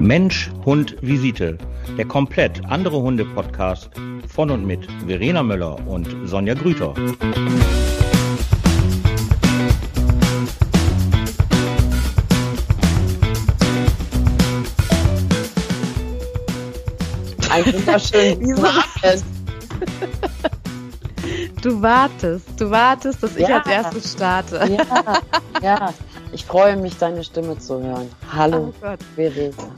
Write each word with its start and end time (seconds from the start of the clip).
Mensch, 0.00 0.50
Hund, 0.64 0.96
Visite. 1.00 1.58
Der 1.96 2.04
komplett 2.06 2.64
andere 2.66 3.00
Hunde-Podcast 3.00 3.90
von 4.26 4.50
und 4.50 4.66
mit 4.66 4.86
Verena 5.06 5.42
Möller 5.42 5.76
und 5.86 6.08
Sonja 6.24 6.54
Grüter. 6.54 6.94
Ein 17.50 17.72
wunderschönen. 17.72 18.56
Du 21.62 21.82
wartest, 21.82 22.48
du 22.58 22.70
wartest, 22.70 23.22
dass 23.22 23.36
ich 23.36 23.46
als 23.46 23.66
erstes 23.66 24.12
starte. 24.12 24.56
Ja, 24.70 25.20
ja, 25.60 25.94
ich 26.32 26.44
freue 26.44 26.76
mich, 26.76 26.96
deine 26.98 27.24
Stimme 27.24 27.58
zu 27.58 27.82
hören. 27.82 28.10
Hallo, 28.32 28.72
oh 28.72 28.74
Gott. 28.80 29.00
Verena. 29.14 29.74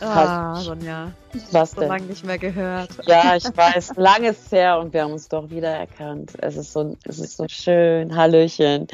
Ah, 0.00 0.56
Sonja. 0.56 1.12
Was 1.52 1.72
so 1.72 1.80
denn? 1.80 1.88
lange 1.90 2.06
nicht 2.06 2.24
mehr 2.24 2.38
gehört. 2.38 2.90
Ja, 3.06 3.36
ich 3.36 3.44
weiß. 3.44 3.92
Lang 3.96 4.24
ist 4.24 4.50
her 4.50 4.78
und 4.78 4.92
wir 4.92 5.02
haben 5.02 5.12
uns 5.12 5.28
doch 5.28 5.48
wieder 5.50 5.70
erkannt. 5.70 6.32
Es 6.38 6.56
ist 6.56 6.72
so, 6.72 6.96
es 7.04 7.18
ist 7.18 7.36
so 7.36 7.46
schön. 7.48 8.14
Hallöchen. 8.14 8.88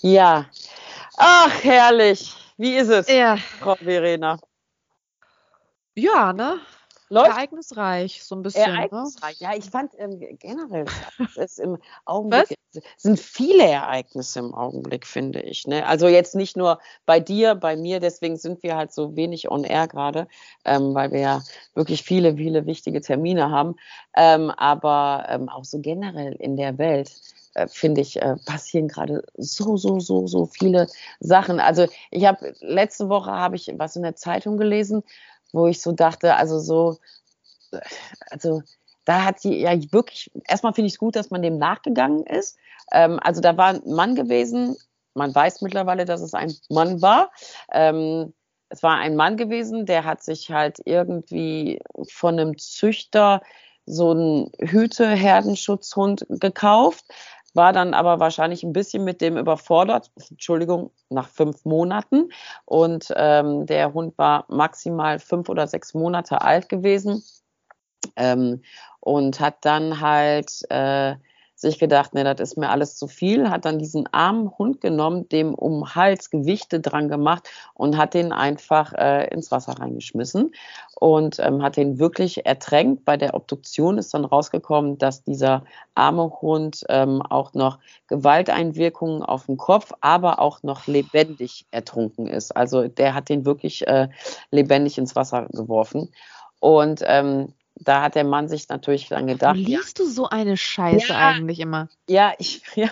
Ja. 0.00 0.46
Ach, 1.18 1.52
herrlich. 1.62 2.34
Wie 2.56 2.74
ist 2.74 2.88
es, 2.88 3.08
ja. 3.08 3.36
Frau 3.36 3.74
Verena? 3.76 4.38
Ja, 5.94 6.32
ne? 6.32 6.58
Läuft? 7.08 7.30
Ereignisreich, 7.30 8.24
so 8.24 8.34
ein 8.34 8.42
bisschen. 8.42 8.70
Ne? 8.70 8.78
Ereignisreich, 8.78 9.40
ne? 9.40 9.46
ja, 9.46 9.54
ich 9.56 9.64
fand 9.64 9.92
ähm, 9.98 10.20
generell, 10.38 10.86
es 11.36 11.58
im 11.58 11.78
Augenblick 12.04 12.56
Was? 12.72 12.82
sind 12.96 13.18
viele 13.18 13.64
Ereignisse 13.64 14.40
im 14.40 14.54
Augenblick, 14.54 15.06
finde 15.06 15.40
ich. 15.40 15.66
Ne? 15.66 15.86
Also 15.86 16.08
jetzt 16.08 16.34
nicht 16.34 16.56
nur 16.56 16.80
bei 17.06 17.20
dir, 17.20 17.54
bei 17.54 17.76
mir, 17.76 18.00
deswegen 18.00 18.36
sind 18.36 18.62
wir 18.62 18.76
halt 18.76 18.92
so 18.92 19.14
wenig 19.16 19.50
on 19.50 19.64
air 19.64 19.86
gerade, 19.86 20.26
ähm, 20.64 20.94
weil 20.94 21.12
wir 21.12 21.20
ja 21.20 21.42
wirklich 21.74 22.02
viele, 22.02 22.36
viele 22.36 22.66
wichtige 22.66 23.00
Termine 23.00 23.50
haben. 23.50 23.76
Ähm, 24.16 24.50
aber 24.50 25.26
ähm, 25.28 25.48
auch 25.48 25.64
so 25.64 25.78
generell 25.80 26.34
in 26.34 26.56
der 26.56 26.76
Welt 26.78 27.12
äh, 27.54 27.68
finde 27.68 28.02
ich, 28.02 28.20
äh, 28.20 28.36
passieren 28.44 28.88
gerade 28.88 29.22
so, 29.36 29.76
so, 29.76 29.98
so, 30.00 30.26
so 30.26 30.46
viele 30.46 30.88
Sachen. 31.20 31.60
Also 31.60 31.86
ich 32.10 32.26
habe 32.26 32.54
letzte 32.60 33.08
Woche 33.08 33.30
habe 33.30 33.56
ich 33.56 33.72
was 33.78 33.96
in 33.96 34.02
der 34.02 34.16
Zeitung 34.16 34.58
gelesen, 34.58 35.02
wo 35.52 35.66
ich 35.66 35.80
so 35.80 35.92
dachte, 35.92 36.36
also 36.36 36.58
so, 36.58 36.98
also 38.30 38.62
da 39.04 39.24
hat 39.24 39.40
sie 39.40 39.60
ja 39.60 39.72
wirklich, 39.92 40.30
erstmal 40.46 40.74
finde 40.74 40.88
ich 40.88 40.94
es 40.94 40.98
gut, 40.98 41.16
dass 41.16 41.30
man 41.30 41.42
dem 41.42 41.58
nachgegangen 41.58 42.24
ist. 42.26 42.58
Ähm, 42.92 43.18
also 43.22 43.40
da 43.40 43.56
war 43.56 43.68
ein 43.68 43.82
Mann 43.86 44.14
gewesen, 44.14 44.76
man 45.14 45.34
weiß 45.34 45.62
mittlerweile, 45.62 46.04
dass 46.04 46.20
es 46.20 46.34
ein 46.34 46.54
Mann 46.68 47.00
war. 47.00 47.32
Ähm, 47.72 48.34
es 48.68 48.82
war 48.82 48.98
ein 48.98 49.16
Mann 49.16 49.36
gewesen, 49.36 49.86
der 49.86 50.04
hat 50.04 50.22
sich 50.22 50.50
halt 50.50 50.80
irgendwie 50.84 51.80
von 52.08 52.38
einem 52.38 52.58
Züchter 52.58 53.42
so 53.86 54.10
einen 54.10 54.50
Hüte-Herdenschutzhund 54.58 56.26
gekauft, 56.28 57.04
war 57.56 57.72
dann 57.72 57.94
aber 57.94 58.20
wahrscheinlich 58.20 58.62
ein 58.62 58.72
bisschen 58.72 59.04
mit 59.04 59.20
dem 59.20 59.36
überfordert, 59.36 60.10
Entschuldigung, 60.30 60.90
nach 61.08 61.28
fünf 61.28 61.64
Monaten. 61.64 62.30
Und 62.64 63.12
ähm, 63.16 63.66
der 63.66 63.92
Hund 63.92 64.16
war 64.18 64.44
maximal 64.48 65.18
fünf 65.18 65.48
oder 65.48 65.66
sechs 65.66 65.94
Monate 65.94 66.42
alt 66.42 66.68
gewesen 66.68 67.22
ähm, 68.16 68.62
und 69.00 69.40
hat 69.40 69.64
dann 69.64 70.00
halt 70.00 70.62
äh, 70.70 71.16
sich 71.56 71.78
gedacht, 71.78 72.12
ne, 72.14 72.22
das 72.22 72.50
ist 72.50 72.56
mir 72.58 72.68
alles 72.68 72.96
zu 72.96 73.08
viel, 73.08 73.48
hat 73.48 73.64
dann 73.64 73.78
diesen 73.78 74.06
armen 74.12 74.50
Hund 74.58 74.82
genommen, 74.82 75.26
dem 75.30 75.54
um 75.54 75.94
Hals 75.94 76.28
Gewichte 76.30 76.80
dran 76.80 77.08
gemacht 77.08 77.48
und 77.72 77.96
hat 77.96 78.12
den 78.12 78.30
einfach 78.30 78.92
äh, 78.92 79.26
ins 79.28 79.50
Wasser 79.50 79.72
reingeschmissen 79.72 80.52
und 80.94 81.38
ähm, 81.40 81.62
hat 81.62 81.78
den 81.78 81.98
wirklich 81.98 82.44
ertränkt. 82.44 83.06
Bei 83.06 83.16
der 83.16 83.34
Obduktion 83.34 83.96
ist 83.96 84.12
dann 84.12 84.26
rausgekommen, 84.26 84.98
dass 84.98 85.24
dieser 85.24 85.64
arme 85.94 86.30
Hund 86.42 86.84
ähm, 86.90 87.22
auch 87.22 87.54
noch 87.54 87.78
Gewalteinwirkungen 88.08 89.22
auf 89.22 89.46
den 89.46 89.56
Kopf, 89.56 89.92
aber 90.02 90.40
auch 90.40 90.62
noch 90.62 90.86
lebendig 90.86 91.66
ertrunken 91.70 92.26
ist. 92.26 92.54
Also 92.54 92.86
der 92.86 93.14
hat 93.14 93.30
den 93.30 93.46
wirklich 93.46 93.86
äh, 93.86 94.08
lebendig 94.50 94.98
ins 94.98 95.16
Wasser 95.16 95.46
geworfen. 95.46 96.10
Und 96.60 97.02
ähm, 97.06 97.54
da 97.78 98.02
hat 98.02 98.14
der 98.14 98.24
Mann 98.24 98.48
sich 98.48 98.68
natürlich 98.68 99.08
dann 99.08 99.26
gedacht. 99.26 99.56
Liest 99.56 99.98
ja, 99.98 100.04
du 100.04 100.10
so 100.10 100.28
eine 100.28 100.56
Scheiße 100.56 101.08
ja, 101.08 101.28
eigentlich 101.28 101.60
immer? 101.60 101.88
Ja, 102.08 102.32
ich, 102.38 102.62
ja. 102.74 102.88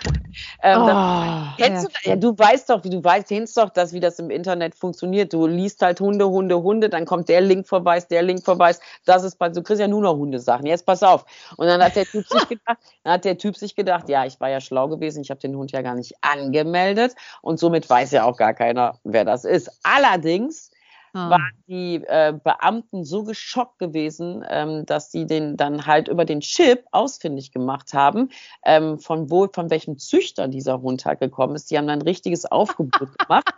Ähm, 0.62 0.82
oh, 0.82 0.86
da, 0.86 1.54
kennst 1.56 1.86
du, 1.86 2.10
ja, 2.10 2.16
du 2.16 2.36
weißt 2.36 2.68
doch, 2.68 2.84
wie 2.84 2.90
du 2.90 3.02
weißt, 3.02 3.28
kennst 3.28 3.56
doch, 3.56 3.70
dass, 3.70 3.92
wie 3.92 4.00
das 4.00 4.18
im 4.18 4.30
Internet 4.30 4.74
funktioniert. 4.74 5.32
Du 5.32 5.46
liest 5.46 5.80
halt 5.80 6.00
Hunde, 6.00 6.28
Hunde, 6.28 6.62
Hunde, 6.62 6.90
dann 6.90 7.06
kommt 7.06 7.28
der 7.28 7.40
Link 7.40 7.66
vorbei, 7.66 7.98
der 8.00 8.22
Link 8.22 8.44
vorbei, 8.44 8.74
das 9.06 9.24
ist, 9.24 9.38
du 9.40 9.62
kriegst 9.62 9.80
ja 9.80 9.88
nur 9.88 10.02
noch 10.02 10.16
Hundesachen. 10.16 10.66
Jetzt 10.66 10.84
pass 10.84 11.02
auf. 11.02 11.24
Und 11.56 11.66
dann 11.66 11.82
hat 11.82 11.96
der 11.96 12.04
Typ 12.04 12.26
sich 12.28 12.48
gedacht, 12.48 12.78
dann 13.04 13.14
hat 13.14 13.24
der 13.24 13.38
Typ 13.38 13.56
sich 13.56 13.74
gedacht, 13.74 14.08
ja, 14.08 14.26
ich 14.26 14.38
war 14.40 14.50
ja 14.50 14.60
schlau 14.60 14.88
gewesen, 14.88 15.22
ich 15.22 15.30
habe 15.30 15.40
den 15.40 15.56
Hund 15.56 15.72
ja 15.72 15.80
gar 15.80 15.94
nicht 15.94 16.14
angemeldet 16.20 17.14
und 17.40 17.58
somit 17.58 17.88
weiß 17.88 18.10
ja 18.10 18.24
auch 18.24 18.36
gar 18.36 18.52
keiner, 18.52 18.98
wer 19.04 19.24
das 19.24 19.44
ist. 19.44 19.70
Allerdings 19.82 20.70
ah. 21.14 21.30
waren 21.30 21.64
die 21.66 22.02
äh, 22.06 22.34
Beamten 22.42 23.04
so 23.04 23.24
geschockt 23.24 23.78
gewesen, 23.78 24.44
ähm, 24.48 24.84
dass 24.86 25.10
sie 25.10 25.26
den 25.26 25.56
dann 25.56 25.86
halt 25.86 26.08
über 26.08 26.24
den 26.24 26.40
Chip 26.40 26.84
ausfindig 26.92 27.52
gemacht 27.52 27.94
haben, 27.94 28.30
ähm, 28.64 28.98
von 28.98 29.30
wo, 29.30 29.48
von 29.52 29.70
welchem 29.70 29.98
Züchter 29.98 30.48
dieser 30.48 30.82
Hund 30.82 31.04
halt 31.04 31.20
gekommen 31.20 31.54
ist. 31.54 31.70
Die 31.70 31.78
haben 31.78 31.86
dann 31.86 32.00
ein 32.00 32.02
richtiges 32.02 32.44
Aufgebot 32.50 33.18
gemacht 33.18 33.54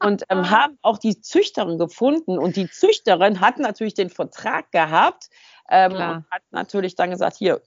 und 0.00 0.24
ähm, 0.28 0.38
ah. 0.38 0.50
haben 0.50 0.78
auch 0.82 0.98
die 0.98 1.20
Züchterin 1.20 1.78
gefunden. 1.78 2.38
Und 2.38 2.56
die 2.56 2.68
Züchterin 2.68 3.40
hat 3.40 3.58
natürlich 3.58 3.94
den 3.94 4.10
Vertrag 4.10 4.72
gehabt 4.72 5.28
ähm, 5.70 5.92
und 5.92 6.00
hat 6.30 6.42
natürlich 6.50 6.94
dann 6.94 7.10
gesagt, 7.10 7.36
hier, 7.36 7.60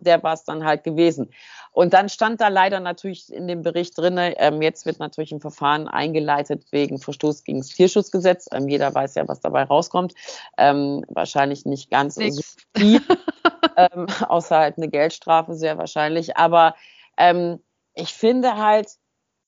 der 0.00 0.22
war 0.22 0.34
es 0.34 0.44
dann 0.44 0.64
halt 0.64 0.84
gewesen. 0.84 1.30
Und 1.72 1.92
dann 1.92 2.08
stand 2.08 2.40
da 2.40 2.48
leider 2.48 2.80
natürlich 2.80 3.32
in 3.32 3.48
dem 3.48 3.62
Bericht 3.62 3.98
drin, 3.98 4.16
ähm, 4.18 4.62
jetzt 4.62 4.86
wird 4.86 5.00
natürlich 5.00 5.32
ein 5.32 5.40
Verfahren 5.40 5.88
eingeleitet 5.88 6.66
wegen 6.70 6.98
Verstoß 6.98 7.42
gegen 7.44 7.58
das 7.58 7.68
Tierschutzgesetz. 7.68 8.46
Ähm, 8.52 8.68
jeder 8.68 8.94
weiß 8.94 9.16
ja, 9.16 9.26
was 9.26 9.40
dabei 9.40 9.64
rauskommt. 9.64 10.14
Ähm, 10.56 11.04
wahrscheinlich 11.08 11.64
nicht 11.64 11.90
ganz 11.90 12.16
Nix. 12.16 12.36
so 12.36 12.42
viel, 12.76 13.00
ähm, 13.76 14.06
außer 14.28 14.56
halt 14.56 14.76
eine 14.76 14.88
Geldstrafe 14.88 15.54
sehr 15.54 15.78
wahrscheinlich. 15.78 16.36
Aber 16.36 16.74
ähm, 17.16 17.60
ich 17.94 18.14
finde 18.14 18.56
halt, 18.56 18.90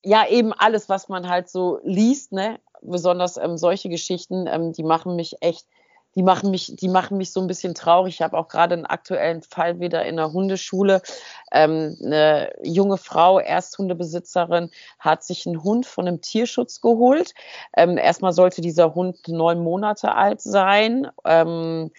ja, 0.03 0.27
eben 0.27 0.53
alles, 0.53 0.89
was 0.89 1.09
man 1.09 1.29
halt 1.29 1.49
so 1.49 1.79
liest, 1.83 2.31
ne, 2.31 2.59
besonders 2.81 3.39
solche 3.55 3.89
Geschichten, 3.89 4.73
die 4.73 4.83
machen 4.83 5.15
mich 5.15 5.41
echt 5.41 5.65
die 6.17 6.23
machen 6.23 6.49
mich, 6.49 6.75
die 6.75 6.89
machen 6.89 7.17
mich 7.17 7.31
so 7.31 7.39
ein 7.39 7.45
bisschen 7.45 7.75
traurig. 7.75 8.15
Ich 8.15 8.21
habe 8.23 8.35
auch 8.35 8.47
gerade 8.47 8.73
einen 8.73 8.87
aktuellen 8.87 9.43
Fall 9.43 9.79
wieder 9.79 10.03
in 10.03 10.15
der 10.15 10.33
Hundeschule. 10.33 11.03
Ähm, 11.51 11.95
eine 12.03 12.53
junge 12.63 12.97
Frau, 12.97 13.37
Ersthundebesitzerin, 13.37 14.71
hat 14.97 15.23
sich 15.23 15.45
einen 15.45 15.63
Hund 15.63 15.85
von 15.85 16.07
einem 16.07 16.19
Tierschutz 16.19 16.81
geholt. 16.81 17.35
Ähm, 17.75 17.99
erstmal 17.99 18.33
sollte 18.33 18.61
dieser 18.61 18.95
Hund 18.95 19.27
neun 19.27 19.59
Monate 19.59 20.15
alt 20.15 20.41
sein. 20.41 21.07
Ähm, 21.23 21.91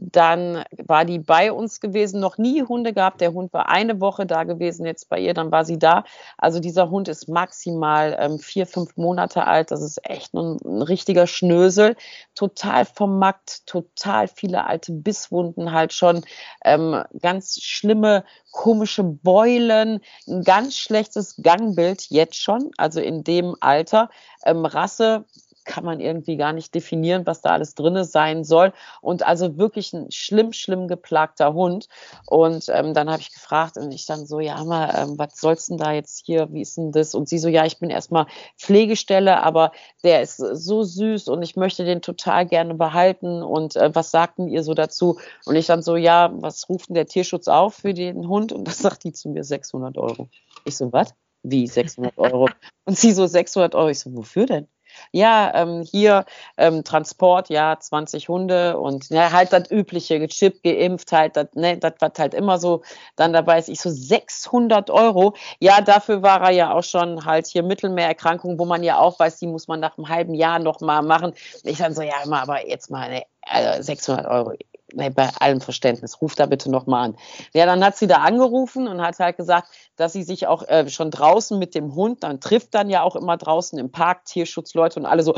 dann 0.00 0.64
war 0.86 1.04
die 1.04 1.18
bei 1.18 1.52
uns 1.52 1.80
gewesen, 1.80 2.20
noch 2.20 2.38
nie 2.38 2.62
Hunde 2.62 2.92
gehabt. 2.92 3.20
Der 3.20 3.32
Hund 3.32 3.52
war 3.52 3.68
eine 3.68 4.00
Woche 4.00 4.26
da 4.26 4.44
gewesen, 4.44 4.86
jetzt 4.86 5.08
bei 5.08 5.20
ihr, 5.20 5.34
dann 5.34 5.52
war 5.52 5.64
sie 5.64 5.78
da. 5.78 6.04
Also 6.36 6.58
dieser 6.58 6.90
Hund 6.90 7.08
ist 7.08 7.28
maximal 7.28 8.16
ähm, 8.18 8.38
vier, 8.38 8.66
fünf 8.66 8.96
Monate 8.96 9.46
alt. 9.46 9.70
Das 9.70 9.82
ist 9.82 10.00
echt 10.08 10.34
ein, 10.34 10.58
ein 10.64 10.82
richtiger 10.82 11.26
Schnösel. 11.26 11.96
Total 12.34 12.84
vermackt, 12.84 13.66
total 13.66 14.26
viele 14.28 14.66
alte 14.66 14.92
Bisswunden 14.92 15.72
halt 15.72 15.92
schon. 15.92 16.24
Ähm, 16.64 17.02
ganz 17.20 17.60
schlimme, 17.62 18.24
komische 18.50 19.04
Beulen, 19.04 20.00
ein 20.28 20.42
ganz 20.42 20.76
schlechtes 20.76 21.36
Gangbild 21.42 22.06
jetzt 22.10 22.36
schon, 22.36 22.70
also 22.76 23.00
in 23.00 23.24
dem 23.24 23.56
Alter. 23.60 24.10
Ähm, 24.44 24.64
Rasse 24.64 25.24
kann 25.64 25.84
man 25.84 26.00
irgendwie 26.00 26.36
gar 26.36 26.52
nicht 26.52 26.74
definieren, 26.74 27.26
was 27.26 27.40
da 27.40 27.50
alles 27.50 27.74
drinne 27.74 28.04
sein 28.04 28.44
soll. 28.44 28.72
Und 29.00 29.26
also 29.26 29.56
wirklich 29.58 29.92
ein 29.92 30.10
schlimm, 30.10 30.52
schlimm 30.52 30.88
geplagter 30.88 31.54
Hund. 31.54 31.88
Und 32.26 32.68
ähm, 32.68 32.94
dann 32.94 33.10
habe 33.10 33.20
ich 33.20 33.32
gefragt 33.32 33.76
und 33.76 33.92
ich 33.92 34.06
dann 34.06 34.26
so, 34.26 34.40
ja, 34.40 34.62
mal, 34.64 34.94
ähm, 34.96 35.18
was 35.18 35.40
soll's 35.40 35.66
denn 35.66 35.78
da 35.78 35.92
jetzt 35.92 36.24
hier? 36.24 36.52
Wie 36.52 36.62
ist 36.62 36.76
denn 36.76 36.92
das? 36.92 37.14
Und 37.14 37.28
sie 37.28 37.38
so, 37.38 37.48
ja, 37.48 37.64
ich 37.64 37.78
bin 37.78 37.90
erstmal 37.90 38.26
Pflegestelle, 38.58 39.42
aber 39.42 39.72
der 40.02 40.22
ist 40.22 40.36
so 40.36 40.82
süß 40.82 41.28
und 41.28 41.42
ich 41.42 41.56
möchte 41.56 41.84
den 41.84 42.02
total 42.02 42.46
gerne 42.46 42.74
behalten. 42.74 43.42
Und 43.42 43.76
äh, 43.76 43.94
was 43.94 44.10
sagten 44.10 44.48
ihr 44.48 44.62
so 44.62 44.74
dazu? 44.74 45.18
Und 45.44 45.56
ich 45.56 45.66
dann 45.66 45.82
so, 45.82 45.96
ja, 45.96 46.30
was 46.34 46.68
ruft 46.68 46.88
denn 46.88 46.94
der 46.94 47.06
Tierschutz 47.06 47.48
auf 47.48 47.74
für 47.74 47.94
den 47.94 48.28
Hund? 48.28 48.52
Und 48.52 48.66
das 48.68 48.78
sagt 48.84 49.04
die 49.04 49.12
zu 49.12 49.28
mir 49.28 49.44
600 49.44 49.98
Euro. 49.98 50.28
Ich 50.64 50.76
so, 50.76 50.92
was? 50.92 51.14
Wie 51.42 51.66
600 51.66 52.16
Euro? 52.16 52.48
Und 52.86 52.98
sie 52.98 53.12
so 53.12 53.26
600 53.26 53.74
Euro. 53.74 53.88
Ich 53.88 54.00
so, 54.00 54.14
wofür 54.14 54.46
denn? 54.46 54.68
Ja, 55.12 55.52
ähm, 55.54 55.82
hier 55.82 56.24
ähm, 56.56 56.84
Transport, 56.84 57.48
ja, 57.50 57.78
20 57.78 58.28
Hunde 58.28 58.78
und 58.78 59.08
ja, 59.10 59.32
halt 59.32 59.52
das 59.52 59.70
übliche, 59.70 60.18
gechippt, 60.18 60.62
geimpft, 60.62 61.12
halt, 61.12 61.36
das 61.36 61.48
ne, 61.54 61.78
das 61.78 61.94
war 62.00 62.12
halt 62.18 62.34
immer 62.34 62.58
so 62.58 62.82
dann 63.16 63.32
dabei 63.32 63.58
ist. 63.58 63.68
Ich 63.68 63.80
so 63.80 63.90
600 63.90 64.90
Euro. 64.90 65.34
Ja, 65.60 65.80
dafür 65.80 66.22
war 66.22 66.42
er 66.42 66.50
ja 66.50 66.72
auch 66.72 66.82
schon 66.84 67.24
halt 67.24 67.46
hier 67.46 67.62
Mittelmeererkrankungen, 67.62 68.58
wo 68.58 68.64
man 68.64 68.82
ja 68.82 68.98
auch 68.98 69.18
weiß, 69.18 69.38
die 69.38 69.46
muss 69.46 69.68
man 69.68 69.80
nach 69.80 69.96
einem 69.98 70.08
halben 70.08 70.34
Jahr 70.34 70.58
noch 70.58 70.80
mal 70.80 71.02
machen. 71.02 71.34
Ich 71.64 71.78
dann 71.78 71.94
so, 71.94 72.02
ja, 72.02 72.14
immer, 72.24 72.42
aber 72.42 72.66
jetzt 72.68 72.90
mal, 72.90 73.10
ne, 73.10 73.24
also 73.42 73.82
600 73.82 74.26
Euro 74.26 74.52
nee, 74.94 75.10
bei 75.10 75.30
allem 75.40 75.60
Verständnis, 75.60 76.20
ruf 76.20 76.34
da 76.34 76.46
bitte 76.46 76.70
nochmal 76.70 77.06
an. 77.06 77.16
Ja, 77.52 77.66
dann 77.66 77.84
hat 77.84 77.96
sie 77.96 78.06
da 78.06 78.16
angerufen 78.16 78.88
und 78.88 79.00
hat 79.00 79.18
halt 79.18 79.36
gesagt, 79.36 79.68
dass 79.96 80.12
sie 80.12 80.22
sich 80.22 80.46
auch 80.46 80.66
äh, 80.68 80.88
schon 80.88 81.10
draußen 81.10 81.58
mit 81.58 81.74
dem 81.74 81.94
Hund, 81.94 82.22
dann 82.22 82.40
trifft 82.40 82.74
dann 82.74 82.90
ja 82.90 83.02
auch 83.02 83.16
immer 83.16 83.36
draußen 83.36 83.78
im 83.78 83.90
Park 83.90 84.24
Tierschutzleute 84.24 84.98
und 85.00 85.06
alle 85.06 85.22
so, 85.22 85.34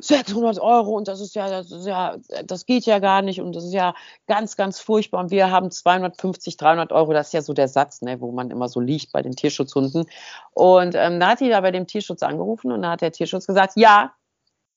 600 0.00 0.58
Euro 0.60 0.92
und 0.92 1.08
das 1.08 1.20
ist 1.20 1.34
ja, 1.34 1.48
das 1.48 1.70
ist 1.70 1.86
ja, 1.86 2.16
das 2.44 2.66
geht 2.66 2.86
ja 2.86 2.98
gar 2.98 3.22
nicht 3.22 3.40
und 3.40 3.54
das 3.54 3.64
ist 3.64 3.72
ja 3.72 3.94
ganz, 4.26 4.56
ganz 4.56 4.78
furchtbar 4.80 5.20
und 5.20 5.30
wir 5.30 5.50
haben 5.50 5.70
250, 5.70 6.56
300 6.56 6.92
Euro, 6.92 7.12
das 7.12 7.28
ist 7.28 7.32
ja 7.32 7.42
so 7.42 7.52
der 7.52 7.68
Satz, 7.68 8.02
ne, 8.02 8.20
wo 8.20 8.32
man 8.32 8.50
immer 8.50 8.68
so 8.68 8.80
liegt 8.80 9.12
bei 9.12 9.22
den 9.22 9.32
Tierschutzhunden. 9.32 10.06
Und 10.52 10.94
ähm, 10.94 11.20
da 11.20 11.30
hat 11.30 11.38
sie 11.38 11.48
da 11.48 11.60
bei 11.60 11.70
dem 11.70 11.86
Tierschutz 11.86 12.22
angerufen 12.22 12.72
und 12.72 12.82
da 12.82 12.92
hat 12.92 13.00
der 13.00 13.12
Tierschutz 13.12 13.46
gesagt, 13.46 13.72
ja, 13.76 14.12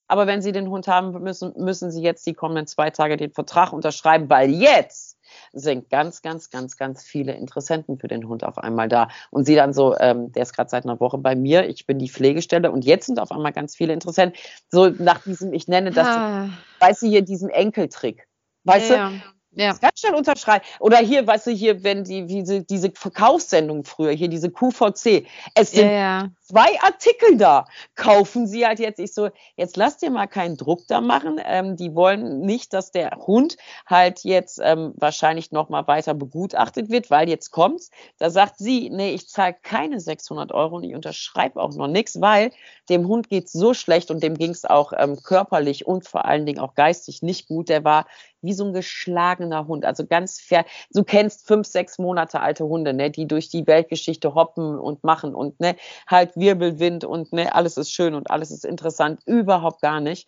aber 0.10 0.28
wenn 0.28 0.42
Sie 0.42 0.52
den 0.52 0.70
Hund 0.70 0.88
haben 0.88 1.12
müssen, 1.24 1.54
müssen 1.56 1.92
Sie 1.92 2.02
jetzt 2.02 2.26
die 2.26 2.34
kommenden 2.34 2.68
zwei 2.68 2.90
Tage 2.90 3.16
den 3.16 3.32
Vertrag 3.32 3.72
unterschreiben, 3.72 4.30
weil 4.30 4.50
jetzt 4.50 5.18
sind 5.54 5.90
ganz, 5.90 6.22
ganz, 6.22 6.50
ganz, 6.50 6.78
ganz 6.78 7.04
viele 7.04 7.34
Interessenten 7.34 7.98
für 8.00 8.08
den 8.08 8.28
Hund 8.28 8.44
auf 8.44 8.58
einmal 8.58 8.90
da. 8.90 9.10
Und 9.30 9.46
sie 9.46 9.56
dann 9.56 9.74
so, 9.74 9.96
ähm, 10.00 10.32
der 10.32 10.44
ist 10.44 10.54
gerade 10.54 10.70
seit 10.70 10.84
einer 10.84 11.00
Woche 11.00 11.20
bei 11.20 11.36
mir, 11.36 11.70
ich 11.70 11.86
bin 11.86 12.00
die 12.00 12.10
Pflegestelle 12.10 12.72
und 12.72 12.86
jetzt 12.86 13.06
sind 13.06 13.20
auf 13.20 13.32
einmal 13.32 13.54
ganz 13.54 13.76
viele 13.76 13.94
Interessenten. 13.94 14.40
So 14.70 14.90
nach 14.90 15.24
diesem, 15.24 15.54
ich 15.54 15.68
nenne 15.68 15.92
das, 15.92 16.08
ah. 16.08 16.50
weißt 16.80 17.04
du, 17.04 17.08
hier 17.08 17.22
diesen 17.22 17.50
Enkeltrick. 17.50 18.28
Weißt 18.64 18.90
ja. 18.90 19.10
du? 19.10 19.16
Ja. 19.52 19.74
Ganz 19.74 20.00
schnell 20.00 20.14
unterschreiben. 20.14 20.64
Oder 20.80 20.98
hier, 20.98 21.26
weißt 21.26 21.48
du, 21.48 21.52
hier, 21.52 21.84
wenn 21.84 22.04
die, 22.04 22.26
diese, 22.26 22.64
diese 22.64 22.92
Verkaufssendung 22.92 23.84
früher, 23.84 24.12
hier 24.12 24.28
diese 24.28 24.52
QVC, 24.52 25.26
es 25.56 25.72
sind 25.72 25.88
ja, 25.88 25.92
ja. 25.92 26.28
Zwei 26.50 26.82
Artikel 26.82 27.38
da. 27.38 27.66
Kaufen 27.96 28.48
Sie 28.48 28.66
halt 28.66 28.80
jetzt, 28.80 29.00
ich 29.00 29.14
so, 29.14 29.30
jetzt 29.56 29.78
lass 29.78 29.98
dir 29.98 30.10
mal 30.10 30.28
keinen 30.28 30.58
Druck 30.58 30.88
da 30.88 31.00
machen. 31.00 31.40
Ähm, 31.44 31.76
die 31.76 31.94
wollen 31.96 32.42
nicht, 32.42 32.74
dass 32.74 32.92
der 32.92 33.12
Hund 33.28 33.58
halt 33.86 34.24
jetzt 34.24 34.60
ähm, 34.64 34.94
wahrscheinlich 34.98 35.52
nochmal 35.52 35.88
weiter 35.88 36.14
begutachtet 36.14 36.90
wird, 36.90 37.12
weil 37.12 37.30
jetzt 37.30 37.52
kommt's. 37.52 37.92
Da 38.18 38.30
sagt 38.30 38.58
sie, 38.58 38.90
nee, 38.90 39.12
ich 39.12 39.30
zahle 39.30 39.56
keine 39.62 40.00
600 40.00 40.52
Euro 40.52 40.78
und 40.78 40.84
ich 40.84 40.96
unterschreibe 40.96 41.62
auch 41.62 41.74
noch 41.76 41.88
nichts, 41.88 42.20
weil 42.20 42.52
dem 42.90 43.08
Hund 43.08 43.30
geht's 43.30 43.54
so 43.54 43.74
schlecht 43.74 44.10
und 44.10 44.24
dem 44.24 44.36
ging's 44.36 44.66
auch 44.66 44.94
ähm, 44.98 45.22
körperlich 45.22 45.86
und 45.86 46.08
vor 46.08 46.26
allen 46.26 46.46
Dingen 46.46 46.60
auch 46.60 46.74
geistig 46.74 47.22
nicht 47.22 47.48
gut. 47.48 47.70
Der 47.70 47.84
war 47.84 48.06
wie 48.42 48.54
so 48.54 48.66
ein 48.66 48.74
geschlagener 48.74 49.68
Hund. 49.68 49.86
Also 49.86 50.06
ganz 50.06 50.40
fair. 50.40 50.66
Du 50.92 51.04
kennst 51.04 51.48
fünf, 51.48 51.68
sechs 51.68 51.98
Monate 51.98 52.40
alte 52.40 52.66
Hunde, 52.66 52.94
ne, 52.94 53.12
die 53.12 53.28
durch 53.28 53.50
die 53.50 53.68
Weltgeschichte 53.68 54.34
hoppen 54.36 54.80
und 54.80 55.04
machen 55.04 55.36
und 55.36 55.60
ne, 55.60 55.76
halt 56.08 56.32
Wirbelwind 56.40 57.04
und 57.04 57.34
ne, 57.34 57.54
alles 57.54 57.78
ist 57.78 57.92
schön 57.92 58.14
und 58.14 58.30
alles 58.32 58.52
ist 58.52 58.66
interessant. 58.66 59.22
Überhaupt 59.26 59.82
gar 59.82 60.00
nicht. 60.00 60.28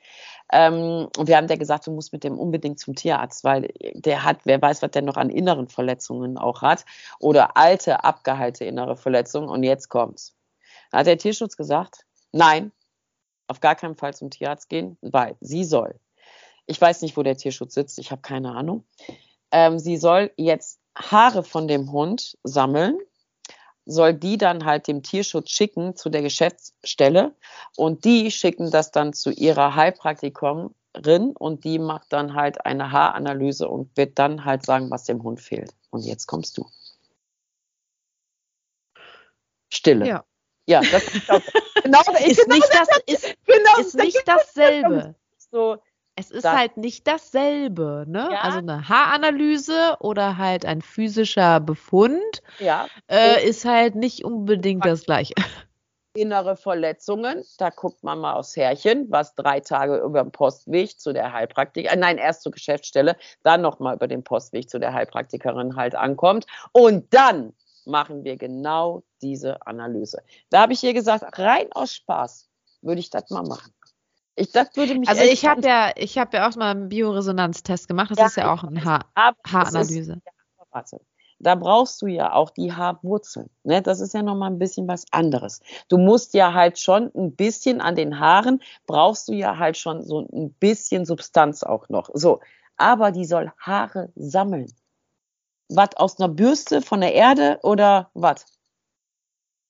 Ähm, 0.52 1.08
und 1.18 1.28
wir 1.28 1.38
haben 1.38 1.48
der 1.48 1.58
gesagt, 1.58 1.88
du 1.88 1.92
musst 1.92 2.14
mit 2.14 2.24
dem 2.24 2.38
unbedingt 2.38 2.80
zum 2.80 2.96
Tierarzt, 2.96 3.44
weil 3.44 3.74
der 3.94 4.24
hat, 4.24 4.40
wer 4.44 4.62
weiß, 4.62 4.82
was 4.82 4.92
der 4.92 5.02
noch 5.02 5.18
an 5.18 5.30
inneren 5.30 5.68
Verletzungen 5.68 6.38
auch 6.38 6.62
hat 6.62 6.86
oder 7.20 7.58
alte, 7.58 8.04
abgeheilte 8.04 8.66
innere 8.66 8.98
Verletzungen. 8.98 9.50
Und 9.50 9.64
jetzt 9.64 9.90
kommt's. 9.90 10.36
Da 10.92 11.00
hat 11.00 11.08
der 11.08 11.18
Tierschutz 11.18 11.58
gesagt, 11.58 12.06
nein, 12.32 12.72
auf 13.48 13.60
gar 13.60 13.76
keinen 13.76 13.96
Fall 13.96 14.14
zum 14.14 14.30
Tierarzt 14.30 14.70
gehen, 14.70 14.98
weil 15.02 15.36
sie 15.40 15.64
soll 15.64 16.00
ich 16.72 16.80
weiß 16.80 17.02
nicht, 17.02 17.18
wo 17.18 17.24
der 17.24 17.38
Tierschutz 17.38 17.74
sitzt, 17.74 18.00
ich 18.00 18.12
habe 18.12 18.22
keine 18.22 18.54
Ahnung. 18.54 18.86
Ähm, 19.52 19.78
sie 19.78 19.98
soll 19.98 20.32
jetzt 20.38 20.80
Haare 20.96 21.44
von 21.44 21.68
dem 21.68 21.92
Hund 21.92 22.38
sammeln, 22.44 22.98
soll 23.86 24.14
die 24.14 24.38
dann 24.38 24.66
halt 24.66 24.88
dem 24.88 25.04
Tierschutz 25.04 25.50
schicken 25.50 25.96
zu 25.96 26.10
der 26.10 26.22
Geschäftsstelle 26.22 27.36
und 27.76 28.06
die 28.06 28.32
schicken 28.32 28.72
das 28.72 28.92
dann 28.92 29.14
zu 29.14 29.32
ihrer 29.32 29.76
Heilpraktikerin 29.76 30.72
und 31.38 31.64
die 31.64 31.80
macht 31.80 32.14
dann 32.14 32.36
halt 32.36 32.66
eine 32.66 32.92
Haaranalyse 32.92 33.68
und 33.68 33.96
wird 33.98 34.20
dann 34.20 34.46
halt 34.46 34.66
sagen, 34.66 34.92
was 34.92 35.06
dem 35.06 35.24
Hund 35.24 35.42
fehlt. 35.42 35.74
Und 35.90 36.06
jetzt 36.06 36.28
kommst 36.28 36.58
du. 36.58 36.68
Stille. 39.70 40.08
Ja. 40.08 40.26
Ja, 40.68 40.82
das 40.82 41.04
ist, 41.04 41.28
genau, 41.84 42.00
ist 42.00 42.44
genau 42.44 42.56
nicht 42.56 42.70
das, 42.72 42.88
ist, 43.08 43.36
genau, 43.46 43.80
ist 43.80 43.96
nicht 43.96 44.24
dasselbe. 44.26 45.16
So, 45.38 45.78
es 46.22 46.30
ist 46.30 46.46
da. 46.46 46.58
halt 46.58 46.78
nicht 46.78 47.08
dasselbe, 47.08 48.06
ne? 48.08 48.30
Ja. 48.32 48.42
Also 48.42 48.60
eine 48.60 48.88
Haaranalyse 48.88 49.98
oder 50.00 50.38
halt 50.38 50.66
ein 50.66 50.82
physischer 50.82 51.60
Befund 51.60 52.44
ja. 52.60 52.88
äh, 53.08 53.48
ist 53.48 53.66
halt 53.66 53.96
nicht 53.96 54.24
unbedingt 54.24 54.86
das 54.86 55.04
gleiche. 55.06 55.34
Innere 56.14 56.58
Verletzungen, 56.58 57.44
da 57.58 57.70
guckt 57.70 58.04
man 58.04 58.20
mal 58.20 58.34
aufs 58.34 58.56
Härchen, 58.58 59.10
was 59.10 59.34
drei 59.34 59.62
Tage 59.62 59.98
über 59.98 60.22
den 60.22 60.32
Postweg 60.32 61.00
zu 61.00 61.14
der 61.14 61.32
Heilpraktikerin, 61.32 61.98
äh, 61.98 62.02
nein, 62.02 62.18
erst 62.18 62.44
zur 62.44 62.52
Geschäftsstelle, 62.52 63.16
dann 63.44 63.62
nochmal 63.62 63.96
über 63.96 64.08
den 64.08 64.24
Postweg 64.24 64.70
zu 64.70 64.78
der 64.78 64.94
Heilpraktikerin 64.94 65.78
halt 65.78 65.96
ankommt. 65.96 66.46
Und 66.74 67.14
dann 67.14 67.54
machen 67.86 68.26
wir 68.26 68.38
genau 68.38 69.04
diese 69.22 69.66
Analyse. 69.66 70.22
Da 70.50 70.62
habe 70.62 70.74
ich 70.74 70.84
ihr 70.84 70.94
gesagt, 70.94 71.40
rein 71.40 71.72
aus 71.72 71.94
Spaß 71.94 72.50
würde 72.82 73.00
ich 73.00 73.10
das 73.10 73.30
mal 73.30 73.44
machen. 73.44 73.74
Ich, 74.42 74.52
das 74.52 74.76
würde 74.76 74.98
mich 74.98 75.08
also 75.08 75.22
ich 75.22 75.46
habe 75.46 75.62
ja, 75.62 75.92
ich 75.96 76.18
habe 76.18 76.38
ja 76.38 76.50
auch 76.50 76.56
mal 76.56 76.72
einen 76.72 76.90
Bioresonanztest 76.90 77.88
gemacht. 77.88 78.10
Das 78.12 78.18
ja, 78.18 78.26
ist 78.26 78.38
ja 78.38 78.54
auch 78.54 78.64
eine 78.64 78.84
Haar 78.84 79.06
Haaranalyse. 79.46 80.14
Ist, 80.14 80.96
da 81.38 81.54
brauchst 81.54 82.02
du 82.02 82.08
ja 82.08 82.34
auch 82.34 82.50
die 82.50 82.74
Haarwurzeln. 82.74 83.52
Ne? 83.64 83.84
Das 83.84 84.00
ist 84.00 84.16
ja 84.16 84.24
nochmal 84.24 84.50
ein 84.50 84.58
bisschen 84.58 84.88
was 84.88 85.06
anderes. 85.12 85.62
Du 85.90 86.00
musst 86.00 86.34
ja 86.34 86.54
halt 86.54 86.80
schon 86.80 87.12
ein 87.16 87.36
bisschen 87.36 87.82
an 87.82 87.96
den 87.96 88.20
Haaren, 88.20 88.64
brauchst 88.88 89.28
du 89.28 89.34
ja 89.34 89.60
halt 89.60 89.78
schon 89.78 90.04
so 90.04 90.28
ein 90.32 90.54
bisschen 90.54 91.06
Substanz 91.06 91.62
auch 91.62 91.88
noch. 91.90 92.10
So, 92.14 92.42
aber 92.78 93.12
die 93.12 93.26
soll 93.26 93.52
Haare 93.60 94.12
sammeln. 94.16 94.74
Was 95.70 95.96
aus 95.98 96.20
einer 96.20 96.30
Bürste 96.30 96.82
von 96.82 97.02
der 97.02 97.14
Erde 97.14 97.60
oder 97.62 98.10
was? 98.16 98.46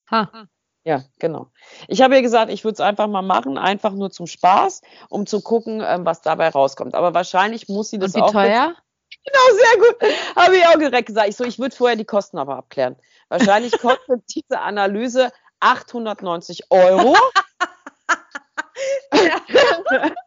Ha. 0.10 0.48
Ja, 0.84 1.04
genau. 1.20 1.48
Ich 1.88 2.02
habe 2.02 2.16
ja 2.16 2.22
gesagt, 2.22 2.52
ich 2.52 2.64
würde 2.64 2.74
es 2.74 2.80
einfach 2.80 3.08
mal 3.08 3.22
machen, 3.22 3.58
einfach 3.58 3.94
nur 3.94 4.10
zum 4.10 4.26
Spaß, 4.26 4.82
um 5.10 5.28
zu 5.28 5.42
gucken, 5.42 5.82
ähm, 5.86 6.06
was 6.06 6.22
dabei 6.22 6.50
rauskommt. 6.50 6.96
Aber 6.96 7.14
wahrscheinlich 7.14 7.68
muss 7.70 7.92
sie 7.92 8.00
das 8.00 8.16
Und 8.16 8.22
wie 8.22 8.24
auch. 8.24 8.32
teuer? 8.32 8.76
Genau, 9.24 9.56
sehr 9.56 9.78
gut. 9.78 10.36
Habe 10.36 10.56
ich 10.58 10.66
auch 10.66 10.80
direkt 10.80 11.06
gesagt. 11.06 11.30
Ich 11.30 11.36
so, 11.36 11.44
ich 11.44 11.60
würde 11.60 11.76
vorher 11.76 11.96
die 11.96 12.06
Kosten 12.06 12.40
aber 12.40 12.56
abklären. 12.56 12.96
Wahrscheinlich 13.30 13.72
kostet 13.80 14.24
diese 14.34 14.60
Analyse 14.60 15.32
890 15.60 16.72
Euro. 16.72 17.16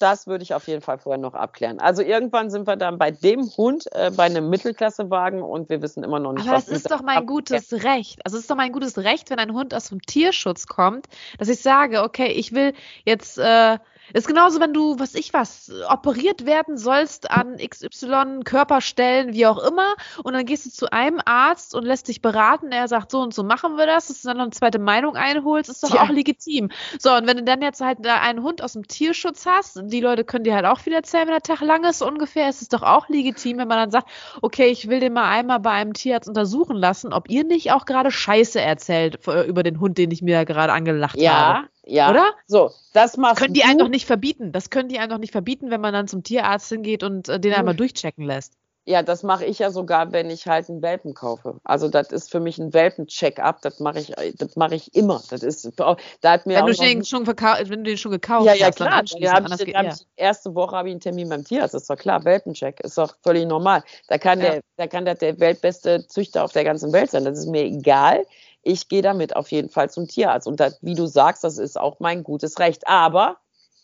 das 0.00 0.26
würde 0.26 0.42
ich 0.42 0.54
auf 0.54 0.66
jeden 0.66 0.80
Fall 0.80 0.98
vorher 0.98 1.20
noch 1.20 1.34
abklären. 1.34 1.78
Also 1.78 2.02
irgendwann 2.02 2.50
sind 2.50 2.66
wir 2.66 2.76
dann 2.76 2.98
bei 2.98 3.10
dem 3.10 3.42
Hund, 3.56 3.84
äh, 3.92 4.10
bei 4.10 4.24
einem 4.24 4.48
Mittelklassewagen 4.48 5.42
und 5.42 5.68
wir 5.68 5.82
wissen 5.82 6.02
immer 6.02 6.18
noch 6.18 6.32
nicht, 6.32 6.48
Aber 6.48 6.56
was 6.56 6.66
das 6.66 6.76
ist 6.78 6.90
doch 6.90 7.02
mein 7.02 7.26
gutes 7.26 7.72
Recht. 7.84 8.20
Also 8.24 8.36
es 8.36 8.42
ist 8.42 8.50
doch 8.50 8.56
mein 8.56 8.72
gutes 8.72 8.98
Recht, 8.98 9.30
wenn 9.30 9.38
ein 9.38 9.52
Hund 9.52 9.74
aus 9.74 9.88
dem 9.88 10.00
Tierschutz 10.02 10.66
kommt, 10.66 11.06
dass 11.38 11.48
ich 11.48 11.60
sage, 11.60 12.02
okay, 12.02 12.28
ich 12.28 12.52
will 12.52 12.72
jetzt 13.04 13.38
äh, 13.38 13.78
ist 14.12 14.26
genauso, 14.26 14.60
wenn 14.60 14.72
du, 14.72 14.98
was 14.98 15.14
ich 15.14 15.32
was, 15.32 15.70
operiert 15.88 16.46
werden 16.46 16.76
sollst 16.76 17.30
an 17.30 17.56
XY 17.56 18.40
Körperstellen, 18.44 19.34
wie 19.34 19.46
auch 19.46 19.58
immer, 19.58 19.94
und 20.24 20.32
dann 20.34 20.44
gehst 20.44 20.66
du 20.66 20.70
zu 20.70 20.92
einem 20.92 21.20
Arzt 21.24 21.74
und 21.74 21.84
lässt 21.84 22.08
dich 22.08 22.22
beraten, 22.22 22.72
er 22.72 22.88
sagt, 22.88 23.10
so 23.10 23.20
und 23.20 23.34
so 23.34 23.42
machen 23.42 23.76
wir 23.76 23.86
das, 23.86 24.08
dass 24.08 24.22
du 24.22 24.28
dann 24.28 24.38
noch 24.38 24.44
eine 24.44 24.52
zweite 24.52 24.78
Meinung 24.78 25.16
einholst, 25.16 25.70
ist 25.70 25.82
doch 25.82 25.94
ja. 25.94 26.02
auch 26.02 26.08
legitim. 26.08 26.70
So, 26.98 27.14
und 27.14 27.26
wenn 27.26 27.36
du 27.36 27.44
dann 27.44 27.62
jetzt 27.62 27.80
halt 27.80 28.06
einen 28.06 28.42
Hund 28.42 28.62
aus 28.62 28.72
dem 28.72 28.86
Tierschutz 28.86 29.46
hast, 29.46 29.80
die 29.84 30.00
Leute 30.00 30.24
können 30.24 30.44
dir 30.44 30.54
halt 30.54 30.66
auch 30.66 30.80
viel 30.80 30.92
erzählen, 30.92 31.26
wenn 31.26 31.34
der 31.34 31.42
Tag 31.42 31.60
lang 31.60 31.84
ist 31.84 32.02
ungefähr, 32.02 32.48
ist 32.48 32.62
es 32.62 32.68
doch 32.68 32.82
auch 32.82 33.08
legitim, 33.08 33.58
wenn 33.58 33.68
man 33.68 33.78
dann 33.78 33.90
sagt, 33.90 34.08
okay, 34.42 34.66
ich 34.66 34.88
will 34.88 35.00
den 35.00 35.12
mal 35.12 35.28
einmal 35.28 35.60
bei 35.60 35.70
einem 35.70 35.92
Tierarzt 35.92 36.28
untersuchen 36.28 36.76
lassen, 36.76 37.12
ob 37.12 37.28
ihr 37.30 37.44
nicht 37.44 37.72
auch 37.72 37.84
gerade 37.84 38.10
Scheiße 38.10 38.60
erzählt 38.60 39.26
äh, 39.26 39.46
über 39.46 39.62
den 39.62 39.80
Hund, 39.80 39.98
den 39.98 40.10
ich 40.10 40.22
mir 40.22 40.44
gerade 40.44 40.72
angelacht 40.72 41.20
ja. 41.20 41.32
habe. 41.32 41.68
Ja. 41.90 42.10
Oder? 42.10 42.34
So, 42.46 42.70
das 42.92 43.16
machst 43.16 43.38
Können 43.38 43.54
die 43.54 43.64
einen 43.64 43.78
doch 43.78 43.88
nicht 43.88 44.06
verbieten. 44.06 44.52
Das 44.52 44.70
können 44.70 44.88
die 44.88 44.98
einen 44.98 45.10
doch 45.10 45.18
nicht 45.18 45.32
verbieten, 45.32 45.70
wenn 45.70 45.80
man 45.80 45.92
dann 45.92 46.08
zum 46.08 46.22
Tierarzt 46.22 46.68
hingeht 46.68 47.02
und 47.02 47.28
äh, 47.28 47.40
den 47.40 47.52
einmal 47.52 47.74
durchchecken 47.74 48.24
lässt. 48.24 48.54
Ja, 48.86 49.02
das 49.02 49.22
mache 49.22 49.44
ich 49.44 49.58
ja 49.58 49.70
sogar, 49.70 50.10
wenn 50.12 50.30
ich 50.30 50.46
halt 50.46 50.68
einen 50.68 50.82
Welpen 50.82 51.14
kaufe. 51.14 51.60
Also 51.64 51.88
das 51.88 52.10
ist 52.12 52.30
für 52.30 52.40
mich 52.40 52.58
ein 52.58 52.72
Welpen-Check-up. 52.72 53.60
Das 53.60 53.78
mache 53.78 54.00
ich, 54.00 54.14
das 54.36 54.56
mache 54.56 54.74
ich 54.74 54.94
immer. 54.94 55.22
Das 55.30 55.42
ist, 55.42 55.70
da 55.76 55.96
hat 56.24 56.46
mir 56.46 56.58
wenn, 56.58 56.66
du 56.66 56.72
den 56.72 57.04
schon 57.04 57.26
wenn 57.26 57.84
du 57.84 57.90
den 57.90 57.98
schon 57.98 58.10
gekauft 58.10 58.46
ja, 58.46 58.54
ja, 58.54 58.68
hast, 58.68 58.76
klar. 58.76 59.02
Ja, 59.18 59.34
hab 59.34 59.60
ich, 59.60 59.68
ich, 59.68 60.06
erste 60.16 60.54
Woche 60.54 60.76
habe 60.76 60.88
ich 60.88 60.92
einen 60.92 61.00
Termin 61.00 61.28
beim 61.28 61.44
Tierarzt. 61.44 61.74
Das 61.74 61.82
ist 61.82 61.90
doch 61.90 61.96
klar. 61.96 62.24
Welpencheck 62.24 62.80
ist 62.80 62.96
doch 62.96 63.14
völlig 63.22 63.46
normal. 63.46 63.84
Da 64.08 64.16
kann 64.16 64.40
ja. 64.40 64.52
der, 64.52 64.60
da 64.76 64.86
kann 64.86 65.04
der, 65.04 65.14
der 65.14 65.38
weltbeste 65.38 66.06
Züchter 66.06 66.42
auf 66.42 66.52
der 66.52 66.64
ganzen 66.64 66.92
Welt 66.92 67.10
sein. 67.10 67.24
Das 67.24 67.38
ist 67.38 67.48
mir 67.48 67.64
egal 67.64 68.24
ich 68.62 68.88
gehe 68.88 69.02
damit 69.02 69.36
auf 69.36 69.50
jeden 69.50 69.70
Fall 69.70 69.90
zum 69.90 70.06
Tierarzt. 70.06 70.46
Und 70.46 70.60
das, 70.60 70.78
wie 70.82 70.94
du 70.94 71.06
sagst, 71.06 71.44
das 71.44 71.58
ist 71.58 71.78
auch 71.78 72.00
mein 72.00 72.22
gutes 72.22 72.58
Recht. 72.58 72.86
Aber 72.86 73.38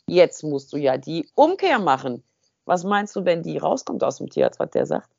jetzt 0.07 0.43
musst 0.45 0.73
du 0.73 0.77
ja 0.77 0.97
die 0.99 1.29
Umkehr 1.35 1.79
machen. 1.79 2.23
Was 2.65 2.85
meinst 2.85 3.15
du, 3.17 3.25
wenn 3.25 3.43
die 3.43 3.59
rauskommt 3.59 4.03
aus 4.05 4.19
dem 4.19 4.29
Tierarzt, 4.29 4.59
was 4.59 4.71
der 4.71 4.87
sagt? 4.87 5.11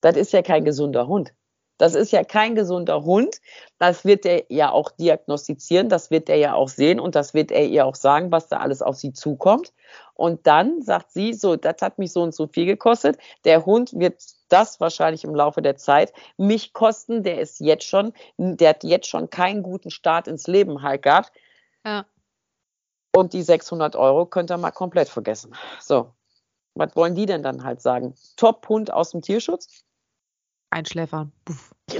Das 0.00 0.16
ist 0.16 0.32
ja 0.32 0.42
kein 0.42 0.64
gesunder 0.64 1.06
Hund. 1.06 1.34
Das 1.78 1.94
ist 1.94 2.12
ja 2.12 2.22
kein 2.22 2.54
gesunder 2.54 3.04
Hund. 3.04 3.40
Das 3.78 4.04
wird 4.04 4.24
er 4.24 4.44
ja 4.48 4.70
auch 4.70 4.90
diagnostizieren, 4.92 5.88
das 5.88 6.10
wird 6.10 6.28
er 6.28 6.36
ja 6.36 6.54
auch 6.54 6.68
sehen 6.68 7.00
und 7.00 7.14
das 7.14 7.34
wird 7.34 7.50
er 7.50 7.66
ihr 7.66 7.84
auch 7.84 7.96
sagen, 7.96 8.30
was 8.30 8.48
da 8.48 8.58
alles 8.58 8.82
auf 8.82 8.96
sie 8.96 9.12
zukommt. 9.12 9.72
Und 10.14 10.46
dann 10.46 10.80
sagt 10.82 11.10
sie, 11.10 11.32
so, 11.32 11.56
das 11.56 11.82
hat 11.82 11.98
mich 11.98 12.12
so 12.12 12.22
und 12.22 12.34
so 12.34 12.46
viel 12.46 12.66
gekostet. 12.66 13.18
Der 13.44 13.66
Hund 13.66 13.92
wird 13.98 14.22
das 14.48 14.78
wahrscheinlich 14.78 15.24
im 15.24 15.34
Laufe 15.34 15.60
der 15.60 15.76
Zeit 15.76 16.12
mich 16.36 16.72
kosten. 16.72 17.24
Der 17.24 17.40
ist 17.40 17.58
jetzt 17.60 17.84
schon, 17.84 18.12
der 18.38 18.70
hat 18.70 18.84
jetzt 18.84 19.08
schon 19.08 19.28
keinen 19.28 19.64
guten 19.64 19.90
Start 19.90 20.28
ins 20.28 20.46
Leben 20.46 20.82
halt 20.82 21.02
gehabt. 21.02 21.32
Ja. 21.84 22.06
Und 23.14 23.32
die 23.32 23.42
600 23.42 23.96
Euro 23.96 24.26
könnt 24.26 24.50
ihr 24.50 24.56
mal 24.56 24.70
komplett 24.70 25.08
vergessen. 25.08 25.54
So, 25.80 26.12
was 26.74 26.94
wollen 26.96 27.14
die 27.14 27.26
denn 27.26 27.42
dann 27.42 27.64
halt 27.64 27.80
sagen? 27.80 28.14
Top-Hund 28.36 28.92
aus 28.92 29.10
dem 29.10 29.22
Tierschutz? 29.22 29.84
Einschläfern. 30.74 31.32
Puff. 31.44 31.72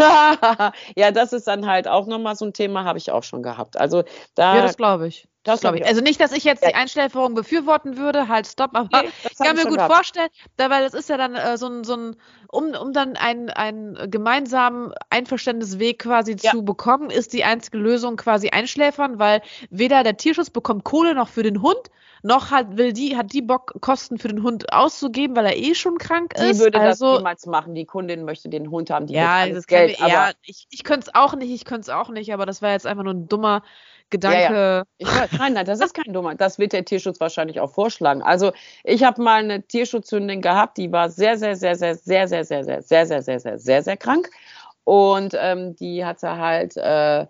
ja, 0.97 1.11
das 1.13 1.33
ist 1.33 1.47
dann 1.47 1.67
halt 1.67 1.87
auch 1.89 2.07
nochmal 2.07 2.37
so 2.37 2.45
ein 2.45 2.53
Thema, 2.53 2.85
habe 2.85 2.99
ich 2.99 3.11
auch 3.11 3.23
schon 3.23 3.43
gehabt. 3.43 3.77
Also 3.79 4.05
da. 4.35 4.57
Ja, 4.57 4.63
das 4.63 4.77
glaube 4.77 5.07
ich. 5.07 5.29
Das 5.45 5.61
glaube 5.61 5.79
ich. 5.79 5.87
Also 5.87 6.01
nicht, 6.01 6.21
dass 6.21 6.33
ich 6.33 6.43
jetzt 6.43 6.63
ja. 6.63 6.71
die 6.71 6.75
Einschläferung 6.75 7.35
befürworten 7.35 7.99
würde, 7.99 8.29
halt 8.29 8.47
stopp, 8.47 8.71
aber 8.75 9.03
nee, 9.03 9.11
ich 9.31 9.37
kann 9.37 9.57
mir 9.57 9.65
gut 9.65 9.77
gehabt. 9.77 9.93
vorstellen, 9.93 10.29
da, 10.57 10.71
weil 10.71 10.83
das 10.83 10.95
ist 10.95 11.11
ja 11.11 11.19
dann 11.19 11.35
äh, 11.35 11.59
so 11.59 11.67
ein, 11.67 11.85
so 11.85 11.95
ein 11.95 12.17
um, 12.49 12.75
um 12.75 12.93
dann 12.93 13.17
einen, 13.17 13.51
einen 13.51 14.11
gemeinsamen 14.11 14.93
Einverständnisweg 15.11 15.99
quasi 15.99 16.37
ja. 16.41 16.53
zu 16.53 16.65
bekommen, 16.65 17.11
ist 17.11 17.33
die 17.33 17.45
einzige 17.45 17.79
Lösung 17.79 18.17
quasi 18.17 18.51
einschläfern, 18.51 19.19
weil 19.19 19.43
weder 19.71 20.03
der 20.03 20.17
Tierschutz 20.17 20.51
bekommt 20.51 20.85
Kohle 20.85 21.15
noch 21.15 21.29
für 21.29 21.43
den 21.43 21.61
Hund, 21.61 21.91
noch 22.23 22.51
hat, 22.51 22.79
will 22.79 22.93
die, 22.93 23.17
hat 23.17 23.33
die 23.33 23.43
Bock, 23.43 23.75
Kosten 23.83 24.19
für 24.19 24.29
den 24.29 24.43
Hund 24.43 24.73
auszugeben, 24.73 25.37
weil 25.37 25.45
er 25.45 25.57
eh 25.59 25.75
schon 25.75 25.99
krank 25.99 26.33
ist. 26.39 26.59
Die 26.59 26.59
würde 26.59 26.81
also, 26.81 27.07
das 27.07 27.19
niemals 27.19 27.47
machen. 27.47 27.75
Die 27.75 27.85
Kundin 27.85 28.25
möchte 28.25 28.49
den 28.49 28.71
Hund 28.71 28.89
haben, 28.89 29.07
die 29.07 29.15
ja, 29.15 29.47
das 29.47 29.67
Geld. 29.67 29.99
Wir, 30.01 30.09
ja, 30.09 30.31
ich, 30.43 30.67
ich 30.71 30.85
könnte 30.85 31.09
es 31.09 31.15
auch 31.15 31.35
nicht, 31.35 31.51
ich 31.51 31.67
könnte 31.67 31.83
es 31.83 31.89
auch 31.91 32.09
nicht, 32.09 32.33
aber 32.33 32.47
das 32.47 32.63
war 32.63 32.71
jetzt 32.71 32.87
einfach 32.87 33.05
nur 33.05 33.13
ein 33.13 33.29
dummer 33.29 33.63
Gedanke. 34.15 34.55
Ja, 34.55 34.77
ja. 34.79 34.85
Ich, 34.99 35.39
nein, 35.39 35.55
nein, 35.55 35.67
das 35.67 35.81
ist 35.81 35.93
kein 35.95 36.13
dummer. 36.13 36.35
Das 36.37 36.59
wird 36.59 36.73
der 36.73 36.85
Tierschutz 36.85 37.19
wahrscheinlich 37.19 37.59
auch 37.61 37.71
vorschlagen. 37.71 38.23
Also 38.23 38.53
ich 38.85 39.03
habe 39.03 39.21
mal 39.21 39.43
eine 39.43 39.63
Tierschutzhündin 39.63 40.41
gehabt, 40.41 40.79
die 40.79 40.93
war 40.93 41.11
sehr, 41.11 41.37
sehr, 41.37 41.57
sehr, 41.57 41.75
sehr, 41.75 41.97
sehr, 41.97 42.29
sehr, 42.29 42.45
sehr, 42.45 42.65
sehr, 42.65 42.83
sehr, 42.83 43.07
sehr, 43.07 43.23
sehr, 43.23 43.41
sehr, 43.41 43.59
sehr, 43.59 43.83
sehr 43.83 43.97
krank. 43.97 44.31
Und 44.85 45.37
ähm, 45.41 45.75
die 45.77 46.05
hatte 46.05 46.37
halt 46.37 46.77
äh, 46.77 47.27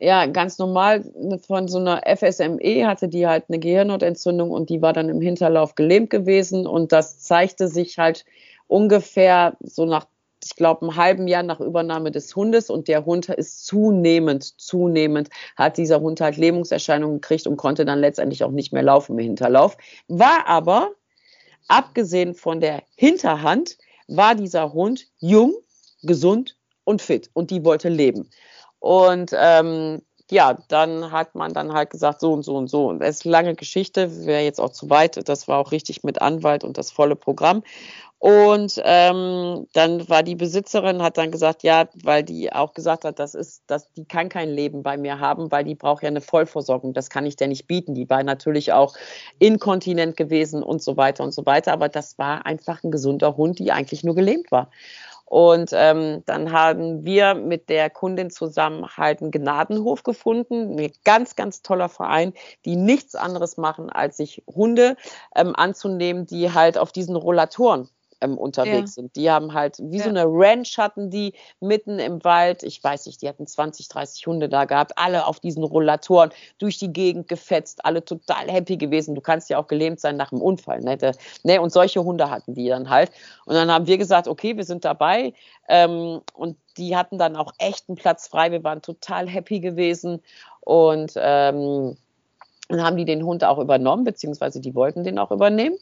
ja, 0.00 0.26
ganz 0.26 0.58
normal 0.58 1.04
von 1.46 1.68
so 1.68 1.78
einer 1.78 2.02
FSME 2.06 2.86
hatte 2.86 3.08
die 3.08 3.26
halt 3.26 3.44
eine 3.48 3.58
Gehirnhautentzündung 3.58 4.50
und 4.50 4.70
die 4.70 4.82
war 4.82 4.92
dann 4.92 5.08
im 5.08 5.20
Hinterlauf 5.20 5.74
gelähmt 5.74 6.10
gewesen 6.10 6.66
und 6.66 6.92
das 6.92 7.20
zeigte 7.20 7.68
sich 7.68 7.98
halt 7.98 8.24
ungefähr 8.66 9.56
so 9.60 9.84
nach, 9.84 10.06
ich 10.44 10.56
glaube, 10.56 10.82
einem 10.82 10.96
halben 10.96 11.28
Jahr 11.28 11.42
nach 11.42 11.60
Übernahme 11.60 12.10
des 12.10 12.34
Hundes 12.34 12.70
und 12.70 12.88
der 12.88 13.04
Hund 13.04 13.28
ist 13.28 13.66
zunehmend, 13.66 14.58
zunehmend, 14.60 15.28
hat 15.56 15.76
dieser 15.76 16.00
Hund 16.00 16.20
halt 16.20 16.36
Lähmungserscheinungen 16.36 17.20
gekriegt 17.20 17.46
und 17.46 17.56
konnte 17.56 17.84
dann 17.84 18.00
letztendlich 18.00 18.44
auch 18.44 18.50
nicht 18.50 18.72
mehr 18.72 18.82
laufen 18.82 19.18
im 19.18 19.24
Hinterlauf. 19.24 19.76
War 20.08 20.46
aber, 20.46 20.92
abgesehen 21.68 22.34
von 22.34 22.60
der 22.60 22.82
Hinterhand, 22.96 23.78
war 24.08 24.34
dieser 24.34 24.72
Hund 24.72 25.06
jung, 25.18 25.54
gesund 26.02 26.56
und 26.84 27.02
fit 27.02 27.30
und 27.34 27.50
die 27.50 27.64
wollte 27.64 27.88
leben. 27.88 28.28
Und 28.78 29.32
ähm, 29.36 30.02
ja, 30.30 30.58
dann 30.68 31.12
hat 31.12 31.34
man 31.34 31.52
dann 31.52 31.72
halt 31.72 31.90
gesagt, 31.90 32.20
so 32.20 32.32
und 32.32 32.42
so 32.42 32.56
und 32.56 32.68
so. 32.68 32.88
Und 32.88 33.02
es 33.02 33.18
ist 33.18 33.26
eine 33.26 33.32
lange 33.32 33.54
Geschichte, 33.54 34.26
wäre 34.26 34.42
jetzt 34.42 34.60
auch 34.60 34.70
zu 34.70 34.90
weit. 34.90 35.28
Das 35.28 35.48
war 35.48 35.58
auch 35.58 35.72
richtig 35.72 36.02
mit 36.04 36.20
Anwalt 36.20 36.64
und 36.64 36.78
das 36.78 36.90
volle 36.90 37.16
Programm. 37.16 37.62
Und 38.20 38.78
ähm, 38.84 39.66
dann 39.72 40.06
war 40.10 40.22
die 40.22 40.34
Besitzerin, 40.34 41.00
hat 41.00 41.16
dann 41.16 41.30
gesagt, 41.30 41.62
ja, 41.62 41.88
weil 42.04 42.22
die 42.22 42.52
auch 42.52 42.74
gesagt 42.74 43.06
hat, 43.06 43.18
das 43.18 43.34
ist, 43.34 43.62
dass 43.66 43.90
die 43.94 44.04
kann 44.04 44.28
kein 44.28 44.50
Leben 44.50 44.82
bei 44.82 44.98
mir 44.98 45.20
haben, 45.20 45.50
weil 45.50 45.64
die 45.64 45.74
braucht 45.74 46.02
ja 46.02 46.08
eine 46.08 46.20
Vollversorgung. 46.20 46.92
Das 46.92 47.08
kann 47.08 47.24
ich 47.24 47.36
dir 47.36 47.48
nicht 47.48 47.66
bieten. 47.66 47.94
Die 47.94 48.10
war 48.10 48.22
natürlich 48.22 48.74
auch 48.74 48.94
inkontinent 49.38 50.18
gewesen 50.18 50.62
und 50.62 50.82
so 50.82 50.98
weiter 50.98 51.24
und 51.24 51.32
so 51.32 51.46
weiter. 51.46 51.72
Aber 51.72 51.88
das 51.88 52.18
war 52.18 52.44
einfach 52.44 52.84
ein 52.84 52.90
gesunder 52.90 53.38
Hund, 53.38 53.58
die 53.58 53.72
eigentlich 53.72 54.04
nur 54.04 54.14
gelähmt 54.14 54.52
war. 54.52 54.70
Und 55.30 55.70
ähm, 55.72 56.24
dann 56.26 56.50
haben 56.50 57.04
wir 57.04 57.34
mit 57.34 57.68
der 57.68 57.88
Kundin 57.88 58.30
zusammen 58.30 58.84
halt 58.96 59.22
einen 59.22 59.30
Gnadenhof 59.30 60.02
gefunden, 60.02 60.76
ein 60.76 60.90
ganz, 61.04 61.36
ganz 61.36 61.62
toller 61.62 61.88
Verein, 61.88 62.32
die 62.64 62.74
nichts 62.74 63.14
anderes 63.14 63.56
machen, 63.56 63.90
als 63.90 64.16
sich 64.16 64.42
Hunde 64.48 64.96
ähm, 65.36 65.54
anzunehmen, 65.54 66.26
die 66.26 66.52
halt 66.52 66.78
auf 66.78 66.90
diesen 66.90 67.14
Rollatoren 67.14 67.88
ähm, 68.20 68.38
unterwegs 68.38 68.96
ja. 68.96 69.02
sind. 69.02 69.16
Die 69.16 69.30
haben 69.30 69.54
halt, 69.54 69.78
wie 69.80 69.98
ja. 69.98 70.04
so 70.04 70.10
eine 70.10 70.24
Ranch 70.26 70.78
hatten 70.78 71.10
die 71.10 71.34
mitten 71.60 71.98
im 71.98 72.22
Wald, 72.24 72.62
ich 72.62 72.82
weiß 72.82 73.06
nicht, 73.06 73.22
die 73.22 73.28
hatten 73.28 73.46
20, 73.46 73.88
30 73.88 74.26
Hunde 74.26 74.48
da 74.48 74.64
gehabt, 74.64 74.92
alle 74.96 75.26
auf 75.26 75.40
diesen 75.40 75.64
Rollatoren 75.64 76.30
durch 76.58 76.78
die 76.78 76.92
Gegend 76.92 77.28
gefetzt, 77.28 77.84
alle 77.84 78.04
total 78.04 78.50
happy 78.50 78.76
gewesen. 78.76 79.14
Du 79.14 79.20
kannst 79.20 79.50
ja 79.50 79.58
auch 79.58 79.66
gelähmt 79.66 80.00
sein 80.00 80.16
nach 80.16 80.32
einem 80.32 80.42
Unfall. 80.42 80.80
Ne? 80.80 80.96
ne? 81.42 81.60
Und 81.60 81.72
solche 81.72 82.02
Hunde 82.04 82.30
hatten 82.30 82.54
die 82.54 82.68
dann 82.68 82.90
halt. 82.90 83.10
Und 83.46 83.54
dann 83.54 83.70
haben 83.70 83.86
wir 83.86 83.98
gesagt, 83.98 84.28
okay, 84.28 84.56
wir 84.56 84.64
sind 84.64 84.84
dabei. 84.84 85.32
Ähm, 85.68 86.20
und 86.34 86.56
die 86.76 86.96
hatten 86.96 87.18
dann 87.18 87.36
auch 87.36 87.52
echt 87.58 87.88
einen 87.88 87.96
Platz 87.96 88.28
frei. 88.28 88.50
Wir 88.50 88.64
waren 88.64 88.82
total 88.82 89.28
happy 89.28 89.60
gewesen. 89.60 90.22
Und 90.60 91.12
ähm, 91.16 91.96
dann 92.68 92.82
haben 92.82 92.96
die 92.96 93.04
den 93.04 93.24
Hund 93.24 93.44
auch 93.44 93.58
übernommen, 93.58 94.04
beziehungsweise 94.04 94.60
die 94.60 94.74
wollten 94.74 95.04
den 95.04 95.18
auch 95.18 95.30
übernehmen. 95.30 95.76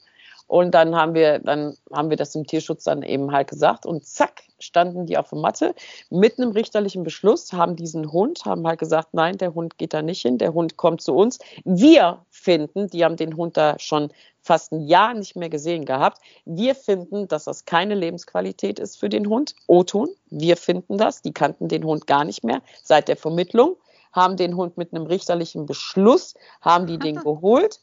Und 0.49 0.73
dann 0.73 0.97
haben 0.97 1.15
wir, 1.15 1.39
dann 1.39 1.77
haben 1.93 2.11
wir 2.11 2.17
das 2.17 2.33
dem 2.33 2.47
Tierschutz 2.47 2.85
dann 2.85 3.03
eben 3.03 3.31
halt 3.31 3.49
gesagt 3.49 3.87
und 3.87 4.07
zack, 4.07 4.43
standen 4.59 5.07
die 5.07 5.19
auf 5.19 5.29
der 5.29 5.39
Matte 5.39 5.75
mit 6.11 6.39
einem 6.39 6.53
richterlichen 6.53 7.05
Beschluss, 7.05 7.53
haben 7.53 7.77
diesen 7.77 8.11
Hund, 8.13 8.45
haben 8.45 8.67
halt 8.67 8.81
gesagt, 8.81 9.11
nein, 9.13 9.37
der 9.37 9.55
Hund 9.55 9.79
geht 9.79 9.93
da 9.93 10.03
nicht 10.03 10.23
hin, 10.23 10.39
der 10.39 10.55
Hund 10.55 10.77
kommt 10.77 11.03
zu 11.03 11.15
uns. 11.15 11.39
Wir 11.65 12.25
finden, 12.31 12.89
die 12.89 13.05
haben 13.05 13.17
den 13.17 13.37
Hund 13.37 13.57
da 13.57 13.79
schon 13.79 14.11
fast 14.41 14.73
ein 14.73 14.81
Jahr 14.87 15.13
nicht 15.13 15.37
mehr 15.37 15.51
gesehen 15.51 15.85
gehabt. 15.85 16.19
Wir 16.47 16.75
finden, 16.75 17.29
dass 17.29 17.45
das 17.45 17.67
keine 17.67 17.95
Lebensqualität 17.95 18.79
ist 18.79 18.99
für 18.99 19.11
den 19.11 19.29
Hund. 19.29 19.55
O-Ton, 19.67 20.09
wir 20.31 20.57
finden 20.57 20.97
das. 20.97 21.21
Die 21.21 21.33
kannten 21.33 21.69
den 21.69 21.85
Hund 21.85 22.07
gar 22.07 22.25
nicht 22.25 22.43
mehr 22.43 22.63
seit 22.83 23.09
der 23.09 23.17
Vermittlung, 23.17 23.77
haben 24.13 24.39
den 24.39 24.57
Hund 24.57 24.79
mit 24.79 24.95
einem 24.95 25.05
richterlichen 25.05 25.67
Beschluss, 25.67 26.35
haben 26.63 26.87
die 26.87 26.99
den 26.99 27.17
geholt 27.23 27.81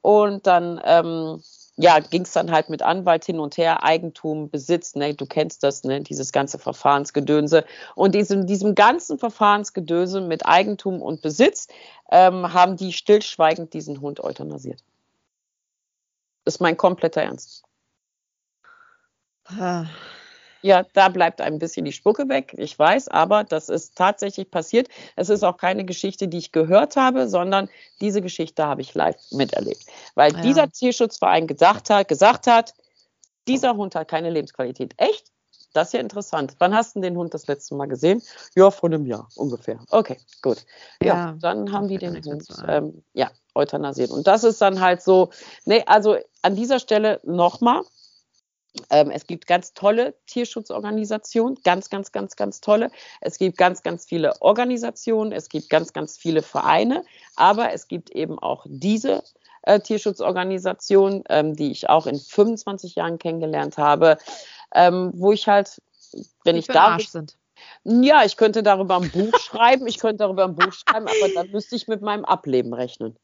und 0.00 0.46
dann 0.46 0.80
ähm, 0.84 1.42
ja, 1.76 1.98
ging 1.98 2.22
es 2.22 2.32
dann 2.32 2.52
halt 2.52 2.68
mit 2.68 2.82
Anwalt 2.82 3.24
hin 3.24 3.40
und 3.40 3.56
her, 3.56 3.82
Eigentum, 3.82 4.48
Besitz, 4.48 4.94
ne, 4.94 5.14
du 5.14 5.26
kennst 5.26 5.62
das, 5.62 5.82
ne, 5.82 6.00
dieses 6.00 6.30
ganze 6.32 6.58
Verfahrensgedönse. 6.58 7.64
Und 7.94 8.14
diesem, 8.14 8.46
diesem 8.46 8.74
ganzen 8.74 9.18
Verfahrensgedönse 9.18 10.20
mit 10.20 10.46
Eigentum 10.46 11.02
und 11.02 11.20
Besitz 11.22 11.68
ähm, 12.10 12.52
haben 12.52 12.76
die 12.76 12.92
stillschweigend 12.92 13.74
diesen 13.74 14.00
Hund 14.00 14.20
euthanasiert. 14.20 14.82
Das 16.44 16.56
ist 16.56 16.60
mein 16.60 16.76
kompletter 16.76 17.22
Ernst. 17.22 17.64
Ah 19.46 19.86
ja, 20.64 20.82
da 20.94 21.10
bleibt 21.10 21.42
ein 21.42 21.58
bisschen 21.58 21.84
die 21.84 21.92
Spucke 21.92 22.26
weg. 22.30 22.54
Ich 22.56 22.78
weiß, 22.78 23.08
aber 23.08 23.44
das 23.44 23.68
ist 23.68 23.96
tatsächlich 23.96 24.50
passiert. 24.50 24.88
Es 25.14 25.28
ist 25.28 25.42
auch 25.42 25.58
keine 25.58 25.84
Geschichte, 25.84 26.26
die 26.26 26.38
ich 26.38 26.52
gehört 26.52 26.96
habe, 26.96 27.28
sondern 27.28 27.68
diese 28.00 28.22
Geschichte 28.22 28.66
habe 28.66 28.80
ich 28.80 28.94
live 28.94 29.16
miterlebt. 29.30 29.84
Weil 30.14 30.32
ja. 30.32 30.40
dieser 30.40 30.72
Tierschutzverein 30.72 31.46
gesagt 31.46 31.90
hat, 31.90 32.08
gesagt 32.08 32.46
hat, 32.46 32.72
dieser 33.46 33.76
Hund 33.76 33.94
hat 33.94 34.08
keine 34.08 34.30
Lebensqualität. 34.30 34.94
Echt? 34.96 35.26
Das 35.74 35.88
ist 35.88 35.92
ja 35.92 36.00
interessant. 36.00 36.54
Wann 36.60 36.74
hast 36.74 36.96
du 36.96 37.00
den 37.02 37.18
Hund 37.18 37.34
das 37.34 37.46
letzte 37.46 37.74
Mal 37.74 37.86
gesehen? 37.86 38.22
Ja, 38.54 38.70
vor 38.70 38.88
einem 38.88 39.04
Jahr 39.04 39.28
ungefähr. 39.36 39.78
Okay, 39.90 40.16
gut. 40.40 40.64
Ja, 41.02 41.06
ja 41.06 41.36
dann 41.38 41.72
haben 41.72 41.88
die 41.88 41.98
den 41.98 42.24
Hund 42.24 42.46
ähm, 42.66 43.02
ja, 43.12 43.30
euthanasiert. 43.52 44.10
Und 44.10 44.26
das 44.26 44.44
ist 44.44 44.62
dann 44.62 44.80
halt 44.80 45.02
so, 45.02 45.28
nee, 45.66 45.82
also 45.84 46.16
an 46.40 46.56
dieser 46.56 46.78
Stelle 46.78 47.20
nochmal, 47.22 47.82
ähm, 48.90 49.10
es 49.10 49.26
gibt 49.26 49.46
ganz 49.46 49.72
tolle 49.74 50.14
Tierschutzorganisationen, 50.26 51.58
ganz, 51.62 51.90
ganz, 51.90 52.12
ganz, 52.12 52.36
ganz 52.36 52.60
tolle. 52.60 52.90
Es 53.20 53.38
gibt 53.38 53.56
ganz, 53.56 53.82
ganz 53.82 54.04
viele 54.04 54.40
Organisationen, 54.42 55.32
es 55.32 55.48
gibt 55.48 55.70
ganz, 55.70 55.92
ganz 55.92 56.16
viele 56.16 56.42
Vereine, 56.42 57.04
aber 57.36 57.72
es 57.72 57.88
gibt 57.88 58.10
eben 58.10 58.38
auch 58.38 58.66
diese 58.68 59.22
äh, 59.62 59.80
Tierschutzorganisation, 59.80 61.24
ähm, 61.28 61.54
die 61.54 61.70
ich 61.70 61.88
auch 61.88 62.06
in 62.06 62.18
25 62.18 62.96
Jahren 62.96 63.18
kennengelernt 63.18 63.78
habe, 63.78 64.18
ähm, 64.74 65.12
wo 65.14 65.32
ich 65.32 65.48
halt, 65.48 65.80
wenn 66.44 66.56
ich 66.56 66.66
da 66.66 66.98
sind. 66.98 67.36
Ja, 67.84 68.24
ich 68.24 68.36
könnte 68.36 68.62
darüber 68.62 68.96
ein 68.96 69.10
Buch 69.10 69.38
schreiben, 69.40 69.86
ich 69.86 69.98
könnte 69.98 70.18
darüber 70.18 70.44
ein 70.44 70.56
Buch 70.56 70.72
schreiben, 70.72 71.06
aber 71.06 71.32
dann 71.34 71.50
müsste 71.50 71.76
ich 71.76 71.88
mit 71.88 72.02
meinem 72.02 72.24
Ableben 72.24 72.74
rechnen. 72.74 73.16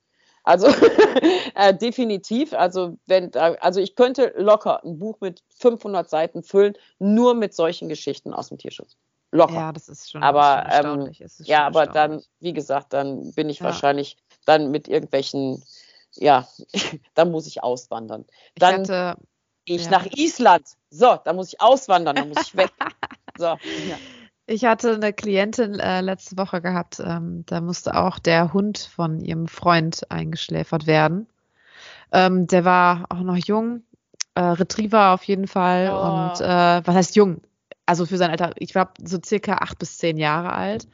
Also 0.42 0.66
äh, 1.54 1.74
definitiv. 1.74 2.52
Also 2.52 2.96
wenn, 3.06 3.34
also 3.34 3.80
ich 3.80 3.94
könnte 3.94 4.32
locker 4.36 4.82
ein 4.84 4.98
Buch 4.98 5.18
mit 5.20 5.42
500 5.58 6.08
Seiten 6.08 6.42
füllen, 6.42 6.74
nur 6.98 7.34
mit 7.34 7.54
solchen 7.54 7.88
Geschichten 7.88 8.32
aus 8.32 8.48
dem 8.48 8.58
Tierschutz. 8.58 8.96
locker. 9.32 9.54
Ja, 9.54 9.72
das 9.72 9.88
ist 9.88 10.10
schon, 10.10 10.22
aber, 10.22 10.66
ist 10.68 10.82
schon 10.82 11.06
ähm, 11.06 11.46
ja, 11.46 11.66
aber 11.66 11.86
dann, 11.86 12.22
wie 12.40 12.52
gesagt, 12.52 12.92
dann 12.92 13.32
bin 13.32 13.48
ich 13.48 13.58
ja. 13.58 13.66
wahrscheinlich 13.66 14.16
dann 14.44 14.70
mit 14.70 14.88
irgendwelchen, 14.88 15.62
ja, 16.14 16.48
dann 17.14 17.30
muss 17.30 17.46
ich 17.46 17.62
auswandern. 17.62 18.24
Dann 18.56 18.82
ich 18.82 18.90
hatte, 18.90 19.20
ich 19.64 19.84
ja. 19.84 19.90
nach 19.90 20.06
Island. 20.06 20.66
So, 20.90 21.18
da 21.22 21.32
muss 21.32 21.52
ich 21.52 21.60
auswandern, 21.60 22.16
da 22.16 22.24
muss 22.24 22.48
ich 22.48 22.56
weg. 22.56 22.72
so, 23.38 23.44
ja. 23.44 23.98
Ich 24.50 24.64
hatte 24.64 24.94
eine 24.94 25.12
Klientin 25.12 25.78
äh, 25.78 26.00
letzte 26.00 26.36
Woche 26.36 26.60
gehabt, 26.60 26.98
ähm, 26.98 27.44
da 27.46 27.60
musste 27.60 27.96
auch 27.96 28.18
der 28.18 28.52
Hund 28.52 28.78
von 28.78 29.20
ihrem 29.20 29.46
Freund 29.46 30.10
eingeschläfert 30.10 30.88
werden. 30.88 31.28
Ähm, 32.10 32.48
der 32.48 32.64
war 32.64 33.06
auch 33.10 33.20
noch 33.20 33.36
jung, 33.36 33.84
äh, 34.34 34.40
Retriever 34.40 35.14
auf 35.14 35.22
jeden 35.22 35.46
Fall. 35.46 35.90
Oh. 35.92 36.00
Und 36.00 36.40
äh, 36.40 36.84
was 36.84 36.94
heißt 36.96 37.14
jung? 37.14 37.42
Also 37.86 38.06
für 38.06 38.16
sein 38.16 38.32
Alter, 38.32 38.50
ich 38.56 38.72
glaube 38.72 38.90
so 39.04 39.20
circa 39.24 39.58
acht 39.58 39.78
bis 39.78 39.98
zehn 39.98 40.16
Jahre 40.16 40.52
alt. 40.52 40.88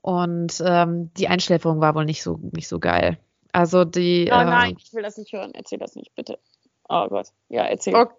Und 0.00 0.62
ähm, 0.64 1.12
die 1.14 1.26
Einschläferung 1.26 1.80
war 1.80 1.96
wohl 1.96 2.04
nicht 2.04 2.22
so, 2.22 2.38
nicht 2.52 2.68
so 2.68 2.78
geil. 2.78 3.18
Also 3.50 3.84
die. 3.84 4.30
Oh 4.30 4.36
nein, 4.36 4.76
ich 4.78 4.94
will 4.94 5.02
das 5.02 5.16
nicht 5.16 5.32
hören. 5.32 5.50
Erzähl 5.54 5.80
das 5.80 5.96
nicht, 5.96 6.14
bitte. 6.14 6.38
Oh 6.88 7.08
Gott. 7.08 7.32
Ja, 7.48 7.64
erzähl. 7.64 7.96
Okay. 7.96 8.14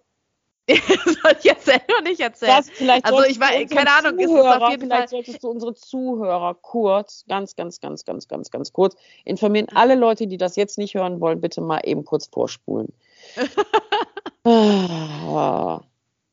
soll 1.22 1.32
ich 1.38 1.44
jetzt 1.44 1.64
selber 1.64 2.00
nicht 2.02 2.20
erzählen? 2.20 2.56
Das, 2.56 2.70
vielleicht 2.70 3.04
also 3.04 3.22
ich 3.24 3.40
war, 3.40 3.48
keine 3.48 3.90
Ahnung, 3.90 4.18
Zuhörer, 4.18 4.50
ist 4.50 4.56
es 4.56 4.62
auf 4.62 4.70
jeden 4.70 4.82
vielleicht 4.82 5.00
Fall. 5.00 5.08
solltest 5.08 5.42
du 5.42 5.48
unsere 5.48 5.74
Zuhörer 5.74 6.54
kurz, 6.54 7.24
ganz, 7.28 7.56
ganz, 7.56 7.80
ganz, 7.80 8.04
ganz, 8.04 8.28
ganz, 8.28 8.50
ganz 8.50 8.72
kurz 8.72 8.96
informieren. 9.24 9.66
Alle 9.74 9.94
Leute, 9.94 10.26
die 10.26 10.36
das 10.36 10.56
jetzt 10.56 10.78
nicht 10.78 10.94
hören 10.94 11.20
wollen, 11.20 11.40
bitte 11.40 11.60
mal 11.60 11.80
eben 11.84 12.04
kurz 12.04 12.26
vorspulen. 12.26 12.92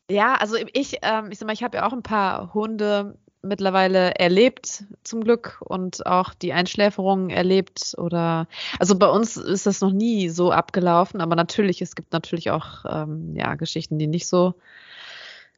Ja, 0.07 0.35
also 0.35 0.55
ich, 0.73 0.99
ähm, 1.01 1.31
ich 1.31 1.39
sag 1.39 1.47
mal, 1.47 1.53
ich 1.53 1.63
habe 1.63 1.77
ja 1.77 1.87
auch 1.87 1.91
ein 1.91 2.03
paar 2.03 2.53
Hunde 2.53 3.17
mittlerweile 3.45 4.15
erlebt, 4.15 4.83
zum 5.03 5.23
Glück, 5.23 5.57
und 5.61 6.05
auch 6.05 6.33
die 6.33 6.53
Einschläferungen 6.53 7.29
erlebt 7.29 7.95
oder 7.97 8.47
also 8.79 8.97
bei 8.97 9.07
uns 9.07 9.37
ist 9.37 9.65
das 9.65 9.81
noch 9.81 9.91
nie 9.91 10.29
so 10.29 10.51
abgelaufen, 10.51 11.21
aber 11.21 11.35
natürlich, 11.35 11.81
es 11.81 11.95
gibt 11.95 12.11
natürlich 12.13 12.51
auch 12.51 12.85
ähm, 12.89 13.35
ja, 13.35 13.55
Geschichten, 13.55 13.97
die 13.99 14.07
nicht 14.07 14.27
so 14.27 14.55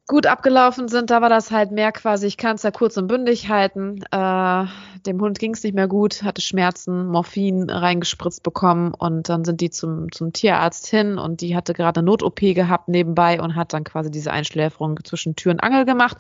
gut 0.07 0.25
abgelaufen 0.25 0.87
sind, 0.87 1.09
da 1.09 1.21
war 1.21 1.27
das 1.27 1.51
halt 1.51 1.71
mehr 1.71 1.91
quasi, 1.91 2.27
ich 2.27 2.37
kann 2.37 2.55
es 2.55 2.63
ja 2.63 2.71
kurz 2.71 2.95
und 2.95 3.07
bündig 3.07 3.49
halten. 3.49 4.01
Äh, 4.09 4.65
dem 5.05 5.21
Hund 5.21 5.37
ging 5.37 5.53
es 5.53 5.63
nicht 5.63 5.75
mehr 5.75 5.89
gut, 5.89 6.23
hatte 6.23 6.41
Schmerzen, 6.41 7.07
Morphin 7.07 7.69
reingespritzt 7.69 8.41
bekommen 8.41 8.93
und 8.93 9.27
dann 9.27 9.43
sind 9.43 9.59
die 9.59 9.69
zum, 9.69 10.09
zum 10.11 10.31
Tierarzt 10.31 10.87
hin 10.87 11.17
und 11.17 11.41
die 11.41 11.57
hatte 11.57 11.73
gerade 11.73 12.01
Not-OP 12.01 12.39
gehabt 12.39 12.87
nebenbei 12.87 13.41
und 13.41 13.55
hat 13.55 13.73
dann 13.73 13.83
quasi 13.83 14.09
diese 14.09 14.31
Einschläferung 14.31 14.97
zwischen 15.03 15.35
Tür 15.35 15.51
und 15.51 15.59
Angel 15.61 15.83
gemacht. 15.83 16.17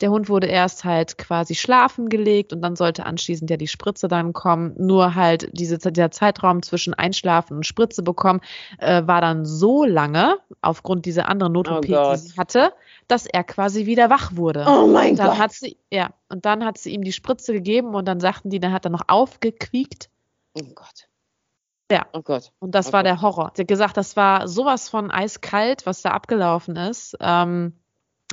Der 0.00 0.10
Hund 0.10 0.28
wurde 0.28 0.48
erst 0.48 0.84
halt 0.84 1.16
quasi 1.16 1.54
schlafen 1.54 2.08
gelegt 2.08 2.52
und 2.52 2.60
dann 2.60 2.74
sollte 2.74 3.06
anschließend 3.06 3.48
ja 3.50 3.56
die 3.56 3.68
Spritze 3.68 4.08
dann 4.08 4.32
kommen. 4.32 4.74
Nur 4.78 5.14
halt 5.14 5.48
diese, 5.52 5.78
dieser 5.78 6.10
Zeitraum 6.10 6.62
zwischen 6.62 6.94
Einschlafen 6.94 7.58
und 7.58 7.66
Spritze 7.66 8.02
bekommen 8.02 8.40
äh, 8.78 9.06
war 9.06 9.20
dann 9.20 9.44
so 9.44 9.84
lange 9.84 10.38
aufgrund 10.60 11.06
dieser 11.06 11.28
anderen 11.28 11.52
Not-OP, 11.52 11.76
oh 11.76 11.80
die 11.80 12.16
sie 12.18 12.36
hatte, 12.36 12.72
dass 13.06 13.27
er 13.32 13.44
quasi 13.44 13.86
wieder 13.86 14.10
wach 14.10 14.36
wurde. 14.36 14.64
Oh 14.68 14.86
mein 14.86 15.16
dann 15.16 15.30
Gott. 15.30 15.38
Hat 15.38 15.52
sie, 15.52 15.78
ja, 15.90 16.10
und 16.28 16.44
dann 16.44 16.64
hat 16.64 16.78
sie 16.78 16.92
ihm 16.92 17.02
die 17.02 17.12
Spritze 17.12 17.52
gegeben 17.52 17.94
und 17.94 18.06
dann 18.06 18.20
sagten 18.20 18.50
die, 18.50 18.60
dann 18.60 18.72
hat 18.72 18.84
er 18.84 18.90
noch 18.90 19.04
aufgequiekt. 19.08 20.10
Oh 20.54 20.64
Gott. 20.74 21.08
Ja. 21.90 22.06
Oh 22.12 22.22
Gott. 22.22 22.52
Und 22.58 22.74
das 22.74 22.88
oh 22.88 22.92
war 22.92 23.00
Gott. 23.00 23.06
der 23.06 23.22
Horror. 23.22 23.52
Sie 23.54 23.62
hat 23.62 23.68
gesagt, 23.68 23.96
das 23.96 24.16
war 24.16 24.46
sowas 24.48 24.88
von 24.88 25.10
eiskalt, 25.10 25.86
was 25.86 26.02
da 26.02 26.10
abgelaufen 26.10 26.76
ist, 26.76 27.16
ähm, 27.20 27.74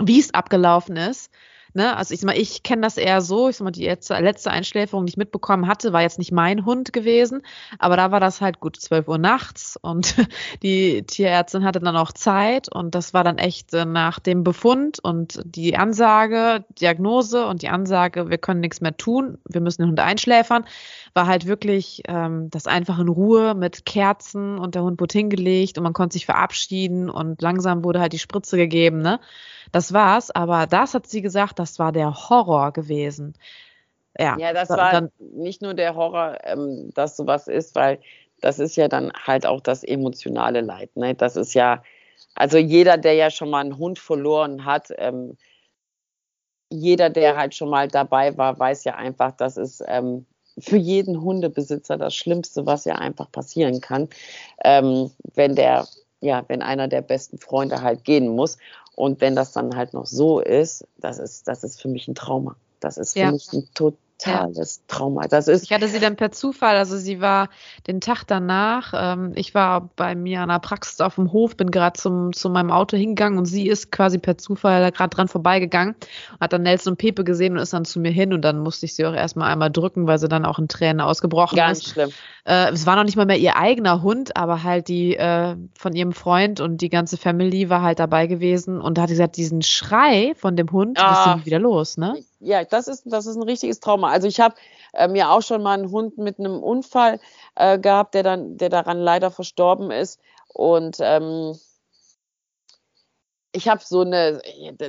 wie 0.02 0.20
es 0.20 0.34
abgelaufen 0.34 0.98
ist. 0.98 1.32
Ne? 1.76 1.98
Also 1.98 2.14
ich 2.14 2.22
sag 2.22 2.28
mal, 2.28 2.38
ich 2.38 2.64
kenne 2.64 2.84
das 2.84 2.96
eher 2.96 3.20
so. 3.20 3.50
Ich 3.50 3.58
sag 3.58 3.66
mal, 3.66 3.72
die 3.72 3.86
letzte, 3.86 4.50
Einschläferung, 4.50 5.06
die 5.06 5.10
ich 5.10 5.18
mitbekommen 5.18 5.68
hatte, 5.68 5.92
war 5.92 6.02
jetzt 6.02 6.18
nicht 6.18 6.32
mein 6.32 6.66
Hund 6.66 6.94
gewesen, 6.94 7.42
aber 7.80 7.98
da 7.98 8.12
war 8.12 8.22
das 8.22 8.40
halt 8.40 8.62
gut 8.62 8.78
12 8.78 9.10
Uhr 9.10 9.18
nachts 9.18 9.78
und 9.82 10.16
die 10.64 11.04
Tierärztin 11.04 11.66
hatte 11.66 11.82
dann 11.82 11.98
auch 11.98 12.14
Zeit 12.14 12.74
und 12.74 12.96
das 12.96 13.14
war 13.14 13.26
dann 13.26 13.38
echt 13.38 13.74
äh, 13.74 13.84
nach 13.84 14.20
dem 14.20 14.46
Befund 14.46 15.00
und 15.04 15.42
die 15.44 15.76
Ansage, 15.76 16.64
Diagnose 16.80 17.46
und 17.46 17.62
die 17.62 17.68
Ansage, 17.68 18.30
wir 18.30 18.38
können 18.38 18.62
nichts 18.62 18.80
mehr 18.80 18.96
tun, 18.96 19.38
wir 19.44 19.60
müssen 19.60 19.82
den 19.82 19.90
Hund 19.90 20.00
einschläfern, 20.00 20.64
war 21.14 21.28
halt 21.28 21.46
wirklich 21.46 22.04
ähm, 22.08 22.50
das 22.52 22.68
einfach 22.68 23.00
in 23.00 23.10
Ruhe 23.10 23.54
mit 23.54 23.86
Kerzen 23.86 24.60
und 24.60 24.76
der 24.76 24.84
Hund 24.84 25.02
wurde 25.02 25.18
hingelegt 25.18 25.78
und 25.78 25.84
man 25.84 25.94
konnte 25.94 26.14
sich 26.14 26.26
verabschieden 26.26 27.10
und 27.10 27.42
langsam 27.42 27.84
wurde 27.84 28.00
halt 28.00 28.14
die 28.14 28.20
Spritze 28.20 28.56
gegeben, 28.56 29.02
ne? 29.02 29.20
Das 29.72 29.94
war's, 29.94 30.32
aber 30.32 30.68
das 30.68 30.94
hat 30.94 31.08
sie 31.08 31.22
gesagt, 31.22 31.60
das 31.66 31.80
war 31.80 31.92
der 31.92 32.14
Horror 32.14 32.72
gewesen. 32.72 33.34
Ja, 34.20 34.38
ja 34.38 34.54
das 34.54 34.70
war 34.70 34.92
dann, 34.92 35.12
nicht 35.18 35.64
nur 35.64 35.74
der 35.74 35.96
Horror, 35.96 36.38
ähm, 36.44 36.92
dass 36.94 37.18
sowas 37.18 37.48
ist, 37.48 37.74
weil 37.74 38.00
das 38.42 38.60
ist 38.60 38.76
ja 38.76 38.88
dann 38.88 39.12
halt 39.14 39.48
auch 39.48 39.62
das 39.62 39.84
emotionale 39.84 40.62
Leid. 40.62 40.96
Ne? 40.96 41.16
Das 41.16 41.36
ist 41.36 41.56
ja, 41.56 41.82
also 42.36 42.60
jeder, 42.60 42.98
der 42.98 43.14
ja 43.14 43.32
schon 43.32 43.50
mal 43.50 43.62
einen 43.62 43.80
Hund 43.80 43.98
verloren 43.98 44.64
hat, 44.64 44.94
ähm, 44.98 45.38
jeder, 46.70 47.10
der 47.10 47.36
halt 47.36 47.56
schon 47.56 47.70
mal 47.70 47.88
dabei 47.88 48.38
war, 48.38 48.60
weiß 48.60 48.84
ja 48.84 48.94
einfach, 48.94 49.32
dass 49.32 49.58
es 49.58 49.84
ähm, 49.88 50.28
für 50.60 50.78
jeden 50.78 51.20
Hundebesitzer 51.20 51.98
das 51.98 52.16
Schlimmste, 52.16 52.68
was 52.68 52.86
ja 52.86 52.96
einfach 52.96 53.32
passieren 53.32 53.82
kann, 53.82 54.08
ähm, 54.64 55.10
wenn 55.34 55.56
der, 55.56 55.88
ja, 56.26 56.44
wenn 56.48 56.62
einer 56.62 56.88
der 56.88 57.02
besten 57.02 57.38
Freunde 57.38 57.82
halt 57.82 58.04
gehen 58.04 58.28
muss. 58.28 58.58
Und 58.96 59.22
wenn 59.22 59.36
das 59.36 59.52
dann 59.52 59.76
halt 59.76 59.94
noch 59.94 60.06
so 60.06 60.40
ist, 60.40 60.88
das 60.98 61.20
ist, 61.20 61.48
das 61.48 61.64
ist 61.64 61.82
für 61.82 61.88
mich 61.88 62.08
ein 62.08 62.16
Trauma. 62.16 62.56
Das 62.80 62.98
ist 62.98 63.14
für 63.14 63.20
ja. 63.20 63.32
mich 63.32 63.52
ein 63.54 63.68
total 63.74 64.00
totales 64.18 64.78
ja. 64.78 64.96
Trauma. 64.96 65.28
Das 65.28 65.48
ist 65.48 65.64
ich 65.64 65.72
hatte 65.72 65.88
sie 65.88 66.00
dann 66.00 66.16
per 66.16 66.32
Zufall, 66.32 66.78
also 66.78 66.98
sie 66.98 67.22
war 67.22 67.50
den 67.88 68.02
Tag 68.02 68.24
danach, 68.26 68.94
ähm, 68.96 69.34
ich 69.36 69.54
war 69.54 69.90
bei 69.96 70.16
mir 70.16 70.42
an 70.42 70.50
der 70.50 70.60
Praxis 70.60 71.02
auf 71.02 71.16
dem 71.16 71.32
Hof, 71.32 71.56
bin 71.58 71.72
gerade 71.72 72.00
zum 72.00 72.34
zu 72.34 72.50
meinem 72.50 72.72
Auto 72.72 72.98
hingegangen 72.98 73.38
und 73.38 73.46
sie 73.46 73.68
ist 73.68 73.92
quasi 73.92 74.18
per 74.18 74.38
Zufall 74.38 74.82
da 74.82 74.90
gerade 74.90 75.16
dran 75.16 75.28
vorbeigegangen, 75.28 75.96
hat 76.40 76.54
dann 76.54 76.64
Nelson 76.64 76.94
und 76.94 76.98
Pepe 76.98 77.24
gesehen 77.24 77.54
und 77.54 77.60
ist 77.60 77.74
dann 77.74 77.86
zu 77.86 78.00
mir 78.00 78.12
hin 78.12 78.34
und 78.34 78.42
dann 78.42 78.60
musste 78.60 78.86
ich 78.86 78.96
sie 78.96 79.06
auch 79.06 79.14
erstmal 79.14 79.52
einmal 79.52 79.72
drücken, 79.72 80.08
weil 80.08 80.20
sie 80.20 80.30
dann 80.30 80.46
auch 80.46 80.60
in 80.60 80.68
Tränen 80.68 81.02
ausgebrochen 81.02 81.56
Ganz 81.56 81.80
ist. 81.80 81.96
Ganz 81.96 82.12
schlimm. 82.12 82.20
Äh, 82.46 82.72
es 82.72 82.86
war 82.86 82.96
noch 82.96 83.04
nicht 83.04 83.16
mal 83.16 83.26
mehr 83.26 83.38
ihr 83.38 83.58
eigener 83.58 84.02
Hund, 84.02 84.38
aber 84.38 84.64
halt 84.64 84.88
die 84.88 85.16
äh, 85.16 85.56
von 85.78 85.94
ihrem 85.94 86.14
Freund 86.14 86.60
und 86.62 86.82
die 86.82 86.90
ganze 86.90 87.18
Family 87.18 87.70
war 87.70 87.82
halt 87.82 88.00
dabei 88.00 88.28
gewesen 88.28 88.80
und 88.80 89.00
hat 89.00 89.10
gesagt, 89.10 89.38
diesen 89.38 89.62
Schrei 89.62 90.34
von 90.36 90.56
dem 90.56 90.72
Hund, 90.72 91.00
ah. 91.00 91.36
ist 91.38 91.46
wieder 91.46 91.60
los, 91.60 91.98
ne? 91.98 92.16
ja, 92.46 92.64
das 92.64 92.88
ist, 92.88 93.04
das 93.06 93.26
ist 93.26 93.36
ein 93.36 93.44
richtiges 93.44 93.80
Trauma. 93.80 94.10
Also 94.10 94.28
ich 94.28 94.40
habe 94.40 94.56
äh, 94.94 95.08
mir 95.08 95.32
auch 95.32 95.42
schon 95.42 95.64
mal 95.64 95.74
einen 95.74 95.92
Hund 95.92 96.18
mit 96.18 96.40
einem 96.40 96.62
Unfall 96.62 97.20
äh, 97.56 97.80
gehabt, 97.80 98.14
der 98.14 98.24
dann, 98.24 98.58
der 98.58 98.70
daran 98.70 99.00
leider 99.00 99.32
verstorben 99.32 99.92
ist. 99.92 100.20
Und 100.48 100.98
ähm, 101.02 101.58
ich 103.56 103.70
habe 103.70 103.82
so 103.84 104.02
eine, 104.02 104.42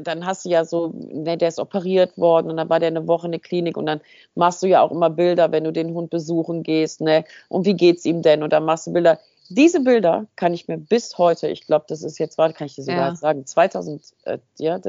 dann 0.03 0.27
hast 0.27 0.45
du 0.45 0.49
ja 0.49 0.65
so, 0.65 0.93
ne, 0.93 1.39
der 1.39 1.49
ist 1.49 1.61
operiert 1.61 2.19
worden 2.19 2.51
und 2.51 2.57
dann 2.57 2.69
war 2.69 2.81
der 2.81 2.89
eine 2.89 3.07
Woche 3.07 3.27
in 3.27 3.33
der 3.33 3.41
Klinik 3.41 3.77
und 3.77 3.87
dann 3.87 4.01
machst 4.35 4.63
du 4.63 4.67
ja 4.67 4.83
auch 4.83 4.91
immer 4.91 5.09
Bilder, 5.09 5.53
wenn 5.53 5.65
du 5.65 5.73
den 5.73 5.95
Hund 5.95 6.11
besuchen 6.11 6.63
gehst, 6.65 7.01
ne? 7.01 7.25
Und 7.49 7.65
wie 7.65 7.75
geht's 7.75 8.05
ihm 8.05 8.23
denn? 8.23 8.43
Und 8.43 8.53
dann 8.53 8.65
machst 8.65 8.89
du 8.89 8.93
Bilder. 8.93 9.21
Diese 9.49 9.79
Bilder 9.79 10.27
kann 10.35 10.53
ich 10.53 10.67
mir 10.67 10.77
bis 10.77 11.17
heute, 11.19 11.47
ich 11.47 11.65
glaube, 11.67 11.85
das 11.89 12.03
ist 12.03 12.19
jetzt, 12.19 12.37
warte, 12.37 12.55
kann 12.55 12.67
ich 12.67 12.75
dir 12.75 12.83
sogar 12.83 13.11
ja. 13.11 13.15
sagen, 13.15 13.47
2000, 13.47 14.03
äh, 14.25 14.39
ja, 14.59 14.81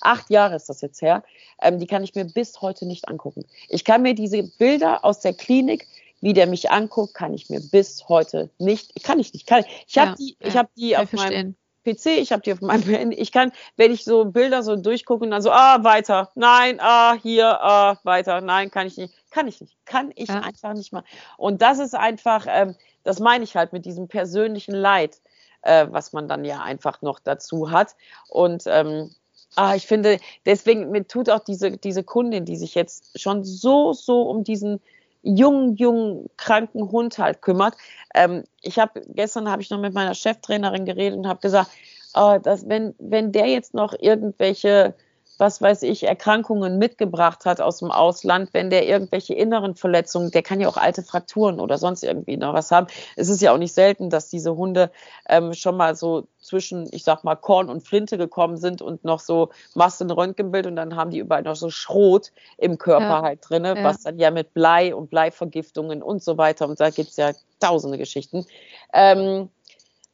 acht 0.00 0.30
Jahre 0.30 0.54
ist 0.54 0.68
das 0.68 0.80
jetzt 0.80 1.02
her, 1.02 1.24
ähm, 1.60 1.80
die 1.80 1.88
kann 1.88 2.04
ich 2.04 2.14
mir 2.14 2.24
bis 2.24 2.60
heute 2.60 2.86
nicht 2.86 3.08
angucken. 3.08 3.44
Ich 3.68 3.84
kann 3.84 4.02
mir 4.02 4.14
diese 4.14 4.44
Bilder 4.44 5.04
aus 5.04 5.18
der 5.18 5.34
Klinik, 5.34 5.88
wie 6.20 6.34
der 6.34 6.46
mich 6.46 6.70
anguckt, 6.70 7.14
kann 7.14 7.34
ich 7.34 7.50
mir 7.50 7.60
bis 7.60 8.08
heute 8.08 8.50
nicht, 8.58 9.02
kann 9.02 9.18
ich 9.18 9.32
nicht, 9.32 9.48
kann 9.48 9.64
ich. 9.66 9.84
Ich 9.88 9.98
habe 9.98 10.10
ja, 10.10 10.16
die, 10.16 10.36
ich 10.38 10.56
habe 10.56 10.68
die 10.76 10.96
auf 10.96 11.12
meinem 11.12 11.56
PC, 11.84 12.18
ich 12.18 12.32
habe 12.32 12.42
die 12.42 12.52
auf 12.52 12.60
meinem 12.60 12.82
Handy. 12.88 13.16
Ich 13.16 13.32
kann, 13.32 13.52
wenn 13.76 13.92
ich 13.92 14.04
so 14.04 14.24
Bilder 14.24 14.62
so 14.62 14.76
durchgucke 14.76 15.24
und 15.24 15.30
dann 15.30 15.42
so, 15.42 15.50
ah, 15.50 15.82
weiter, 15.82 16.30
nein, 16.34 16.78
ah, 16.80 17.14
hier, 17.14 17.60
ah, 17.62 17.98
weiter, 18.04 18.40
nein, 18.40 18.70
kann 18.70 18.86
ich 18.86 18.96
nicht, 18.96 19.14
kann 19.30 19.48
ich 19.48 19.60
nicht, 19.60 19.76
kann 19.84 20.12
ich 20.14 20.28
ja. 20.28 20.40
einfach 20.40 20.74
nicht 20.74 20.92
mal. 20.92 21.04
Und 21.36 21.62
das 21.62 21.78
ist 21.78 21.94
einfach, 21.94 22.46
ähm, 22.48 22.74
das 23.02 23.20
meine 23.20 23.44
ich 23.44 23.56
halt 23.56 23.72
mit 23.72 23.84
diesem 23.84 24.08
persönlichen 24.08 24.74
Leid, 24.74 25.20
äh, 25.62 25.86
was 25.90 26.12
man 26.12 26.28
dann 26.28 26.44
ja 26.44 26.62
einfach 26.62 27.02
noch 27.02 27.18
dazu 27.18 27.70
hat. 27.70 27.96
Und 28.28 28.64
ähm, 28.66 29.14
ah, 29.56 29.74
ich 29.74 29.86
finde, 29.86 30.18
deswegen, 30.46 30.90
mir 30.90 31.06
tut 31.06 31.30
auch 31.30 31.40
diese, 31.40 31.76
diese 31.76 32.04
Kundin, 32.04 32.44
die 32.44 32.56
sich 32.56 32.74
jetzt 32.74 33.20
schon 33.20 33.44
so, 33.44 33.92
so 33.92 34.22
um 34.22 34.44
diesen 34.44 34.80
jungen, 35.22 35.76
jungen, 35.76 36.28
kranken 36.36 36.90
Hund 36.90 37.18
halt 37.18 37.42
kümmert. 37.42 37.74
Ähm, 38.14 38.44
ich 38.62 38.78
habe, 38.78 39.02
gestern 39.08 39.50
habe 39.50 39.62
ich 39.62 39.70
noch 39.70 39.80
mit 39.80 39.94
meiner 39.94 40.14
Cheftrainerin 40.14 40.84
geredet 40.84 41.18
und 41.18 41.26
habe 41.26 41.40
gesagt, 41.40 41.70
äh, 42.14 42.40
dass 42.40 42.68
wenn, 42.68 42.94
wenn 42.98 43.32
der 43.32 43.46
jetzt 43.46 43.74
noch 43.74 43.94
irgendwelche 43.98 44.94
was 45.40 45.62
weiß 45.62 45.82
ich, 45.82 46.04
Erkrankungen 46.04 46.78
mitgebracht 46.78 47.46
hat 47.46 47.60
aus 47.60 47.78
dem 47.78 47.90
Ausland, 47.90 48.50
wenn 48.52 48.70
der 48.70 48.86
irgendwelche 48.86 49.34
inneren 49.34 49.74
Verletzungen, 49.74 50.30
der 50.30 50.42
kann 50.42 50.60
ja 50.60 50.68
auch 50.68 50.76
alte 50.76 51.02
Frakturen 51.02 51.58
oder 51.58 51.78
sonst 51.78 52.04
irgendwie 52.04 52.36
noch 52.36 52.52
was 52.52 52.70
haben. 52.70 52.86
Es 53.16 53.28
ist 53.28 53.40
ja 53.40 53.52
auch 53.52 53.58
nicht 53.58 53.72
selten, 53.72 54.10
dass 54.10 54.28
diese 54.28 54.54
Hunde 54.56 54.90
ähm, 55.28 55.54
schon 55.54 55.76
mal 55.76 55.96
so 55.96 56.28
zwischen, 56.40 56.88
ich 56.92 57.04
sag 57.04 57.24
mal, 57.24 57.36
Korn 57.36 57.68
und 57.70 57.82
Flinte 57.82 58.18
gekommen 58.18 58.58
sind 58.58 58.82
und 58.82 59.04
noch 59.04 59.20
so 59.20 59.50
machst 59.74 60.00
du 60.00 60.04
ein 60.04 60.10
Röntgenbild 60.10 60.66
und 60.66 60.76
dann 60.76 60.94
haben 60.94 61.10
die 61.10 61.18
überall 61.18 61.42
noch 61.42 61.56
so 61.56 61.70
Schrot 61.70 62.32
im 62.58 62.78
Körper 62.78 63.04
ja. 63.04 63.22
halt 63.22 63.40
drin, 63.48 63.64
ja. 63.64 63.82
was 63.82 64.02
dann 64.02 64.18
ja 64.18 64.30
mit 64.30 64.54
Blei 64.54 64.94
und 64.94 65.10
Bleivergiftungen 65.10 66.02
und 66.02 66.22
so 66.22 66.36
weiter 66.38 66.68
und 66.68 66.78
da 66.78 66.90
gibt 66.90 67.10
es 67.10 67.16
ja 67.16 67.32
tausende 67.60 67.98
Geschichten. 67.98 68.46
Ähm, 68.92 69.48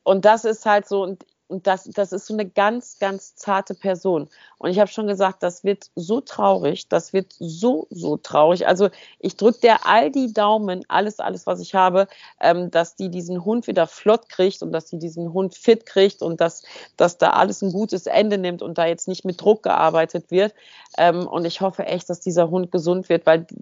und 0.02 0.24
das 0.24 0.44
ist 0.44 0.66
halt 0.66 0.86
so, 0.86 1.02
und 1.02 1.24
und 1.48 1.66
das, 1.66 1.84
das 1.84 2.12
ist 2.12 2.26
so 2.26 2.34
eine 2.34 2.46
ganz, 2.46 2.98
ganz 2.98 3.36
zarte 3.36 3.74
Person. 3.74 4.28
Und 4.58 4.70
ich 4.70 4.80
habe 4.80 4.90
schon 4.90 5.06
gesagt, 5.06 5.42
das 5.42 5.62
wird 5.62 5.90
so 5.94 6.20
traurig, 6.20 6.88
das 6.88 7.12
wird 7.12 7.34
so, 7.38 7.86
so 7.90 8.16
traurig. 8.16 8.66
Also 8.66 8.88
ich 9.20 9.36
drücke 9.36 9.60
der 9.60 9.86
all 9.86 10.10
die 10.10 10.32
Daumen, 10.32 10.84
alles, 10.88 11.20
alles, 11.20 11.46
was 11.46 11.60
ich 11.60 11.74
habe, 11.74 12.08
ähm, 12.40 12.70
dass 12.70 12.96
die 12.96 13.10
diesen 13.10 13.44
Hund 13.44 13.66
wieder 13.68 13.86
flott 13.86 14.28
kriegt 14.28 14.62
und 14.62 14.72
dass 14.72 14.86
die 14.86 14.98
diesen 14.98 15.32
Hund 15.32 15.54
fit 15.54 15.86
kriegt 15.86 16.20
und 16.20 16.40
dass, 16.40 16.62
dass 16.96 17.18
da 17.18 17.30
alles 17.30 17.62
ein 17.62 17.72
gutes 17.72 18.06
Ende 18.06 18.38
nimmt 18.38 18.62
und 18.62 18.76
da 18.78 18.86
jetzt 18.86 19.06
nicht 19.06 19.24
mit 19.24 19.40
Druck 19.40 19.62
gearbeitet 19.62 20.30
wird. 20.30 20.52
Ähm, 20.98 21.26
und 21.28 21.44
ich 21.44 21.60
hoffe 21.60 21.86
echt, 21.86 22.10
dass 22.10 22.20
dieser 22.20 22.50
Hund 22.50 22.72
gesund 22.72 23.08
wird, 23.08 23.24
weil 23.24 23.44
die, 23.44 23.60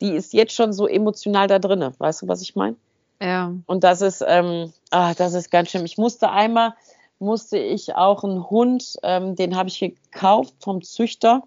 die 0.00 0.12
ist 0.14 0.32
jetzt 0.32 0.54
schon 0.54 0.72
so 0.72 0.88
emotional 0.88 1.46
da 1.46 1.58
drinne. 1.60 1.92
Weißt 1.98 2.22
du, 2.22 2.28
was 2.28 2.42
ich 2.42 2.56
meine? 2.56 2.76
Ja. 3.22 3.52
Und 3.66 3.84
das 3.84 4.00
ist, 4.00 4.24
ähm, 4.26 4.72
ah, 4.90 5.14
das 5.14 5.34
ist 5.34 5.50
ganz 5.50 5.70
schlimm. 5.70 5.84
Ich 5.84 5.98
musste 5.98 6.30
einmal 6.30 6.74
musste 7.20 7.58
ich 7.58 7.94
auch 7.94 8.24
einen 8.24 8.50
Hund, 8.50 8.96
ähm, 9.02 9.36
den 9.36 9.54
habe 9.54 9.68
ich 9.68 9.78
gekauft 9.78 10.54
vom 10.58 10.82
Züchter. 10.82 11.42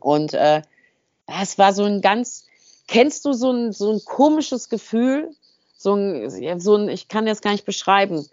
Und 0.00 0.32
äh, 0.34 0.62
es 1.26 1.58
war 1.58 1.72
so 1.72 1.84
ein 1.84 2.00
ganz, 2.00 2.46
kennst 2.86 3.24
du 3.24 3.32
so 3.32 3.50
ein, 3.50 3.72
so 3.72 3.92
ein 3.92 4.00
komisches 4.04 4.68
Gefühl? 4.68 5.34
So 5.76 5.94
ein, 5.94 6.60
so 6.60 6.76
ein, 6.76 6.88
ich 6.88 7.08
kann 7.08 7.26
das 7.26 7.40
gar 7.40 7.52
nicht 7.52 7.66
beschreiben. 7.66 8.26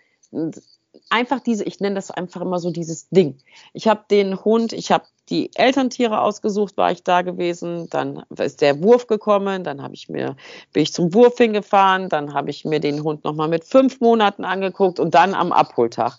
Einfach 1.10 1.39
diese, 1.39 1.63
ich 1.63 1.79
nenne 1.79 1.95
das 1.95 2.12
einfach 2.12 2.41
immer 2.41 2.60
so 2.60 2.71
dieses 2.71 3.10
Ding. 3.10 3.38
Ich 3.73 3.88
habe 3.88 4.05
den 4.10 4.43
Hund, 4.43 4.73
ich 4.73 4.91
habe 4.91 5.05
die 5.29 5.49
Elterntiere 5.55 6.21
ausgesucht, 6.21 6.77
war 6.77 6.91
ich 6.91 7.03
da 7.03 7.21
gewesen. 7.21 7.89
Dann 7.89 8.23
ist 8.38 8.62
der 8.62 8.81
Wurf 8.84 9.08
gekommen. 9.08 9.63
Dann 9.63 9.81
habe 9.81 9.93
ich 9.93 10.10
mir, 10.10 10.36
bin 10.73 10.84
ich 10.84 10.93
zum 10.93 11.13
Wurf 11.13 11.38
hingefahren. 11.38 12.10
Dann 12.10 12.34
habe 12.34 12.49
ich 12.49 12.65
mir 12.65 12.79
den 12.79 13.03
Hund 13.03 13.23
nochmal 13.23 13.47
mit 13.47 13.65
fünf 13.65 13.99
Monaten 14.01 14.45
angeguckt 14.45 14.99
und 14.99 15.15
dann 15.15 15.34
am 15.34 15.51
Abholtag. 15.51 16.17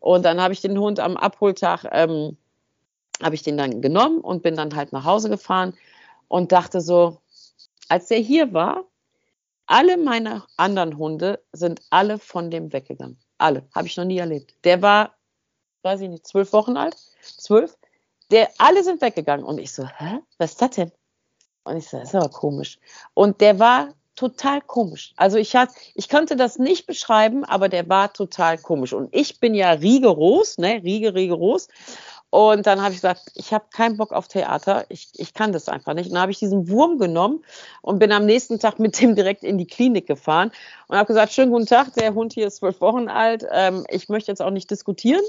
Und 0.00 0.24
dann 0.24 0.40
habe 0.40 0.52
ich 0.52 0.60
den 0.60 0.78
Hund 0.78 1.00
am 1.00 1.16
Abholtag, 1.16 1.84
ähm, 1.92 2.36
habe 3.22 3.34
ich 3.34 3.42
den 3.42 3.56
dann 3.56 3.80
genommen 3.80 4.20
und 4.20 4.42
bin 4.42 4.56
dann 4.56 4.74
halt 4.74 4.92
nach 4.92 5.04
Hause 5.04 5.30
gefahren 5.30 5.74
und 6.28 6.50
dachte 6.50 6.80
so, 6.80 7.18
als 7.88 8.08
der 8.08 8.18
hier 8.18 8.52
war, 8.52 8.84
alle 9.66 9.96
meine 9.96 10.42
anderen 10.56 10.98
Hunde 10.98 11.40
sind 11.52 11.80
alle 11.90 12.18
von 12.18 12.50
dem 12.50 12.72
weggegangen. 12.72 13.16
Alle. 13.42 13.68
Habe 13.74 13.88
ich 13.88 13.96
noch 13.96 14.04
nie 14.04 14.18
erlebt. 14.18 14.54
Der 14.64 14.82
war, 14.82 15.14
weiß 15.82 16.00
ich 16.02 16.08
nicht, 16.08 16.26
zwölf 16.26 16.52
Wochen 16.52 16.76
alt. 16.76 16.96
Zwölf. 17.22 17.76
Der, 18.30 18.48
alle 18.58 18.84
sind 18.84 19.00
weggegangen. 19.02 19.44
Und 19.44 19.58
ich 19.58 19.72
so, 19.72 19.86
hä? 19.86 20.20
Was 20.38 20.52
ist 20.52 20.62
das 20.62 20.70
denn? 20.70 20.92
Und 21.64 21.76
ich 21.76 21.88
so, 21.88 21.98
das 21.98 22.08
ist 22.08 22.14
aber 22.14 22.28
komisch. 22.28 22.78
Und 23.14 23.40
der 23.40 23.58
war 23.58 23.94
total 24.14 24.60
komisch. 24.60 25.12
Also 25.16 25.38
ich 25.38 25.56
hat, 25.56 25.70
ich 25.94 26.08
konnte 26.08 26.36
das 26.36 26.58
nicht 26.58 26.86
beschreiben, 26.86 27.44
aber 27.44 27.68
der 27.68 27.88
war 27.88 28.12
total 28.12 28.58
komisch. 28.58 28.92
Und 28.92 29.14
ich 29.14 29.40
bin 29.40 29.54
ja 29.54 29.72
rigoros, 29.72 30.58
ne, 30.58 30.80
rige, 30.84 31.14
rigoros. 31.14 31.68
Und 32.32 32.66
dann 32.66 32.80
habe 32.80 32.92
ich 32.94 33.02
gesagt, 33.02 33.30
ich 33.34 33.52
habe 33.52 33.66
keinen 33.70 33.98
Bock 33.98 34.10
auf 34.10 34.26
Theater, 34.26 34.86
ich, 34.88 35.10
ich 35.16 35.34
kann 35.34 35.52
das 35.52 35.68
einfach 35.68 35.92
nicht. 35.92 36.06
Und 36.06 36.14
dann 36.14 36.22
habe 36.22 36.32
ich 36.32 36.38
diesen 36.38 36.70
Wurm 36.70 36.96
genommen 36.96 37.44
und 37.82 37.98
bin 37.98 38.10
am 38.10 38.24
nächsten 38.24 38.58
Tag 38.58 38.78
mit 38.78 38.98
dem 38.98 39.14
direkt 39.14 39.44
in 39.44 39.58
die 39.58 39.66
Klinik 39.66 40.06
gefahren 40.06 40.50
und 40.88 40.96
habe 40.96 41.08
gesagt, 41.08 41.34
schönen 41.34 41.52
guten 41.52 41.66
Tag, 41.66 41.92
der 41.92 42.14
Hund 42.14 42.32
hier 42.32 42.46
ist 42.46 42.56
zwölf 42.56 42.80
Wochen 42.80 43.10
alt, 43.10 43.44
ähm, 43.52 43.84
ich 43.90 44.08
möchte 44.08 44.32
jetzt 44.32 44.40
auch 44.40 44.50
nicht 44.50 44.70
diskutieren, 44.70 45.20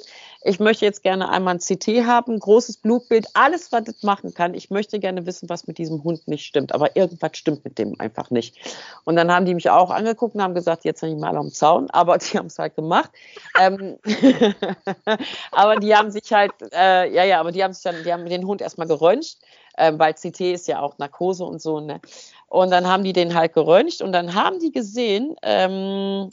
ich 0.45 0.59
möchte 0.59 0.85
jetzt 0.85 1.03
gerne 1.03 1.29
einmal 1.29 1.55
ein 1.55 1.59
CT 1.59 2.05
haben, 2.05 2.37
großes 2.37 2.77
Blutbild, 2.77 3.27
alles, 3.33 3.71
was 3.71 3.85
das 3.85 4.03
machen 4.03 4.33
kann. 4.33 4.53
Ich 4.53 4.69
möchte 4.69 4.99
gerne 4.99 5.25
wissen, 5.25 5.49
was 5.49 5.67
mit 5.67 5.77
diesem 5.77 6.03
Hund 6.03 6.27
nicht 6.27 6.45
stimmt, 6.45 6.73
aber 6.73 6.95
irgendwas 6.95 7.37
stimmt 7.37 7.63
mit 7.63 7.77
dem 7.77 7.99
einfach 7.99 8.29
nicht. 8.29 8.57
Und 9.05 9.15
dann 9.15 9.31
haben 9.31 9.45
die 9.45 9.53
mich 9.53 9.69
auch 9.69 9.89
angeguckt 9.89 10.35
und 10.35 10.41
haben 10.41 10.53
gesagt, 10.53 10.83
jetzt 10.83 11.01
ich 11.01 11.15
mal 11.15 11.37
am 11.37 11.51
Zaun, 11.51 11.89
aber 11.91 12.17
die 12.19 12.37
haben 12.37 12.47
es 12.47 12.59
halt 12.59 12.75
gemacht. 12.75 13.11
ähm, 13.59 13.97
aber 15.51 15.77
die 15.77 15.95
haben 15.95 16.11
sich 16.11 16.31
halt... 16.31 16.51
Äh, 16.73 17.13
ja, 17.13 17.23
ja, 17.23 17.39
aber 17.39 17.51
die 17.51 17.63
haben 17.63 17.73
sich 17.73 17.83
dann, 17.83 18.03
die 18.03 18.11
haben 18.11 18.25
den 18.25 18.45
Hund 18.45 18.61
erstmal 18.61 18.87
geröntgt, 18.87 19.37
äh, 19.77 19.93
weil 19.95 20.13
CT 20.13 20.41
ist 20.41 20.67
ja 20.67 20.81
auch 20.81 20.97
Narkose 20.97 21.45
und 21.45 21.61
so, 21.61 21.79
ne? 21.79 22.01
Und 22.47 22.69
dann 22.69 22.87
haben 22.87 23.03
die 23.03 23.13
den 23.13 23.33
halt 23.33 23.53
geröntgt 23.53 24.01
und 24.01 24.11
dann 24.11 24.35
haben 24.35 24.59
die 24.59 24.71
gesehen, 24.71 25.35
ähm, 25.41 26.29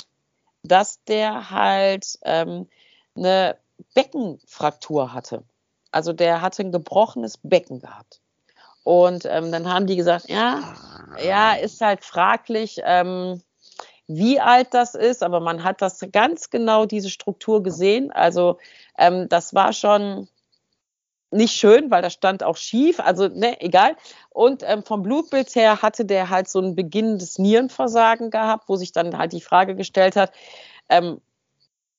dass 0.63 1.03
der 1.05 1.51
halt 1.51 2.19
ähm, 2.23 2.69
eine 3.17 3.57
Beckenfraktur 3.95 5.13
hatte. 5.13 5.45
Also 5.93 6.13
der 6.13 6.41
hatte 6.41 6.63
ein 6.63 6.73
gebrochenes 6.73 7.39
Becken 7.39 7.81
gehabt. 7.81 8.21
Und 8.83 9.25
ähm, 9.27 9.53
dann 9.53 9.73
haben 9.73 9.87
die 9.87 9.97
gesagt, 9.97 10.29
ja, 10.29 10.63
ja, 11.23 11.53
ist 11.53 11.81
halt 11.81 12.05
fraglich, 12.05 12.81
ähm, 12.85 13.43
wie 14.07 14.41
alt 14.41 14.73
das 14.73 14.95
ist, 14.95 15.23
aber 15.23 15.41
man 15.41 15.63
hat 15.63 15.83
das 15.83 16.05
ganz 16.13 16.51
genau 16.51 16.87
diese 16.87 17.11
Struktur 17.11 17.63
gesehen. 17.63 18.11
Also 18.11 18.59
ähm, 18.97 19.29
das 19.29 19.55
war 19.55 19.73
schon, 19.73 20.29
nicht 21.31 21.55
schön, 21.55 21.91
weil 21.91 22.03
das 22.03 22.13
stand 22.13 22.43
auch 22.43 22.57
schief, 22.57 23.01
also 23.01 23.29
ne, 23.29 23.61
egal. 23.61 23.97
Und 24.31 24.63
ähm, 24.67 24.83
vom 24.83 25.03
Blutbild 25.03 25.55
her 25.55 25.83
hatte 25.83 26.05
der 26.05 26.31
halt 26.31 26.49
so 26.49 26.61
ein 26.61 26.75
beginnendes 26.75 27.39
Nierenversagen 27.39 28.31
gehabt, 28.31 28.69
wo 28.69 28.77
sich 28.77 28.93
dann 28.93 29.17
halt 29.17 29.33
die 29.33 29.41
Frage 29.41 29.77
gestellt 29.77 30.17
hat, 30.17 30.33
ähm, 30.89 31.21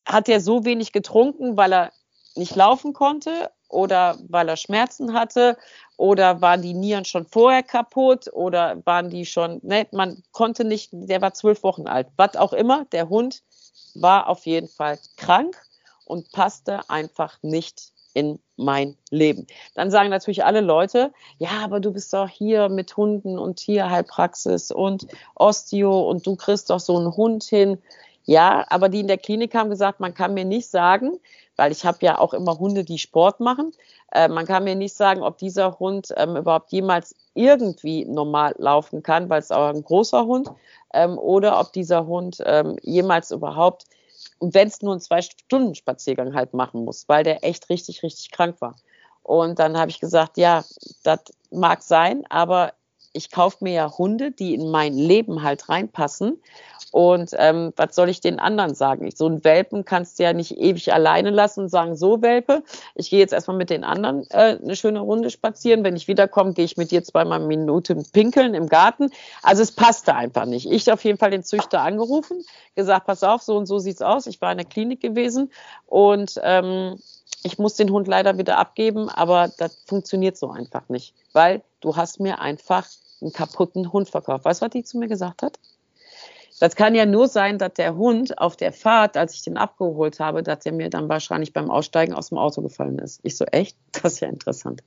hat 0.06 0.30
er 0.30 0.42
so 0.42 0.66
wenig 0.66 0.92
getrunken, 0.92 1.58
weil 1.58 1.74
er 1.74 1.92
nicht 2.36 2.56
laufen 2.56 2.94
konnte 2.94 3.52
oder 3.70 4.18
weil 4.28 4.50
er 4.50 4.58
Schmerzen 4.58 5.14
hatte 5.14 5.58
oder 5.98 6.42
waren 6.42 6.62
die 6.62 6.74
Nieren 6.74 7.06
schon 7.06 7.26
vorher 7.26 7.64
kaputt 7.64 8.32
oder 8.34 8.82
waren 8.86 9.10
die 9.10 9.26
schon, 9.26 9.60
ne, 9.64 9.88
man 9.92 10.24
konnte 10.32 10.64
nicht, 10.64 10.90
der 10.92 11.22
war 11.22 11.34
zwölf 11.34 11.64
Wochen 11.64 11.88
alt, 11.88 12.08
was 12.18 12.36
auch 12.36 12.54
immer, 12.54 12.86
der 12.92 13.10
Hund 13.10 13.44
war 13.94 14.28
auf 14.28 14.46
jeden 14.46 14.68
Fall 14.68 15.00
krank 15.18 15.58
und 16.06 16.32
passte 16.32 16.90
einfach 16.90 17.38
nicht 17.42 17.92
in 18.14 18.40
mein 18.58 18.98
Leben. 19.10 19.48
Dann 19.74 19.92
sagen 19.92 20.10
natürlich 20.10 20.44
alle 20.44 20.62
Leute, 20.62 21.14
ja, 21.38 21.50
aber 21.64 21.80
du 21.80 21.92
bist 21.92 22.14
doch 22.14 22.28
hier 22.28 22.70
mit 22.70 22.96
Hunden 22.98 23.40
und 23.40 23.56
Tierheilpraxis 23.56 24.72
und 24.72 25.08
Osteo 25.36 26.10
und 26.10 26.28
du 26.28 26.36
kriegst 26.36 26.70
doch 26.70 26.80
so 26.80 26.98
einen 26.98 27.16
Hund 27.16 27.44
hin. 27.44 27.78
Ja, 28.26 28.66
aber 28.70 28.90
die 28.90 29.00
in 29.02 29.08
der 29.08 29.18
Klinik 29.18 29.56
haben 29.56 29.70
gesagt, 29.70 30.00
man 30.00 30.14
kann 30.14 30.34
mir 30.34 30.46
nicht 30.46 30.70
sagen, 30.70 31.20
weil 31.56 31.72
ich 31.72 31.86
habe 31.86 31.98
ja 32.02 32.20
auch 32.20 32.34
immer 32.34 32.58
Hunde, 32.60 32.84
die 32.84 33.00
Sport 33.00 33.40
machen, 33.40 33.72
äh, 34.12 34.28
man 34.28 34.46
kann 34.46 34.64
mir 34.64 34.76
nicht 34.76 34.96
sagen, 34.96 35.24
ob 35.24 35.38
dieser 35.38 35.80
Hund 35.80 36.14
ähm, 36.18 36.36
überhaupt 36.36 36.72
jemals 36.72 37.16
irgendwie 37.34 38.06
normal 38.06 38.54
laufen 38.58 39.04
kann, 39.04 39.30
weil 39.30 39.40
es 39.40 39.52
auch 39.52 39.70
ein 39.70 39.84
großer 39.84 40.26
Hund, 40.26 40.50
ähm, 40.94 41.18
oder 41.18 41.60
ob 41.60 41.74
dieser 41.74 42.06
Hund 42.06 42.38
ähm, 42.46 42.78
jemals 42.84 43.32
überhaupt 43.32 43.86
und 44.42 44.56
wenn 44.56 44.68
es 44.68 44.82
nur 44.82 44.94
einen 44.94 45.02
Zwei-Stunden-Spaziergang 45.02 46.34
halt 46.34 46.54
machen 46.54 46.84
muss, 46.84 47.08
weil 47.08 47.24
der 47.24 47.44
echt 47.44 47.70
richtig, 47.70 48.02
richtig 48.02 48.32
krank 48.32 48.60
war. 48.60 48.76
Und 49.24 49.60
dann 49.60 49.78
habe 49.78 49.92
ich 49.92 50.00
gesagt, 50.00 50.38
ja, 50.38 50.64
das 51.04 51.20
mag 51.52 51.84
sein, 51.84 52.24
aber 52.30 52.74
ich 53.14 53.30
kaufe 53.30 53.58
mir 53.62 53.74
ja 53.74 53.98
Hunde, 53.98 54.32
die 54.32 54.56
in 54.56 54.72
mein 54.72 54.94
Leben 54.94 55.44
halt 55.44 55.70
reinpassen. 55.70 56.42
Und 56.92 57.32
ähm, 57.38 57.72
was 57.78 57.96
soll 57.96 58.10
ich 58.10 58.20
den 58.20 58.40
anderen 58.40 58.76
sagen? 58.76 59.08
Ich, 59.08 59.18
so 59.18 59.26
einen 59.26 59.44
Welpen 59.46 59.86
kannst 59.86 60.20
du 60.20 60.24
ja 60.24 60.34
nicht 60.34 60.58
ewig 60.58 60.94
alleine 60.94 61.30
lassen 61.30 61.62
und 61.62 61.70
sagen, 61.70 61.96
so 61.96 62.22
Welpe, 62.22 62.64
ich 62.96 63.10
gehe 63.10 63.20
jetzt 63.20 63.32
erstmal 63.32 63.56
mit 63.56 63.70
den 63.70 63.86
anderen 63.86 64.30
äh, 64.30 64.58
eine 64.62 64.76
schöne 64.76 65.00
Runde 65.00 65.30
spazieren. 65.30 65.86
Wenn 65.86 65.96
ich 65.96 66.10
wiederkomme, 66.10 66.54
gehe 66.54 66.66
ich 66.66 66.76
mit 66.76 66.92
dir 66.92 67.02
zweimal 67.04 67.40
eine 67.40 67.48
Minute 67.48 67.96
pinkeln 68.12 68.54
im 68.54 68.68
Garten. 68.68 69.10
Also 69.42 69.64
es 69.64 69.72
passte 69.72 70.16
einfach 70.16 70.46
nicht. 70.46 70.70
Ich 70.70 70.92
auf 70.92 71.04
jeden 71.06 71.18
Fall 71.18 71.32
den 71.32 71.44
Züchter 71.44 71.82
angerufen, 71.82 72.44
gesagt, 72.76 73.08
pass 73.08 73.24
auf, 73.24 73.42
so 73.42 73.56
und 73.56 73.68
so 73.68 73.80
sieht's 73.80 74.02
aus. 74.02 74.28
Ich 74.28 74.42
war 74.42 74.52
in 74.52 74.58
der 74.58 74.68
Klinik 74.68 75.00
gewesen 75.00 75.50
und 75.86 76.40
ähm, 76.44 76.98
ich 77.44 77.58
muss 77.58 77.76
den 77.76 77.92
Hund 77.92 78.08
leider 78.08 78.38
wieder 78.38 78.58
abgeben, 78.58 79.10
aber 79.10 79.50
das 79.58 79.82
funktioniert 79.86 80.38
so 80.38 80.52
einfach 80.52 80.90
nicht, 80.90 81.16
weil 81.34 81.62
du 81.80 81.96
hast 81.96 82.20
mir 82.20 82.40
einfach 82.40 82.88
einen 83.22 83.34
kaputten 83.34 83.92
Hund 83.94 84.10
verkauft. 84.10 84.46
Weißt 84.46 84.62
du, 84.62 84.66
was 84.66 84.72
die 84.72 84.84
zu 84.84 84.98
mir 84.98 85.08
gesagt 85.08 85.42
hat? 85.42 85.58
Das 86.62 86.76
kann 86.76 86.94
ja 86.94 87.08
nur 87.08 87.28
sein, 87.28 87.58
dass 87.58 87.74
der 87.74 87.96
Hund 87.96 88.38
auf 88.38 88.56
der 88.56 88.72
Fahrt, 88.72 89.18
als 89.18 89.34
ich 89.34 89.42
den 89.42 89.58
abgeholt 89.58 90.20
habe, 90.20 90.44
dass 90.44 90.64
er 90.64 90.74
mir 90.74 90.92
dann 90.92 91.10
wahrscheinlich 91.10 91.54
beim 91.54 91.72
Aussteigen 91.72 92.14
aus 92.14 92.30
dem 92.30 92.38
Auto 92.38 92.62
gefallen 92.62 93.00
ist. 93.00 93.20
Ich 93.24 93.36
so, 93.36 93.46
echt? 93.46 93.76
Das 94.04 94.14
ist 94.14 94.20
ja 94.20 94.30
interessant. 94.30 94.84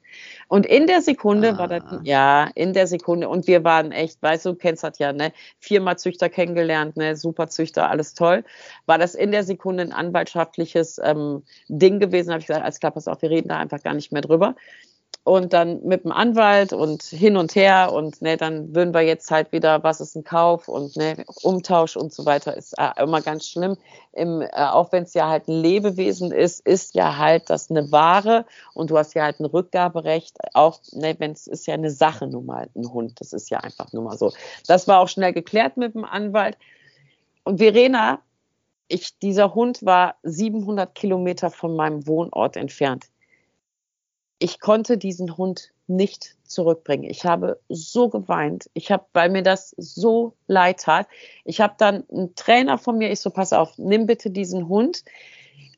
Und 0.47 0.67
in 0.67 0.87
der 0.87 1.03
Sekunde 1.03 1.55
ah. 1.55 1.59
war 1.59 1.67
das, 1.67 1.83
ah. 1.83 2.01
ja, 2.05 2.49
in 2.55 2.75
der 2.75 2.87
Sekunde. 2.87 3.29
Und 3.29 3.49
wir 3.49 3.65
waren 3.65 3.91
echt, 3.91 4.23
weißt 4.23 4.47
du, 4.47 4.55
kennst 4.55 4.85
das 4.85 4.99
ja, 5.01 5.13
ne? 5.13 5.33
Viermal 5.59 5.99
Züchter 5.99 6.29
kennengelernt, 6.29 6.97
ne? 6.97 7.17
Super 7.17 7.49
Züchter, 7.49 7.91
alles 7.91 8.15
toll. 8.15 8.45
War 8.87 8.99
das 8.99 9.17
in 9.17 9.33
der 9.33 9.43
Sekunde 9.43 9.83
ein 9.83 9.93
anwaltschaftliches 9.93 11.01
ähm, 11.03 11.43
Ding 11.67 11.99
gewesen, 11.99 12.31
habe 12.31 12.41
ich 12.41 12.47
gesagt, 12.47 12.65
alles 12.65 12.79
klar, 12.79 12.93
pass 12.93 13.09
auf, 13.09 13.21
wir 13.21 13.31
reden 13.31 13.49
da 13.49 13.59
einfach 13.59 13.83
gar 13.83 13.95
nicht 13.95 14.13
mehr 14.13 14.23
drüber. 14.23 14.55
Und 15.25 15.55
dann 15.55 15.83
mit 15.85 16.05
dem 16.05 16.13
Anwalt 16.13 16.75
und 16.75 17.03
hin 17.03 17.39
und 17.39 17.55
her 17.55 17.93
und 17.93 18.21
ne, 18.21 18.37
dann 18.37 18.75
würden 18.75 18.93
wir 18.93 19.01
jetzt 19.01 19.31
halt 19.31 19.53
wieder, 19.53 19.83
was 19.83 20.03
ist 20.03 20.15
ein 20.15 20.23
Kauf 20.23 20.69
und 20.69 20.97
ne, 20.97 21.25
Umtausch 21.43 21.97
und 21.97 22.13
so 22.13 22.27
weiter 22.27 22.55
ist 22.55 22.75
äh, 22.79 22.91
immer 23.03 23.23
ganz 23.23 23.49
schlimm. 23.49 23.79
Im, 24.13 24.43
äh, 24.43 24.49
auch 24.53 24.93
wenn 24.93 25.05
es 25.05 25.15
ja 25.15 25.31
halt 25.31 25.49
ein 25.49 25.63
Lebewesen 25.63 26.31
ist, 26.31 26.61
ist 26.67 26.95
ja 26.95 27.17
halt 27.17 27.49
das 27.49 27.71
eine 27.71 27.91
Ware 27.91 28.45
und 28.75 28.91
du 28.91 28.99
hast 28.99 29.15
ja 29.15 29.25
halt 29.25 29.41
ein 29.41 29.47
Rückgaberecht, 29.47 30.37
auch 30.53 30.81
ne, 30.93 31.17
wenn 31.19 31.33
es 31.33 31.47
ist 31.47 31.67
ja 31.67 31.73
eine 31.73 31.91
Sache 31.91 32.27
nun 32.27 32.45
mal, 32.45 32.69
ein 32.77 32.93
Hund, 32.93 33.19
das 33.19 33.33
ist 33.33 33.49
ja 33.49 33.61
einfach 33.61 33.95
nur 33.95 34.03
mal 34.03 34.19
so. 34.19 34.31
Das 34.67 34.87
war 34.89 35.01
auch 35.01 35.09
schnell 35.09 35.33
geklärt 35.33 35.79
mit 35.79 35.95
dem 35.95 36.05
Anwalt. 36.05 36.59
Und 37.45 37.59
Verena, 37.59 38.21
ich, 38.89 39.19
dieser 39.21 39.55
Hund 39.55 39.87
war 39.87 40.17
700 40.23 40.95
Kilometer 40.95 41.51
von 41.51 41.75
meinem 41.75 42.07
Wohnort 42.07 42.59
entfernt 42.59 43.07
ich 44.39 44.61
konnte 44.61 44.99
diesen 44.99 45.37
Hund 45.37 45.71
nicht 45.87 46.37
zurückbringen. 46.45 47.05
Ich 47.05 47.25
habe 47.25 47.61
so 47.69 48.09
geweint. 48.09 48.71
Ich 48.75 48.91
habe, 48.91 49.05
weil 49.13 49.31
mir 49.31 49.43
das 49.43 49.75
so 49.77 50.35
leid 50.47 50.81
tat. 50.81 51.07
Ich 51.45 51.61
habe 51.61 51.75
dann 51.79 52.05
einen 52.11 52.35
Trainer 52.35 52.79
von 52.79 52.99
mir, 52.99 53.11
ich 53.11 53.21
so, 53.21 53.31
pass 53.31 53.53
auf, 53.53 53.77
nimm 53.77 54.07
bitte 54.07 54.31
diesen 54.31 54.69
Hund 54.69 55.05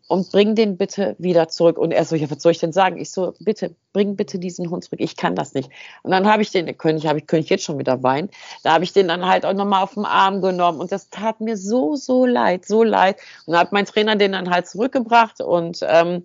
und 0.08 0.30
bring 0.30 0.54
den 0.54 0.76
bitte 0.76 1.16
wieder 1.18 1.48
zurück. 1.48 1.78
Und 1.78 1.90
er 1.90 2.04
so, 2.04 2.14
ja, 2.14 2.30
was 2.30 2.42
soll 2.42 2.52
ich 2.52 2.58
denn 2.58 2.72
sagen? 2.72 2.98
Ich 2.98 3.10
so, 3.10 3.34
bitte, 3.40 3.74
bring 3.92 4.16
bitte 4.16 4.38
diesen 4.38 4.70
Hund 4.70 4.84
zurück. 4.84 5.00
Ich 5.00 5.16
kann 5.16 5.34
das 5.34 5.54
nicht. 5.54 5.70
Und 6.02 6.12
dann 6.12 6.26
habe 6.26 6.42
ich 6.42 6.50
den, 6.50 6.68
ich, 6.68 6.78
könnte 6.78 7.04
ich 7.38 7.48
jetzt 7.48 7.64
schon 7.64 7.78
wieder 7.78 8.02
weinen. 8.02 8.30
Da 8.62 8.74
habe 8.74 8.84
ich 8.84 8.92
den 8.92 9.08
dann 9.08 9.26
halt 9.26 9.44
auch 9.44 9.54
nochmal 9.54 9.82
auf 9.82 9.94
den 9.94 10.04
Arm 10.04 10.40
genommen. 10.40 10.80
Und 10.80 10.92
das 10.92 11.10
tat 11.10 11.40
mir 11.40 11.56
so, 11.56 11.96
so 11.96 12.24
leid, 12.24 12.64
so 12.64 12.84
leid. 12.84 13.16
Und 13.46 13.52
dann 13.52 13.60
hat 13.60 13.72
mein 13.72 13.86
Trainer 13.86 14.14
den 14.14 14.32
dann 14.32 14.50
halt 14.50 14.68
zurückgebracht. 14.68 15.40
Und 15.40 15.80
ähm, 15.82 16.24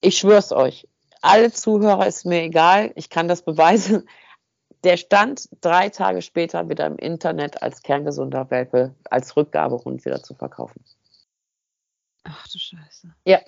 ich 0.00 0.18
schwör's 0.18 0.52
euch, 0.52 0.86
alle 1.26 1.52
Zuhörer 1.52 2.06
ist 2.06 2.24
mir 2.24 2.42
egal, 2.42 2.92
ich 2.94 3.10
kann 3.10 3.28
das 3.28 3.42
beweisen. 3.42 4.08
Der 4.84 4.96
stand 4.96 5.48
drei 5.60 5.88
Tage 5.88 6.22
später 6.22 6.68
wieder 6.68 6.86
im 6.86 6.96
Internet 6.96 7.62
als 7.62 7.82
kerngesunder 7.82 8.50
Welpe, 8.50 8.94
als 9.10 9.36
Rückgabehund 9.36 10.04
wieder 10.04 10.22
zu 10.22 10.34
verkaufen. 10.34 10.84
Ach 12.24 12.46
du 12.48 12.58
Scheiße. 12.58 13.14
Ja, 13.24 13.40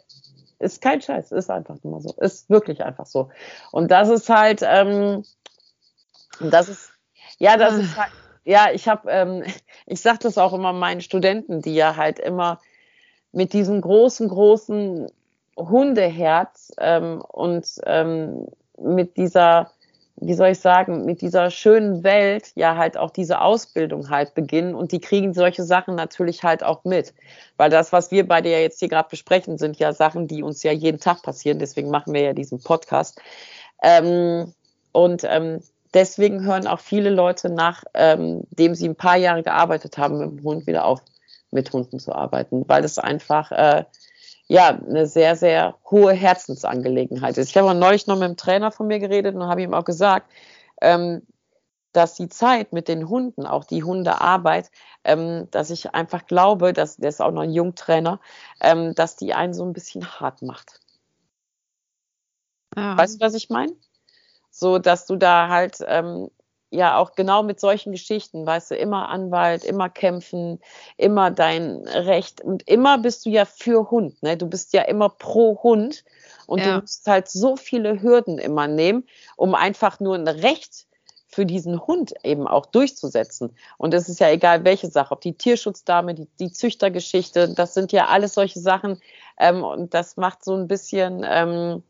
ist 0.58 0.80
kein 0.80 1.00
Scheiß, 1.00 1.32
ist 1.32 1.50
einfach 1.50 1.76
nur 1.82 2.00
so. 2.00 2.12
Ist 2.14 2.50
wirklich 2.50 2.82
einfach 2.84 3.06
so. 3.06 3.30
Und 3.70 3.90
das 3.90 4.08
ist 4.08 4.28
halt, 4.28 4.62
ähm, 4.64 5.24
das 6.40 6.68
ist, 6.68 6.92
ja, 7.38 7.56
das 7.56 7.74
ist 7.74 7.96
halt, 7.96 8.12
ja, 8.44 8.70
ich 8.72 8.88
habe, 8.88 9.10
ähm, 9.10 9.44
ich 9.86 10.00
sage 10.00 10.18
das 10.22 10.38
auch 10.38 10.52
immer 10.52 10.72
meinen 10.72 11.00
Studenten, 11.00 11.62
die 11.62 11.74
ja 11.74 11.96
halt 11.96 12.18
immer 12.18 12.60
mit 13.30 13.52
diesen 13.52 13.80
großen, 13.80 14.28
großen 14.28 15.10
Hundeherz 15.58 16.72
ähm, 16.78 17.20
und 17.20 17.66
ähm, 17.84 18.46
mit 18.80 19.16
dieser, 19.16 19.72
wie 20.16 20.34
soll 20.34 20.48
ich 20.50 20.60
sagen, 20.60 21.04
mit 21.04 21.20
dieser 21.20 21.50
schönen 21.50 22.04
Welt 22.04 22.52
ja 22.54 22.76
halt 22.76 22.96
auch 22.96 23.10
diese 23.10 23.40
Ausbildung 23.40 24.08
halt 24.08 24.34
beginnen 24.34 24.74
und 24.74 24.92
die 24.92 25.00
kriegen 25.00 25.34
solche 25.34 25.64
Sachen 25.64 25.96
natürlich 25.96 26.44
halt 26.44 26.62
auch 26.62 26.84
mit. 26.84 27.12
Weil 27.56 27.70
das, 27.70 27.92
was 27.92 28.10
wir 28.10 28.26
beide 28.26 28.50
ja 28.50 28.58
jetzt 28.58 28.78
hier 28.78 28.88
gerade 28.88 29.08
besprechen, 29.08 29.58
sind 29.58 29.78
ja 29.78 29.92
Sachen, 29.92 30.28
die 30.28 30.42
uns 30.42 30.62
ja 30.62 30.72
jeden 30.72 31.00
Tag 31.00 31.22
passieren. 31.22 31.58
Deswegen 31.58 31.90
machen 31.90 32.14
wir 32.14 32.22
ja 32.22 32.32
diesen 32.32 32.62
Podcast. 32.62 33.20
Ähm, 33.82 34.52
und 34.92 35.24
ähm, 35.24 35.60
deswegen 35.92 36.44
hören 36.44 36.66
auch 36.66 36.80
viele 36.80 37.10
Leute 37.10 37.50
nachdem 37.50 38.46
ähm, 38.56 38.74
sie 38.74 38.88
ein 38.88 38.96
paar 38.96 39.16
Jahre 39.16 39.42
gearbeitet 39.42 39.98
haben 39.98 40.18
mit 40.18 40.30
dem 40.30 40.44
Hund 40.44 40.66
wieder 40.66 40.84
auf, 40.84 41.00
mit 41.50 41.72
Hunden 41.72 41.98
zu 41.98 42.12
arbeiten, 42.12 42.64
weil 42.68 42.84
es 42.84 42.98
einfach 42.98 43.50
äh, 43.52 43.84
ja, 44.48 44.68
eine 44.68 45.06
sehr, 45.06 45.36
sehr 45.36 45.76
hohe 45.90 46.12
Herzensangelegenheit 46.12 47.36
ist. 47.36 47.50
Ich 47.50 47.56
habe 47.56 47.74
neulich 47.74 48.06
noch 48.06 48.16
mit 48.16 48.24
einem 48.24 48.36
Trainer 48.36 48.72
von 48.72 48.86
mir 48.86 48.98
geredet 48.98 49.34
und 49.34 49.44
habe 49.44 49.62
ihm 49.62 49.74
auch 49.74 49.84
gesagt, 49.84 50.30
ähm, 50.80 51.22
dass 51.92 52.14
die 52.14 52.28
Zeit 52.28 52.72
mit 52.72 52.88
den 52.88 53.08
Hunden, 53.08 53.46
auch 53.46 53.64
die 53.64 53.82
Hundearbeit, 53.82 54.70
ähm, 55.04 55.48
dass 55.50 55.70
ich 55.70 55.94
einfach 55.94 56.26
glaube, 56.26 56.72
dass 56.72 56.96
der 56.96 57.10
ist 57.10 57.20
auch 57.20 57.30
noch 57.30 57.42
ein 57.42 57.52
Jungtrainer, 57.52 58.20
ähm, 58.60 58.94
dass 58.94 59.16
die 59.16 59.34
einen 59.34 59.52
so 59.52 59.64
ein 59.64 59.72
bisschen 59.72 60.06
hart 60.20 60.42
macht. 60.42 60.80
Ja. 62.76 62.96
Weißt 62.96 63.16
du, 63.20 63.24
was 63.24 63.34
ich 63.34 63.50
meine? 63.50 63.72
So, 64.50 64.78
dass 64.78 65.06
du 65.06 65.16
da 65.16 65.48
halt 65.48 65.78
ähm, 65.86 66.30
ja 66.70 66.98
auch 66.98 67.12
genau 67.12 67.42
mit 67.42 67.60
solchen 67.60 67.92
Geschichten, 67.92 68.46
weißt 68.46 68.72
du, 68.72 68.74
immer 68.76 69.08
Anwalt, 69.08 69.64
immer 69.64 69.88
kämpfen, 69.88 70.60
immer 70.96 71.30
dein 71.30 71.86
Recht 71.86 72.40
und 72.40 72.68
immer 72.68 72.98
bist 72.98 73.24
du 73.26 73.30
ja 73.30 73.44
für 73.44 73.90
Hund, 73.90 74.22
ne? 74.22 74.36
Du 74.36 74.46
bist 74.46 74.72
ja 74.72 74.82
immer 74.82 75.08
pro 75.08 75.62
Hund 75.62 76.04
und 76.46 76.60
ja. 76.60 76.74
du 76.76 76.80
musst 76.82 77.06
halt 77.06 77.28
so 77.28 77.56
viele 77.56 78.02
Hürden 78.02 78.38
immer 78.38 78.68
nehmen, 78.68 79.06
um 79.36 79.54
einfach 79.54 80.00
nur 80.00 80.14
ein 80.14 80.28
Recht 80.28 80.86
für 81.30 81.44
diesen 81.44 81.86
Hund 81.86 82.14
eben 82.24 82.48
auch 82.48 82.66
durchzusetzen. 82.66 83.54
Und 83.76 83.92
es 83.92 84.08
ist 84.08 84.18
ja 84.18 84.30
egal, 84.30 84.64
welche 84.64 84.90
Sache, 84.90 85.12
ob 85.12 85.20
die 85.20 85.34
Tierschutzdame, 85.34 86.14
die, 86.14 86.26
die 86.40 86.50
Züchtergeschichte, 86.50 87.54
das 87.54 87.74
sind 87.74 87.92
ja 87.92 88.06
alles 88.06 88.34
solche 88.34 88.60
Sachen. 88.60 89.00
Ähm, 89.38 89.62
und 89.62 89.92
das 89.92 90.16
macht 90.16 90.42
so 90.42 90.54
ein 90.54 90.68
bisschen, 90.68 91.24
ähm, 91.28 91.82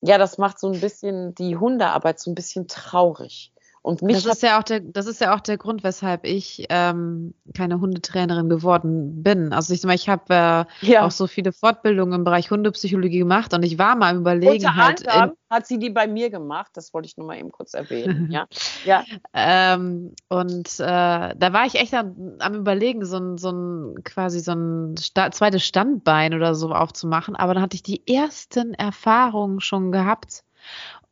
ja, 0.00 0.18
das 0.18 0.38
macht 0.38 0.60
so 0.60 0.70
ein 0.70 0.80
bisschen 0.80 1.34
die 1.34 1.56
Hundearbeit 1.56 2.20
so 2.20 2.30
ein 2.30 2.36
bisschen 2.36 2.68
traurig. 2.68 3.52
Und 3.88 4.02
mich 4.02 4.22
das 4.22 4.26
ist 4.26 4.42
ja 4.42 4.58
auch 4.58 4.64
der, 4.64 4.80
das 4.80 5.06
ist 5.06 5.18
ja 5.22 5.34
auch 5.34 5.40
der 5.40 5.56
Grund, 5.56 5.82
weshalb 5.82 6.26
ich 6.26 6.66
ähm, 6.68 7.32
keine 7.56 7.80
Hundetrainerin 7.80 8.50
geworden 8.50 9.22
bin. 9.22 9.54
Also 9.54 9.72
ich, 9.72 9.82
ich 9.82 10.10
habe 10.10 10.66
äh, 10.82 10.86
ja. 10.86 11.06
auch 11.06 11.10
so 11.10 11.26
viele 11.26 11.52
Fortbildungen 11.52 12.18
im 12.18 12.24
Bereich 12.24 12.50
Hundepsychologie 12.50 13.20
gemacht 13.20 13.54
und 13.54 13.62
ich 13.62 13.78
war 13.78 13.96
mal 13.96 14.10
im 14.10 14.18
Überlegen 14.18 14.66
Unter 14.66 14.76
halt. 14.76 15.00
In, 15.00 15.32
hat 15.48 15.66
sie 15.66 15.78
die 15.78 15.88
bei 15.88 16.06
mir 16.06 16.28
gemacht, 16.28 16.72
das 16.74 16.92
wollte 16.92 17.06
ich 17.06 17.16
nur 17.16 17.28
mal 17.28 17.38
eben 17.38 17.50
kurz 17.50 17.72
erwähnen. 17.72 18.28
ja. 18.30 18.46
ja. 18.84 19.04
Ähm, 19.32 20.14
und 20.28 20.68
äh, 20.80 21.34
da 21.34 21.52
war 21.54 21.64
ich 21.64 21.76
echt 21.76 21.94
am, 21.94 22.34
am 22.40 22.56
überlegen, 22.56 23.06
so 23.06 23.16
ein, 23.16 23.38
so 23.38 23.52
ein 23.52 24.04
quasi 24.04 24.40
so 24.40 24.52
ein 24.52 24.98
Sta 24.98 25.30
zweites 25.30 25.64
Standbein 25.64 26.34
oder 26.34 26.54
so 26.54 26.74
aufzumachen. 26.74 27.36
Aber 27.36 27.54
dann 27.54 27.62
hatte 27.62 27.76
ich 27.76 27.82
die 27.82 28.06
ersten 28.06 28.74
Erfahrungen 28.74 29.60
schon 29.60 29.92
gehabt 29.92 30.44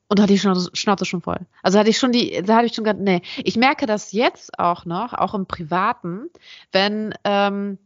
und 0.08 0.18
da 0.18 0.24
hatte 0.24 0.32
ich 0.32 0.42
schon 0.42 0.68
Schnauze 0.72 1.04
schon 1.04 1.22
voll. 1.22 1.40
Also 1.62 1.78
hatte 1.78 1.90
ich 1.90 1.98
schon 1.98 2.12
die, 2.12 2.42
da 2.44 2.56
hatte 2.56 2.66
ich 2.66 2.74
schon 2.74 2.84
gedacht, 2.84 3.02
nee. 3.02 3.22
Ich 3.42 3.56
merke 3.56 3.86
das 3.86 4.12
jetzt 4.12 4.58
auch 4.58 4.84
noch, 4.84 5.12
auch 5.12 5.34
im 5.34 5.46
Privaten, 5.46 6.28
wenn, 6.72 7.14
ähm, 7.24 7.78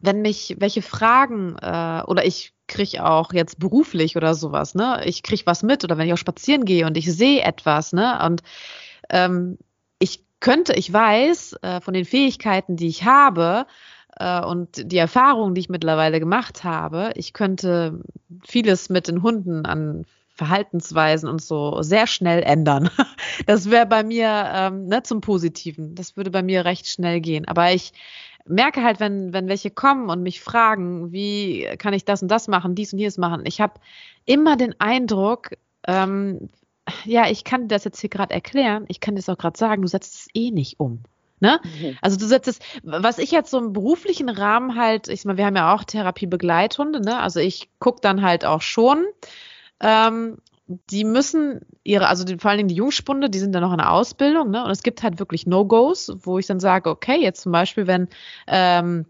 wenn 0.00 0.22
mich 0.22 0.56
welche 0.58 0.82
Fragen 0.82 1.56
äh, 1.60 2.02
oder 2.06 2.24
ich 2.24 2.54
kriege 2.68 3.04
auch 3.04 3.32
jetzt 3.32 3.58
beruflich 3.58 4.16
oder 4.16 4.34
sowas, 4.34 4.74
ne? 4.74 5.02
Ich 5.04 5.22
kriege 5.22 5.42
was 5.46 5.62
mit 5.62 5.84
oder 5.84 5.98
wenn 5.98 6.06
ich 6.06 6.12
auch 6.12 6.18
spazieren 6.18 6.64
gehe 6.64 6.86
und 6.86 6.96
ich 6.96 7.12
sehe 7.12 7.42
etwas, 7.42 7.92
ne? 7.92 8.18
Und 8.24 8.42
ähm, 9.10 9.58
ich 9.98 10.24
könnte, 10.40 10.74
ich 10.74 10.92
weiß 10.92 11.56
äh, 11.62 11.80
von 11.80 11.94
den 11.94 12.04
Fähigkeiten, 12.04 12.76
die 12.76 12.88
ich 12.88 13.04
habe, 13.04 13.66
äh, 14.18 14.42
und 14.44 14.90
die 14.92 14.98
Erfahrungen, 14.98 15.54
die 15.54 15.60
ich 15.62 15.68
mittlerweile 15.68 16.20
gemacht 16.20 16.64
habe, 16.64 17.12
ich 17.14 17.32
könnte 17.32 18.00
vieles 18.46 18.88
mit 18.88 19.08
den 19.08 19.22
Hunden 19.22 19.64
an 19.66 20.04
Verhaltensweisen 20.38 21.28
und 21.28 21.42
so 21.42 21.82
sehr 21.82 22.06
schnell 22.06 22.42
ändern. 22.42 22.90
Das 23.46 23.70
wäre 23.70 23.86
bei 23.86 24.02
mir 24.02 24.50
ähm, 24.52 24.86
ne, 24.86 25.02
zum 25.02 25.20
Positiven. 25.20 25.94
Das 25.94 26.16
würde 26.16 26.30
bei 26.30 26.42
mir 26.42 26.64
recht 26.64 26.88
schnell 26.88 27.20
gehen. 27.20 27.46
Aber 27.46 27.72
ich 27.72 27.92
merke 28.46 28.82
halt, 28.82 29.00
wenn, 29.00 29.32
wenn 29.32 29.48
welche 29.48 29.70
kommen 29.70 30.10
und 30.10 30.22
mich 30.22 30.40
fragen, 30.40 31.12
wie 31.12 31.68
kann 31.78 31.94
ich 31.94 32.04
das 32.04 32.22
und 32.22 32.28
das 32.28 32.48
machen, 32.48 32.74
dies 32.74 32.92
und 32.92 32.98
jenes 32.98 33.18
machen, 33.18 33.42
ich 33.44 33.60
habe 33.60 33.74
immer 34.24 34.56
den 34.56 34.74
Eindruck, 34.80 35.50
ähm, 35.86 36.48
ja, 37.04 37.28
ich 37.28 37.44
kann 37.44 37.68
das 37.68 37.84
jetzt 37.84 38.00
hier 38.00 38.10
gerade 38.10 38.34
erklären, 38.34 38.84
ich 38.88 39.00
kann 39.00 39.16
das 39.16 39.28
auch 39.28 39.38
gerade 39.38 39.58
sagen, 39.58 39.82
du 39.82 39.88
setzt 39.88 40.14
es 40.14 40.28
eh 40.34 40.50
nicht 40.50 40.80
um. 40.80 41.02
Ne? 41.40 41.60
Mhm. 41.62 41.96
Also 42.00 42.16
du 42.16 42.26
setzt 42.26 42.48
es, 42.48 42.58
was 42.82 43.18
ich 43.18 43.30
jetzt 43.30 43.50
so 43.50 43.58
im 43.58 43.72
beruflichen 43.72 44.28
Rahmen 44.28 44.76
halt, 44.76 45.08
ich 45.08 45.24
meine, 45.24 45.38
wir 45.38 45.46
haben 45.46 45.56
ja 45.56 45.72
auch 45.74 45.84
Therapiebegleithunde, 45.84 47.00
ne? 47.00 47.20
Also 47.20 47.38
ich 47.38 47.68
gucke 47.78 48.00
dann 48.00 48.22
halt 48.22 48.44
auch 48.44 48.62
schon, 48.62 49.04
ähm, 49.80 50.38
die 50.90 51.04
müssen 51.04 51.60
ihre, 51.82 52.08
also 52.08 52.24
die, 52.24 52.36
vor 52.38 52.50
allen 52.50 52.58
Dingen 52.58 52.68
die 52.68 52.74
Jungspunde, 52.74 53.30
die 53.30 53.38
sind 53.38 53.52
dann 53.54 53.62
noch 53.62 53.72
in 53.72 53.78
der 53.78 53.92
Ausbildung, 53.92 54.50
ne? 54.50 54.64
Und 54.64 54.70
es 54.70 54.82
gibt 54.82 55.02
halt 55.02 55.18
wirklich 55.18 55.46
No-Gos, 55.46 56.12
wo 56.22 56.38
ich 56.38 56.46
dann 56.46 56.60
sage, 56.60 56.90
okay, 56.90 57.18
jetzt 57.20 57.40
zum 57.40 57.52
Beispiel, 57.52 57.86
wenn 57.86 58.08
ähm, 58.46 59.06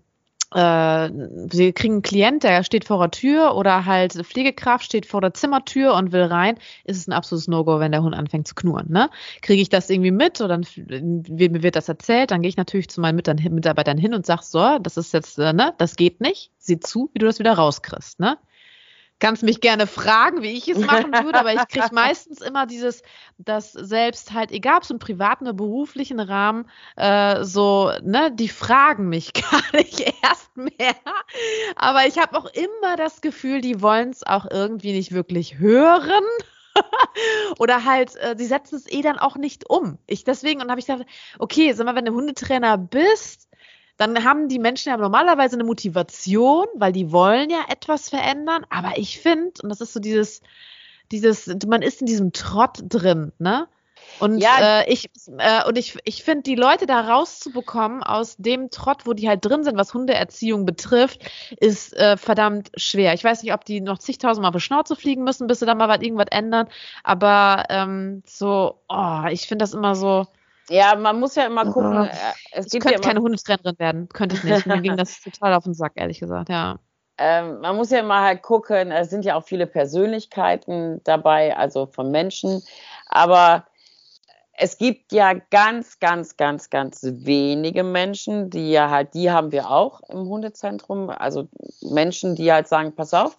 äh, 0.54 1.11
sie 1.50 1.72
kriegen 1.72 1.94
einen 1.94 2.02
Klient, 2.02 2.42
der 2.42 2.64
steht 2.64 2.85
vor 2.85 3.00
der 3.00 3.11
Tür 3.11 3.54
oder 3.54 3.85
halt 3.85 4.14
Pflegekraft 4.14 4.85
steht 4.85 5.04
vor 5.04 5.20
der 5.20 5.35
Zimmertür 5.35 5.94
und 5.94 6.12
will 6.12 6.22
rein, 6.22 6.57
ist 6.85 6.96
es 6.96 7.07
ein 7.07 7.12
absolutes 7.12 7.48
No-Go, 7.48 7.81
wenn 7.81 7.92
der 7.92 8.02
Hund 8.02 8.14
anfängt 8.14 8.48
zu 8.48 8.54
knurren. 8.54 8.90
Ne? 8.90 9.11
Kriege 9.42 9.61
ich 9.61 9.68
das 9.68 9.90
irgendwie 9.90 10.11
mit 10.11 10.40
oder 10.40 10.59
mir 10.59 11.62
wird 11.62 11.76
das 11.76 11.88
erzählt, 11.88 12.31
dann 12.31 12.40
gehe 12.40 12.48
ich 12.48 12.57
natürlich 12.57 12.88
zu 12.88 13.00
meinen 13.00 13.16
Mitarbeitern 13.16 13.98
hin 13.98 14.14
und 14.14 14.24
sage 14.24 14.42
so, 14.42 14.78
das 14.78 14.96
ist 14.96 15.12
jetzt, 15.12 15.38
äh, 15.38 15.52
ne, 15.52 15.74
das 15.76 15.96
geht 15.96 16.20
nicht, 16.20 16.50
sieh 16.59 16.81
zu, 16.81 17.11
wie 17.12 17.18
du 17.18 17.26
das 17.26 17.38
wieder 17.38 17.52
rauskriegst. 17.52 18.18
Ne? 18.18 18.38
Kannst 19.18 19.42
mich 19.42 19.61
gerne 19.61 19.87
fragen, 19.87 20.42
wie 20.42 20.52
ich 20.52 20.68
es 20.68 20.78
machen 20.78 21.12
würde, 21.24 21.38
aber 21.38 21.52
ich 21.52 21.68
kriege 21.68 21.88
meistens 21.92 22.40
immer 22.40 22.66
dieses, 22.66 23.02
dass 23.38 23.72
selbst 23.72 24.33
halt, 24.33 24.50
egal 24.52 24.78
ob 24.78 24.83
es 24.85 24.90
im 24.90 24.98
privaten 24.98 25.44
oder 25.44 25.54
beruflichen 25.54 26.20
Rahmen, 26.20 26.68
äh, 26.96 27.44
so, 27.44 27.92
ne, 28.02 28.31
die 28.33 28.48
fragen 28.48 29.09
mich 29.09 29.33
gar 29.50 29.62
nicht 29.72 30.00
erst 30.22 30.57
mehr. 30.57 30.94
Aber 31.76 32.07
ich 32.07 32.18
habe 32.18 32.37
auch 32.38 32.46
immer 32.46 32.96
das 32.96 33.20
Gefühl, 33.20 33.61
die 33.61 33.83
wollen 33.83 34.11
es 34.11 34.26
auch 34.26 34.46
irgendwie 34.50 34.92
nicht 34.92 35.12
wirklich 35.12 35.59
hören. 35.59 36.24
Oder 37.59 37.85
halt, 37.85 38.14
äh, 38.16 38.37
sie 38.37 38.46
setzen 38.46 38.76
es 38.76 38.90
eh 38.90 39.02
dann 39.02 39.18
auch 39.18 39.37
nicht 39.37 39.68
um. 39.68 39.98
Ich 40.07 40.24
deswegen, 40.24 40.61
und 40.61 40.70
habe 40.70 40.81
ich 40.81 40.87
gedacht, 40.87 41.07
okay, 41.38 41.72
sag 41.72 41.87
mal, 41.87 41.96
wenn 41.96 42.04
du 42.04 42.12
Hundetrainer 42.12 42.78
bist, 42.78 43.48
dann 43.99 44.25
haben 44.25 44.49
die 44.49 44.59
Menschen 44.59 44.91
ja 44.91 44.97
normalerweise 44.97 45.57
eine 45.57 45.65
Motivation, 45.65 46.67
weil 46.75 46.93
die 46.93 47.13
wollen 47.13 47.51
ja 47.51 47.65
etwas 47.69 48.09
verändern. 48.09 48.65
Aber 48.71 48.97
ich 48.97 49.19
finde, 49.19 49.53
und 49.63 49.69
das 49.69 49.81
ist 49.81 49.93
so 49.93 50.01
dieses, 50.01 50.41
dieses, 51.13 51.47
man 51.67 51.83
ist 51.83 52.01
in 52.01 52.07
diesem 52.07 52.33
Trott 52.33 52.79
drin, 52.89 53.33
ne? 53.39 53.69
Und 54.21 54.39
ja. 54.39 54.81
äh, 54.81 54.93
ich 54.93 55.11
äh, 55.39 55.67
und 55.67 55.77
ich, 55.77 55.99
ich 56.05 56.23
finde, 56.25 56.43
die 56.43 56.55
Leute 56.55 56.87
da 56.87 57.01
rauszubekommen 57.01 58.03
aus 58.03 58.37
dem 58.37 58.71
Trott, 58.71 59.07
wo 59.07 59.13
die 59.13 59.29
halt 59.29 59.45
drin 59.45 59.65
sind, 59.65 59.77
was 59.77 59.95
Hundeerziehung 59.95 60.65
betrifft, 60.65 61.29
ist 61.61 61.95
äh, 61.97 62.17
verdammt 62.17 62.71
schwer. 62.77 63.15
Ich 63.15 63.23
weiß 63.23 63.43
nicht, 63.43 63.53
ob 63.53 63.65
die 63.65 63.81
noch 63.81 63.99
zigtausendmal 63.99 64.55
auf 64.55 64.63
Schnauze 64.63 64.97
fliegen 64.97 65.25
müssen, 65.25 65.47
bis 65.47 65.61
sie 65.61 65.67
da 65.67 65.75
mal 65.75 65.89
was 65.89 66.01
irgendwas 66.01 66.29
ändern. 66.31 66.69
Aber 67.05 67.65
ähm, 67.69 68.23
so, 68.27 68.81
oh, 68.89 69.25
ich 69.31 69.47
finde 69.47 69.65
das 69.65 69.75
immer 69.75 69.95
so. 69.95 70.27
Ja, 70.68 70.94
man 70.96 71.18
muss 71.18 71.35
ja 71.35 71.46
immer 71.46 71.64
gucken. 71.70 72.04
Äh, 72.04 72.11
es 72.52 72.72
ich 72.72 72.81
könnte 72.81 72.94
ja 72.94 73.00
keine 73.00 73.20
Hundetrainerin 73.20 73.78
werden, 73.78 74.09
könnte 74.09 74.37
ich 74.37 74.44
nicht. 74.44 74.66
Mir 74.66 74.81
ging 74.81 74.96
das 74.96 75.20
total 75.24 75.54
auf 75.54 75.64
den 75.64 75.74
Sack, 75.74 75.92
ehrlich 75.94 76.20
gesagt, 76.20 76.48
ja. 76.48 76.78
Ähm, 77.18 77.61
man 77.61 77.76
muss 77.76 77.90
ja 77.90 77.98
immer 77.98 78.20
halt 78.22 78.42
gucken, 78.42 78.92
es 78.92 79.11
sind 79.11 79.24
ja 79.24 79.35
auch 79.35 79.44
viele 79.44 79.66
Persönlichkeiten 79.66 81.00
dabei, 81.04 81.57
also 81.57 81.87
von 81.87 82.11
Menschen. 82.11 82.62
Aber 83.07 83.66
es 84.52 84.78
gibt 84.78 85.12
ja 85.12 85.35
ganz, 85.35 85.98
ganz, 86.00 86.37
ganz, 86.37 86.70
ganz 86.70 87.00
wenige 87.02 87.83
Menschen, 87.83 88.50
die 88.50 88.70
ja 88.70 88.90
halt, 88.90 89.14
die 89.14 89.31
haben 89.31 89.52
wir 89.52 89.70
auch 89.70 90.00
im 90.09 90.28
Hundezentrum, 90.28 91.11
also 91.11 91.48
Menschen, 91.81 92.35
die 92.35 92.52
halt 92.52 92.68
sagen, 92.68 92.94
pass 92.94 93.14
auf, 93.14 93.37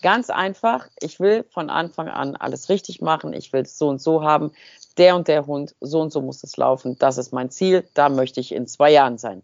ganz 0.00 0.30
einfach, 0.30 0.88
ich 1.00 1.20
will 1.20 1.44
von 1.50 1.70
Anfang 1.70 2.08
an 2.08 2.36
alles 2.36 2.68
richtig 2.68 3.00
machen, 3.00 3.32
ich 3.32 3.52
will 3.52 3.62
es 3.62 3.78
so 3.78 3.88
und 3.88 4.00
so 4.00 4.22
haben, 4.22 4.52
der 5.00 5.16
und 5.16 5.26
der 5.26 5.46
Hund, 5.46 5.74
so 5.80 6.00
und 6.00 6.12
so 6.12 6.20
muss 6.20 6.44
es 6.44 6.56
laufen, 6.56 6.96
das 6.98 7.18
ist 7.18 7.32
mein 7.32 7.50
Ziel, 7.50 7.84
da 7.94 8.08
möchte 8.08 8.38
ich 8.38 8.52
in 8.52 8.66
zwei 8.66 8.90
Jahren 8.92 9.18
sein. 9.18 9.42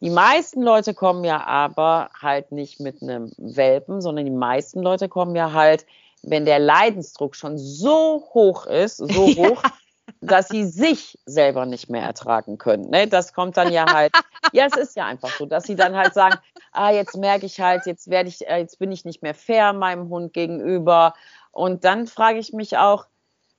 Die 0.00 0.10
meisten 0.10 0.60
Leute 0.60 0.92
kommen 0.92 1.24
ja 1.24 1.46
aber 1.46 2.10
halt 2.20 2.52
nicht 2.52 2.80
mit 2.80 3.00
einem 3.00 3.32
Welpen, 3.38 4.02
sondern 4.02 4.26
die 4.26 4.30
meisten 4.30 4.82
Leute 4.82 5.08
kommen 5.08 5.34
ja 5.34 5.52
halt, 5.52 5.86
wenn 6.22 6.44
der 6.44 6.58
Leidensdruck 6.58 7.34
schon 7.34 7.56
so 7.56 8.28
hoch 8.34 8.66
ist, 8.66 8.98
so 8.98 9.06
hoch, 9.08 9.62
ja 9.62 9.72
dass 10.20 10.48
sie 10.48 10.64
sich 10.64 11.18
selber 11.26 11.66
nicht 11.66 11.90
mehr 11.90 12.02
ertragen 12.02 12.58
können. 12.58 12.90
Ne? 12.90 13.06
Das 13.06 13.32
kommt 13.32 13.56
dann 13.56 13.72
ja 13.72 13.86
halt, 13.92 14.12
ja, 14.52 14.66
es 14.66 14.76
ist 14.76 14.96
ja 14.96 15.06
einfach 15.06 15.30
so, 15.30 15.46
dass 15.46 15.64
sie 15.64 15.76
dann 15.76 15.94
halt 15.94 16.14
sagen, 16.14 16.36
ah, 16.72 16.90
jetzt 16.90 17.16
merke 17.16 17.46
ich 17.46 17.60
halt, 17.60 17.86
jetzt 17.86 18.08
werde 18.08 18.28
ich, 18.28 18.46
äh, 18.46 18.58
jetzt 18.58 18.78
bin 18.78 18.92
ich 18.92 19.04
nicht 19.04 19.22
mehr 19.22 19.34
fair 19.34 19.72
meinem 19.72 20.08
Hund 20.08 20.32
gegenüber. 20.32 21.14
Und 21.52 21.84
dann 21.84 22.06
frage 22.06 22.38
ich 22.38 22.52
mich 22.52 22.76
auch, 22.76 23.06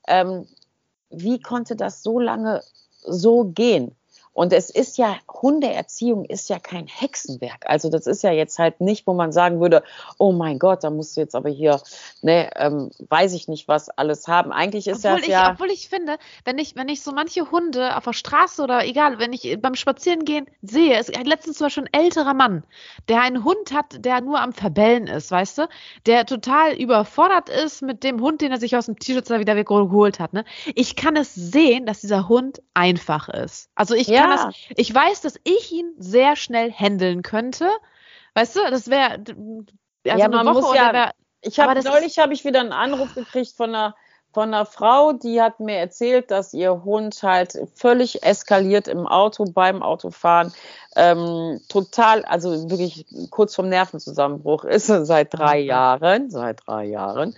ähm, 0.07 0.47
wie 1.11 1.39
konnte 1.41 1.75
das 1.75 2.03
so 2.03 2.19
lange 2.19 2.61
so 3.03 3.45
gehen? 3.45 3.96
Und 4.37 4.53
es 4.53 4.69
ist 4.69 4.99
ja, 4.99 5.15
Hundeerziehung 5.27 6.23
ist 6.23 6.47
ja 6.47 6.59
kein 6.59 6.85
Hexenwerk. 6.85 7.65
Also 7.65 7.89
das 7.89 8.05
ist 8.05 8.21
ja 8.21 8.31
jetzt 8.31 8.59
halt 8.59 8.81
nicht, 8.81 9.07
wo 9.07 9.15
man 9.15 9.31
sagen 9.31 9.59
würde, 9.59 9.81
oh 10.19 10.31
mein 10.31 10.59
Gott, 10.59 10.83
da 10.83 10.91
musst 10.91 11.17
du 11.17 11.21
jetzt 11.21 11.33
aber 11.33 11.49
hier, 11.49 11.81
ne, 12.21 12.51
ähm, 12.55 12.91
weiß 13.09 13.33
ich 13.33 13.47
nicht, 13.47 13.67
was 13.67 13.89
alles 13.89 14.27
haben. 14.27 14.51
Eigentlich 14.51 14.87
ist 14.87 15.03
obwohl 15.03 15.17
das 15.17 15.27
ich, 15.27 15.33
ja. 15.33 15.53
Obwohl 15.53 15.71
ich 15.71 15.89
finde, 15.89 16.19
wenn 16.45 16.59
ich, 16.59 16.75
wenn 16.75 16.87
ich 16.87 17.01
so 17.01 17.13
manche 17.13 17.49
Hunde 17.49 17.97
auf 17.97 18.03
der 18.03 18.13
Straße 18.13 18.61
oder 18.61 18.85
egal, 18.85 19.17
wenn 19.17 19.33
ich 19.33 19.57
beim 19.59 19.73
Spazierengehen 19.73 20.45
sehe, 20.61 20.93
es 20.99 21.09
ist 21.09 21.25
letztens 21.25 21.57
zum 21.57 21.65
Beispiel 21.65 21.85
ein 21.91 22.03
älterer 22.03 22.35
Mann, 22.35 22.63
der 23.09 23.23
einen 23.23 23.43
Hund 23.43 23.73
hat, 23.73 24.05
der 24.05 24.21
nur 24.21 24.39
am 24.39 24.53
Verbellen 24.53 25.07
ist, 25.07 25.31
weißt 25.31 25.57
du, 25.57 25.67
der 26.05 26.27
total 26.27 26.73
überfordert 26.73 27.49
ist 27.49 27.81
mit 27.81 28.03
dem 28.03 28.21
Hund, 28.21 28.41
den 28.41 28.51
er 28.51 28.59
sich 28.59 28.75
aus 28.75 28.85
dem 28.85 28.99
T-Shirt 28.99 29.27
wieder 29.31 29.55
weggeholt 29.55 30.19
hat. 30.19 30.33
Ne? 30.33 30.45
Ich 30.75 30.95
kann 30.95 31.15
es 31.15 31.33
sehen, 31.33 31.87
dass 31.87 32.01
dieser 32.01 32.29
Hund 32.29 32.61
einfach 32.75 33.29
ist. 33.29 33.71
Also 33.73 33.95
ich 33.95 34.05
ja. 34.05 34.21
kann 34.21 34.26
das, 34.29 34.55
ich 34.75 34.93
weiß, 34.93 35.21
dass 35.21 35.39
ich 35.43 35.71
ihn 35.71 35.93
sehr 35.97 36.35
schnell 36.35 36.71
handeln 36.71 37.21
könnte. 37.21 37.69
Weißt 38.33 38.55
du, 38.55 38.59
das 38.69 38.89
wäre 38.89 39.23
also 40.07 40.21
ja, 40.21 40.29
man 40.29 40.45
Woche 40.45 40.61
muss 40.61 40.75
ja, 40.75 40.93
wär, 40.93 41.11
ich 41.41 41.59
habe 41.59 41.81
neulich 41.83 42.19
habe 42.19 42.33
ich 42.33 42.45
wieder 42.45 42.59
einen 42.59 42.71
Anruf 42.71 43.15
gekriegt 43.15 43.53
von 43.55 43.69
einer 43.73 43.95
von 44.37 44.53
einer 44.53 44.67
Frau, 44.67 45.13
die 45.13 45.41
hat 45.41 45.59
mir 45.59 45.77
erzählt, 45.77 46.29
dass 46.29 46.53
ihr 46.53 46.83
Hund 46.83 47.23
halt 47.23 47.57
völlig 47.73 48.21
eskaliert 48.21 48.87
im 48.87 49.07
Auto 49.07 49.45
beim 49.45 49.81
Autofahren, 49.81 50.53
ähm, 50.95 51.59
total, 51.69 52.23
also 52.25 52.69
wirklich 52.69 53.05
kurz 53.31 53.55
vom 53.55 53.69
Nervenzusammenbruch 53.69 54.63
ist 54.63 54.87
seit 55.05 55.33
drei 55.33 55.57
Jahren, 55.59 56.29
seit 56.29 56.61
drei 56.67 56.85
Jahren. 56.85 57.35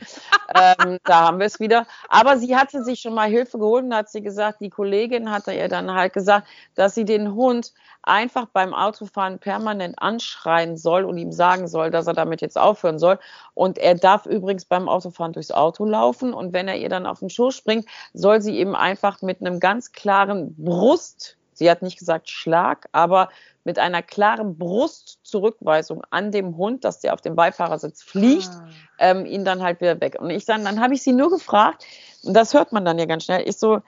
ähm, 0.54 0.98
da 1.06 1.28
haben 1.28 1.40
wir 1.40 1.46
es 1.46 1.62
wieder. 1.62 1.86
Aber 2.10 2.38
sie 2.38 2.58
hatte 2.58 2.84
sich 2.84 3.00
schon 3.00 3.14
mal 3.14 3.30
Hilfe 3.30 3.60
geholt 3.60 3.86
und 3.86 3.94
hat 3.96 4.10
sie 4.10 4.22
gesagt, 4.22 4.60
die 4.60 4.70
Kollegin 4.70 5.32
hatte 5.32 5.54
ihr 5.54 5.70
dann 5.70 5.94
halt 5.94 6.12
gesagt, 6.12 6.48
dass 6.76 6.96
sie 6.96 7.06
den 7.06 7.34
Hund 7.34 7.74
einfach 8.02 8.48
beim 8.48 8.74
Autofahren 8.74 9.40
permanent 9.40 10.02
anschreien 10.02 10.78
soll 10.78 11.04
und 11.04 11.18
ihm 11.18 11.32
sagen 11.32 11.68
soll, 11.68 11.92
dass 11.92 12.08
er 12.08 12.14
damit 12.14 12.42
jetzt 12.42 12.58
aufhören 12.58 12.98
soll. 12.98 13.20
Und 13.54 13.78
er 13.78 13.96
darf 13.96 14.26
übrigens 14.26 14.66
beim 14.66 14.88
Autofahren 14.88 15.34
durchs 15.34 15.52
Auto 15.52 15.86
laufen 15.86 16.34
und 16.34 16.54
wenn 16.54 16.68
er 16.68 16.78
ihr 16.78 16.89
dann 16.90 17.06
auf 17.06 17.20
den 17.20 17.30
Schoß 17.30 17.56
springt, 17.56 17.88
soll 18.14 18.42
sie 18.42 18.60
ihm 18.60 18.76
einfach 18.76 19.22
mit 19.22 19.42
einem 19.42 19.60
ganz 19.60 19.92
klaren 19.92 20.56
Brust 20.56 21.38
Sie 21.60 21.70
hat 21.70 21.82
nicht 21.82 22.00
gesagt 22.00 22.30
Schlag, 22.30 22.88
aber 22.94 23.28
mit 23.66 23.80
einer 23.80 24.02
klaren 24.02 24.58
Brustzurückweisung 24.58 26.02
an 26.10 26.32
dem 26.32 26.56
Hund, 26.56 26.86
dass 26.86 27.02
der 27.02 27.14
auf 27.14 27.20
dem 27.20 27.36
Beifahrersitz 27.36 28.02
fliegt, 28.02 28.48
ah. 28.48 28.70
ähm, 28.98 29.26
ihn 29.26 29.44
dann 29.44 29.62
halt 29.62 29.82
wieder 29.82 30.00
weg. 30.00 30.16
Und 30.18 30.30
ich 30.30 30.46
dann, 30.46 30.64
dann 30.64 30.80
habe 30.80 30.94
ich 30.94 31.04
sie 31.04 31.12
nur 31.12 31.30
gefragt, 31.30 31.86
und 32.24 32.34
das 32.34 32.54
hört 32.54 32.72
man 32.72 32.86
dann 32.86 32.98
ja 32.98 33.06
ganz 33.06 33.26
schnell, 33.26 33.46
ich 33.46 33.58
so, 33.58 33.82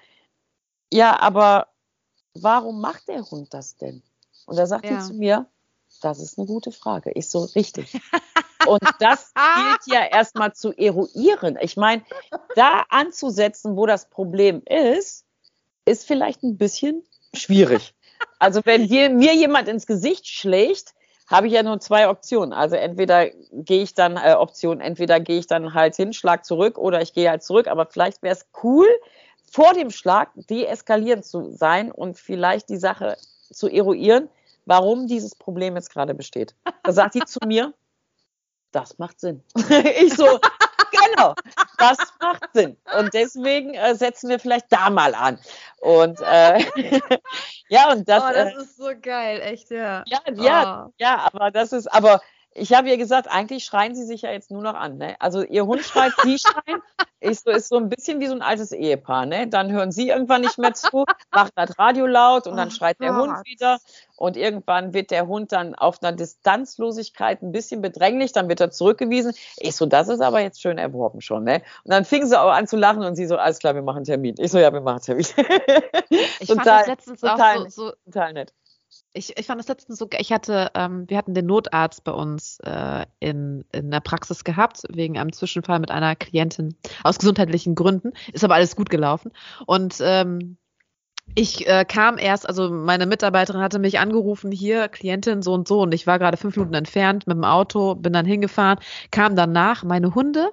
ja, 0.91 1.17
aber 1.21 1.67
warum 2.33 2.81
macht 2.81 3.07
der 3.07 3.23
Hund 3.31 3.53
das 3.53 3.77
denn? 3.77 4.03
Und 4.45 4.57
da 4.57 4.65
sagt 4.65 4.83
ja. 4.83 4.99
sie 4.99 5.07
zu 5.07 5.13
mir, 5.13 5.45
das 6.01 6.19
ist 6.19 6.37
eine 6.37 6.47
gute 6.47 6.71
Frage. 6.71 7.11
Ich 7.15 7.29
so, 7.29 7.43
richtig. 7.55 7.99
Und 8.65 8.81
das 8.99 9.33
gilt 9.33 9.95
ja 9.95 10.05
erstmal 10.05 10.53
zu 10.53 10.71
eruieren. 10.71 11.57
Ich 11.61 11.77
meine, 11.77 12.03
da 12.55 12.85
anzusetzen, 12.89 13.75
wo 13.75 13.85
das 13.85 14.09
Problem 14.09 14.61
ist, 14.65 15.25
ist 15.85 16.05
vielleicht 16.05 16.43
ein 16.43 16.57
bisschen 16.57 17.03
schwierig. 17.33 17.93
Also 18.39 18.61
wenn 18.65 18.83
hier, 18.83 19.09
mir 19.09 19.33
jemand 19.35 19.67
ins 19.67 19.87
Gesicht 19.87 20.27
schlägt, 20.27 20.93
habe 21.27 21.47
ich 21.47 21.53
ja 21.53 21.63
nur 21.63 21.79
zwei 21.79 22.09
Optionen. 22.09 22.53
Also 22.53 22.75
entweder 22.75 23.29
gehe 23.51 23.81
ich 23.81 23.93
dann, 23.93 24.17
äh, 24.17 24.33
Option, 24.33 24.81
entweder 24.81 25.19
gehe 25.19 25.39
ich 25.39 25.47
dann 25.47 25.73
halt 25.73 25.95
hin, 25.95 26.13
schlag 26.13 26.45
zurück 26.45 26.77
oder 26.77 27.01
ich 27.01 27.13
gehe 27.13 27.29
halt 27.29 27.41
zurück. 27.41 27.67
Aber 27.67 27.85
vielleicht 27.85 28.21
wäre 28.21 28.35
es 28.35 28.45
cool, 28.63 28.87
vor 29.49 29.73
dem 29.73 29.89
Schlag 29.89 30.31
deeskalierend 30.35 31.25
zu 31.25 31.51
sein 31.51 31.91
und 31.91 32.17
vielleicht 32.17 32.69
die 32.69 32.77
Sache 32.77 33.17
zu 33.51 33.67
eruieren, 33.67 34.29
warum 34.65 35.07
dieses 35.07 35.35
Problem 35.35 35.75
jetzt 35.75 35.91
gerade 35.91 36.13
besteht. 36.13 36.55
Da 36.83 36.91
sagt 36.91 37.15
die 37.15 37.25
zu 37.25 37.39
mir, 37.45 37.73
das 38.71 38.97
macht 38.99 39.19
Sinn. 39.19 39.43
ich 39.99 40.13
so, 40.13 40.39
genau, 40.91 41.33
das 41.77 41.97
macht 42.19 42.49
Sinn. 42.53 42.77
Und 42.97 43.13
deswegen 43.13 43.73
äh, 43.73 43.95
setzen 43.95 44.29
wir 44.29 44.39
vielleicht 44.39 44.71
da 44.71 44.89
mal 44.89 45.13
an. 45.13 45.39
Und 45.79 46.19
äh, 46.21 46.63
ja, 47.69 47.91
und 47.91 48.07
das. 48.07 48.23
Oh, 48.23 48.33
das 48.33 48.53
äh, 48.53 48.61
ist 48.61 48.77
so 48.77 48.89
geil, 49.01 49.41
echt, 49.41 49.71
ja. 49.71 50.03
Ja, 50.07 50.19
ja, 50.33 50.85
oh. 50.87 50.93
ja, 50.97 51.29
aber 51.31 51.51
das 51.51 51.73
ist, 51.73 51.87
aber 51.87 52.21
ich 52.53 52.73
habe 52.73 52.89
ihr 52.89 52.97
gesagt, 52.97 53.29
eigentlich 53.29 53.63
schreien 53.63 53.95
sie 53.95 54.03
sich 54.03 54.23
ja 54.23 54.31
jetzt 54.31 54.51
nur 54.51 54.61
noch 54.61 54.73
an. 54.73 54.97
Ne? 54.97 55.15
Also 55.19 55.41
ihr 55.41 55.65
Hund 55.65 55.83
schreit, 55.83 56.11
sie 56.23 56.37
schreien. 56.39 56.81
Ist 57.21 57.45
so, 57.45 57.51
ist 57.51 57.69
so 57.69 57.77
ein 57.77 57.87
bisschen 57.87 58.19
wie 58.19 58.25
so 58.25 58.33
ein 58.33 58.41
altes 58.41 58.71
Ehepaar. 58.71 59.27
Ne? 59.27 59.47
Dann 59.47 59.71
hören 59.71 59.91
sie 59.91 60.09
irgendwann 60.09 60.41
nicht 60.41 60.57
mehr 60.57 60.73
zu, 60.73 61.05
macht 61.31 61.53
das 61.55 61.77
Radio 61.77 62.07
laut 62.07 62.47
und 62.47 62.57
dann 62.57 62.69
oh 62.69 62.71
schreit 62.71 62.99
der 62.99 63.15
Hund 63.15 63.45
wieder. 63.45 63.79
Und 64.17 64.37
irgendwann 64.37 64.93
wird 64.93 65.11
der 65.11 65.27
Hund 65.27 65.51
dann 65.51 65.75
auf 65.75 66.01
einer 66.01 66.13
Distanzlosigkeit 66.13 67.43
ein 67.43 67.51
bisschen 67.51 67.81
bedränglich, 67.81 68.31
dann 68.31 68.49
wird 68.49 68.59
er 68.59 68.71
zurückgewiesen. 68.71 69.33
Ich 69.57 69.75
so, 69.75 69.85
das 69.85 70.09
ist 70.09 70.19
aber 70.19 70.41
jetzt 70.41 70.61
schön 70.61 70.79
erworben 70.79 71.21
schon. 71.21 71.43
Ne? 71.43 71.61
Und 71.83 71.91
dann 71.91 72.05
fingen 72.05 72.27
sie 72.27 72.39
auch 72.39 72.51
an 72.51 72.67
zu 72.67 72.75
lachen 72.75 73.03
und 73.03 73.15
sie 73.15 73.27
so, 73.27 73.37
alles 73.37 73.59
klar, 73.59 73.75
wir 73.75 73.83
machen 73.83 74.03
Termin. 74.03 74.35
Ich 74.39 74.51
so, 74.51 74.57
ja, 74.57 74.73
wir 74.73 74.81
machen 74.81 75.01
Termin. 75.01 75.25
ich 76.39 76.47
total, 76.47 76.55
fand 76.55 76.67
das 76.67 76.87
letztens 76.87 77.21
total, 77.21 77.57
auch 77.59 77.69
so, 77.69 77.87
so 77.87 77.93
total 78.05 78.33
nett 78.33 78.53
ich, 79.13 79.37
ich 79.37 79.45
fand 79.45 79.59
das 79.59 79.67
letztens 79.67 79.99
so, 79.99 80.07
ich 80.17 80.31
hatte, 80.31 80.71
ähm, 80.73 81.05
wir 81.07 81.17
hatten 81.17 81.33
den 81.33 81.45
Notarzt 81.45 82.03
bei 82.03 82.11
uns 82.11 82.59
äh, 82.61 83.05
in, 83.19 83.65
in 83.71 83.91
der 83.91 83.99
Praxis 83.99 84.43
gehabt, 84.43 84.83
wegen 84.89 85.17
einem 85.17 85.33
Zwischenfall 85.33 85.79
mit 85.79 85.91
einer 85.91 86.15
Klientin 86.15 86.75
aus 87.03 87.19
gesundheitlichen 87.19 87.75
Gründen. 87.75 88.13
Ist 88.31 88.43
aber 88.43 88.55
alles 88.55 88.75
gut 88.75 88.89
gelaufen. 88.89 89.31
Und 89.65 89.97
ähm, 90.01 90.57
ich 91.35 91.67
äh, 91.67 91.85
kam 91.85 92.17
erst, 92.17 92.47
also 92.47 92.69
meine 92.69 93.05
Mitarbeiterin 93.05 93.61
hatte 93.61 93.79
mich 93.79 93.99
angerufen, 93.99 94.51
hier, 94.51 94.87
Klientin 94.87 95.41
so 95.41 95.53
und 95.53 95.67
so, 95.67 95.81
und 95.81 95.93
ich 95.93 96.07
war 96.07 96.19
gerade 96.19 96.37
fünf 96.37 96.55
Minuten 96.55 96.73
entfernt 96.73 97.27
mit 97.27 97.37
dem 97.37 97.43
Auto, 97.43 97.95
bin 97.95 98.13
dann 98.13 98.25
hingefahren, 98.25 98.79
kam 99.11 99.35
danach, 99.35 99.83
meine 99.83 100.13
Hunde, 100.13 100.51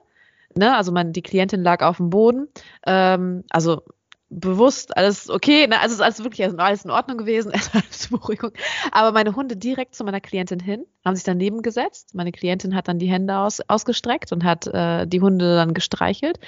ne, 0.54 0.76
also 0.76 0.92
mein, 0.92 1.12
die 1.12 1.22
Klientin 1.22 1.62
lag 1.62 1.82
auf 1.82 1.96
dem 1.96 2.10
Boden, 2.10 2.48
ähm, 2.86 3.44
also 3.50 3.82
bewusst, 4.30 4.96
alles 4.96 5.30
okay, 5.30 5.66
ne? 5.66 5.80
also 5.80 5.94
ist 5.94 6.00
alles 6.00 6.22
wirklich 6.22 6.46
alles 6.46 6.84
in 6.84 6.90
Ordnung 6.90 7.18
gewesen, 7.18 7.52
alles 7.72 8.08
Beruhigung. 8.08 8.52
Aber 8.92 9.12
meine 9.12 9.34
Hunde 9.34 9.56
direkt 9.56 9.94
zu 9.94 10.04
meiner 10.04 10.20
Klientin 10.20 10.60
hin, 10.60 10.84
haben 11.04 11.14
sich 11.14 11.24
daneben 11.24 11.62
gesetzt. 11.62 12.14
Meine 12.14 12.32
Klientin 12.32 12.74
hat 12.74 12.88
dann 12.88 12.98
die 12.98 13.08
Hände 13.08 13.36
aus, 13.38 13.60
ausgestreckt 13.68 14.32
und 14.32 14.44
hat 14.44 14.66
äh, 14.66 15.06
die 15.06 15.20
Hunde 15.20 15.56
dann 15.56 15.72
gestreichelt. 15.72 16.38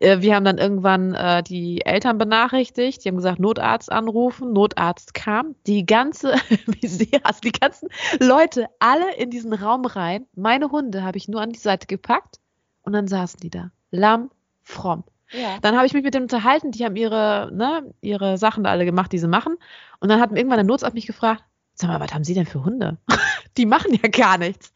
Äh, 0.00 0.20
wir 0.20 0.34
haben 0.34 0.44
dann 0.44 0.58
irgendwann 0.58 1.14
äh, 1.14 1.42
die 1.42 1.84
Eltern 1.84 2.18
benachrichtigt, 2.18 3.04
die 3.04 3.08
haben 3.08 3.16
gesagt, 3.16 3.38
Notarzt 3.38 3.92
anrufen, 3.92 4.52
Notarzt 4.52 5.14
kam. 5.14 5.54
Die 5.66 5.86
ganze, 5.86 6.34
wie 6.66 6.86
sehr, 6.86 7.24
also 7.24 7.40
die 7.40 7.52
ganzen 7.52 7.88
Leute, 8.18 8.66
alle 8.80 9.14
in 9.16 9.30
diesen 9.30 9.52
Raum 9.52 9.84
rein. 9.84 10.26
Meine 10.34 10.70
Hunde 10.70 11.04
habe 11.04 11.18
ich 11.18 11.28
nur 11.28 11.40
an 11.40 11.50
die 11.50 11.58
Seite 11.58 11.86
gepackt 11.86 12.40
und 12.82 12.92
dann 12.92 13.06
saßen 13.06 13.38
die 13.40 13.50
da. 13.50 13.70
Lamm, 13.90 14.30
fromm. 14.62 15.04
Dann 15.60 15.76
habe 15.76 15.86
ich 15.86 15.92
mich 15.92 16.02
mit 16.02 16.14
denen 16.14 16.24
unterhalten, 16.24 16.70
die 16.70 16.84
haben 16.84 16.96
ihre, 16.96 17.50
ne, 17.52 17.94
ihre 18.00 18.38
Sachen 18.38 18.64
da 18.64 18.70
alle 18.70 18.84
gemacht, 18.84 19.12
die 19.12 19.18
sie 19.18 19.28
machen. 19.28 19.56
Und 20.00 20.08
dann 20.08 20.20
hat 20.20 20.30
irgendwann 20.32 20.58
der 20.58 20.64
Notarzt 20.64 20.94
mich 20.94 21.06
gefragt, 21.06 21.44
sag 21.74 21.88
mal, 21.88 22.00
was 22.00 22.12
haben 22.14 22.24
Sie 22.24 22.34
denn 22.34 22.46
für 22.46 22.64
Hunde? 22.64 22.98
die 23.56 23.66
machen 23.66 23.98
ja 24.02 24.08
gar 24.08 24.38
nichts. 24.38 24.72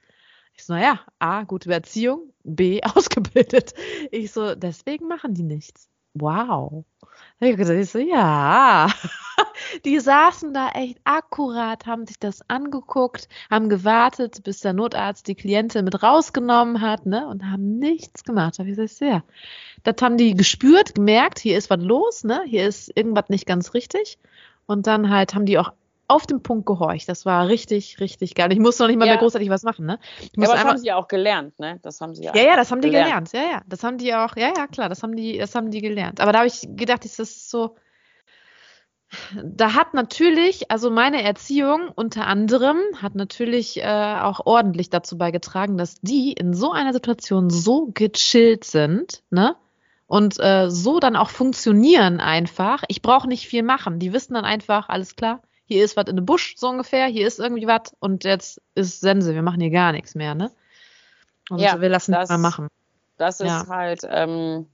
Ich 0.54 0.64
so, 0.64 0.74
naja, 0.74 1.00
A, 1.18 1.44
gute 1.44 1.72
Erziehung, 1.72 2.32
B, 2.44 2.80
ausgebildet. 2.94 3.74
Ich 4.10 4.32
so, 4.32 4.54
deswegen 4.54 5.08
machen 5.08 5.34
die 5.34 5.42
nichts. 5.42 5.91
Wow. 6.14 6.84
Ich 7.40 7.90
so, 7.90 7.98
ja. 7.98 8.88
Die 9.84 9.98
saßen 9.98 10.52
da 10.54 10.70
echt 10.70 10.98
akkurat, 11.04 11.86
haben 11.86 12.06
sich 12.06 12.18
das 12.18 12.48
angeguckt, 12.48 13.28
haben 13.50 13.68
gewartet, 13.68 14.42
bis 14.44 14.60
der 14.60 14.72
Notarzt 14.72 15.26
die 15.26 15.34
Klientin 15.34 15.84
mit 15.84 16.02
rausgenommen 16.02 16.80
hat, 16.80 17.06
ne, 17.06 17.26
und 17.26 17.44
haben 17.50 17.78
nichts 17.78 18.24
gemacht. 18.24 18.58
Da 18.58 18.64
ich 18.64 18.76
gesagt, 18.76 19.00
ja. 19.00 19.22
Das 19.82 19.96
haben 20.02 20.16
die 20.16 20.34
gespürt, 20.34 20.94
gemerkt, 20.94 21.38
hier 21.40 21.58
ist 21.58 21.70
was 21.70 21.80
los, 21.80 22.24
ne, 22.24 22.42
hier 22.46 22.66
ist 22.68 22.96
irgendwas 22.96 23.28
nicht 23.28 23.46
ganz 23.46 23.74
richtig. 23.74 24.18
Und 24.66 24.86
dann 24.86 25.10
halt 25.10 25.34
haben 25.34 25.46
die 25.46 25.58
auch 25.58 25.72
auf 26.12 26.26
den 26.26 26.42
Punkt 26.42 26.66
gehorcht. 26.66 27.08
Das 27.08 27.24
war 27.24 27.48
richtig, 27.48 27.98
richtig 28.00 28.34
geil. 28.34 28.52
Ich 28.52 28.58
musste 28.58 28.82
noch 28.82 28.88
nicht 28.88 28.98
mal 28.98 29.06
ja. 29.06 29.12
mehr 29.12 29.20
großartig 29.20 29.48
was 29.48 29.62
machen, 29.62 29.86
ne? 29.86 29.98
Ja, 30.36 30.48
aber 30.48 30.56
das 30.56 30.64
haben 30.64 30.78
sie 30.78 30.86
ja 30.86 30.96
auch 30.96 31.08
gelernt, 31.08 31.58
ne? 31.58 31.78
Das 31.82 32.00
haben 32.00 32.14
sie 32.14 32.24
ja. 32.24 32.34
Ja, 32.34 32.42
ja, 32.42 32.56
das 32.56 32.70
haben 32.70 32.80
gelernt. 32.80 33.28
die 33.28 33.36
gelernt. 33.36 33.52
Ja, 33.52 33.56
ja, 33.58 33.62
das 33.66 33.82
haben 33.82 33.98
die 33.98 34.14
auch. 34.14 34.36
Ja, 34.36 34.52
ja, 34.56 34.66
klar, 34.66 34.88
das 34.88 35.02
haben 35.02 35.16
die, 35.16 35.38
das 35.38 35.54
haben 35.54 35.70
die 35.70 35.80
gelernt. 35.80 36.20
Aber 36.20 36.32
da 36.32 36.38
habe 36.38 36.48
ich 36.48 36.68
gedacht, 36.76 37.04
ist 37.04 37.18
das 37.18 37.48
so. 37.50 37.76
Da 39.44 39.74
hat 39.74 39.92
natürlich, 39.92 40.70
also 40.70 40.90
meine 40.90 41.22
Erziehung 41.22 41.90
unter 41.94 42.26
anderem 42.26 42.78
hat 43.00 43.14
natürlich 43.14 43.78
äh, 43.78 43.84
auch 43.84 44.46
ordentlich 44.46 44.88
dazu 44.88 45.18
beigetragen, 45.18 45.76
dass 45.76 46.00
die 46.00 46.32
in 46.32 46.54
so 46.54 46.72
einer 46.72 46.92
Situation 46.92 47.50
so 47.50 47.90
gechillt 47.92 48.64
sind, 48.64 49.22
ne? 49.30 49.56
Und 50.06 50.38
äh, 50.40 50.70
so 50.70 51.00
dann 51.00 51.16
auch 51.16 51.30
funktionieren 51.30 52.20
einfach. 52.20 52.84
Ich 52.88 53.00
brauche 53.00 53.28
nicht 53.28 53.46
viel 53.46 53.62
machen. 53.62 53.98
Die 53.98 54.12
wissen 54.12 54.34
dann 54.34 54.44
einfach, 54.44 54.90
alles 54.90 55.16
klar, 55.16 55.40
hier 55.72 55.84
ist 55.84 55.96
was 55.96 56.06
in 56.06 56.16
dem 56.16 56.26
Busch, 56.26 56.54
so 56.56 56.68
ungefähr, 56.68 57.06
hier 57.06 57.26
ist 57.26 57.38
irgendwie 57.38 57.66
was 57.66 57.94
und 58.00 58.24
jetzt 58.24 58.60
ist 58.74 59.00
Sense, 59.00 59.34
wir 59.34 59.42
machen 59.42 59.60
hier 59.60 59.70
gar 59.70 59.92
nichts 59.92 60.14
mehr, 60.14 60.34
ne? 60.34 60.50
Und 61.50 61.58
ja, 61.58 61.80
wir 61.80 61.88
lassen 61.88 62.12
das 62.12 62.28
mal 62.28 62.38
machen. 62.38 62.68
Das 63.18 63.40
ist 63.40 63.46
ja. 63.46 63.66
halt, 63.68 64.02
ähm, 64.08 64.66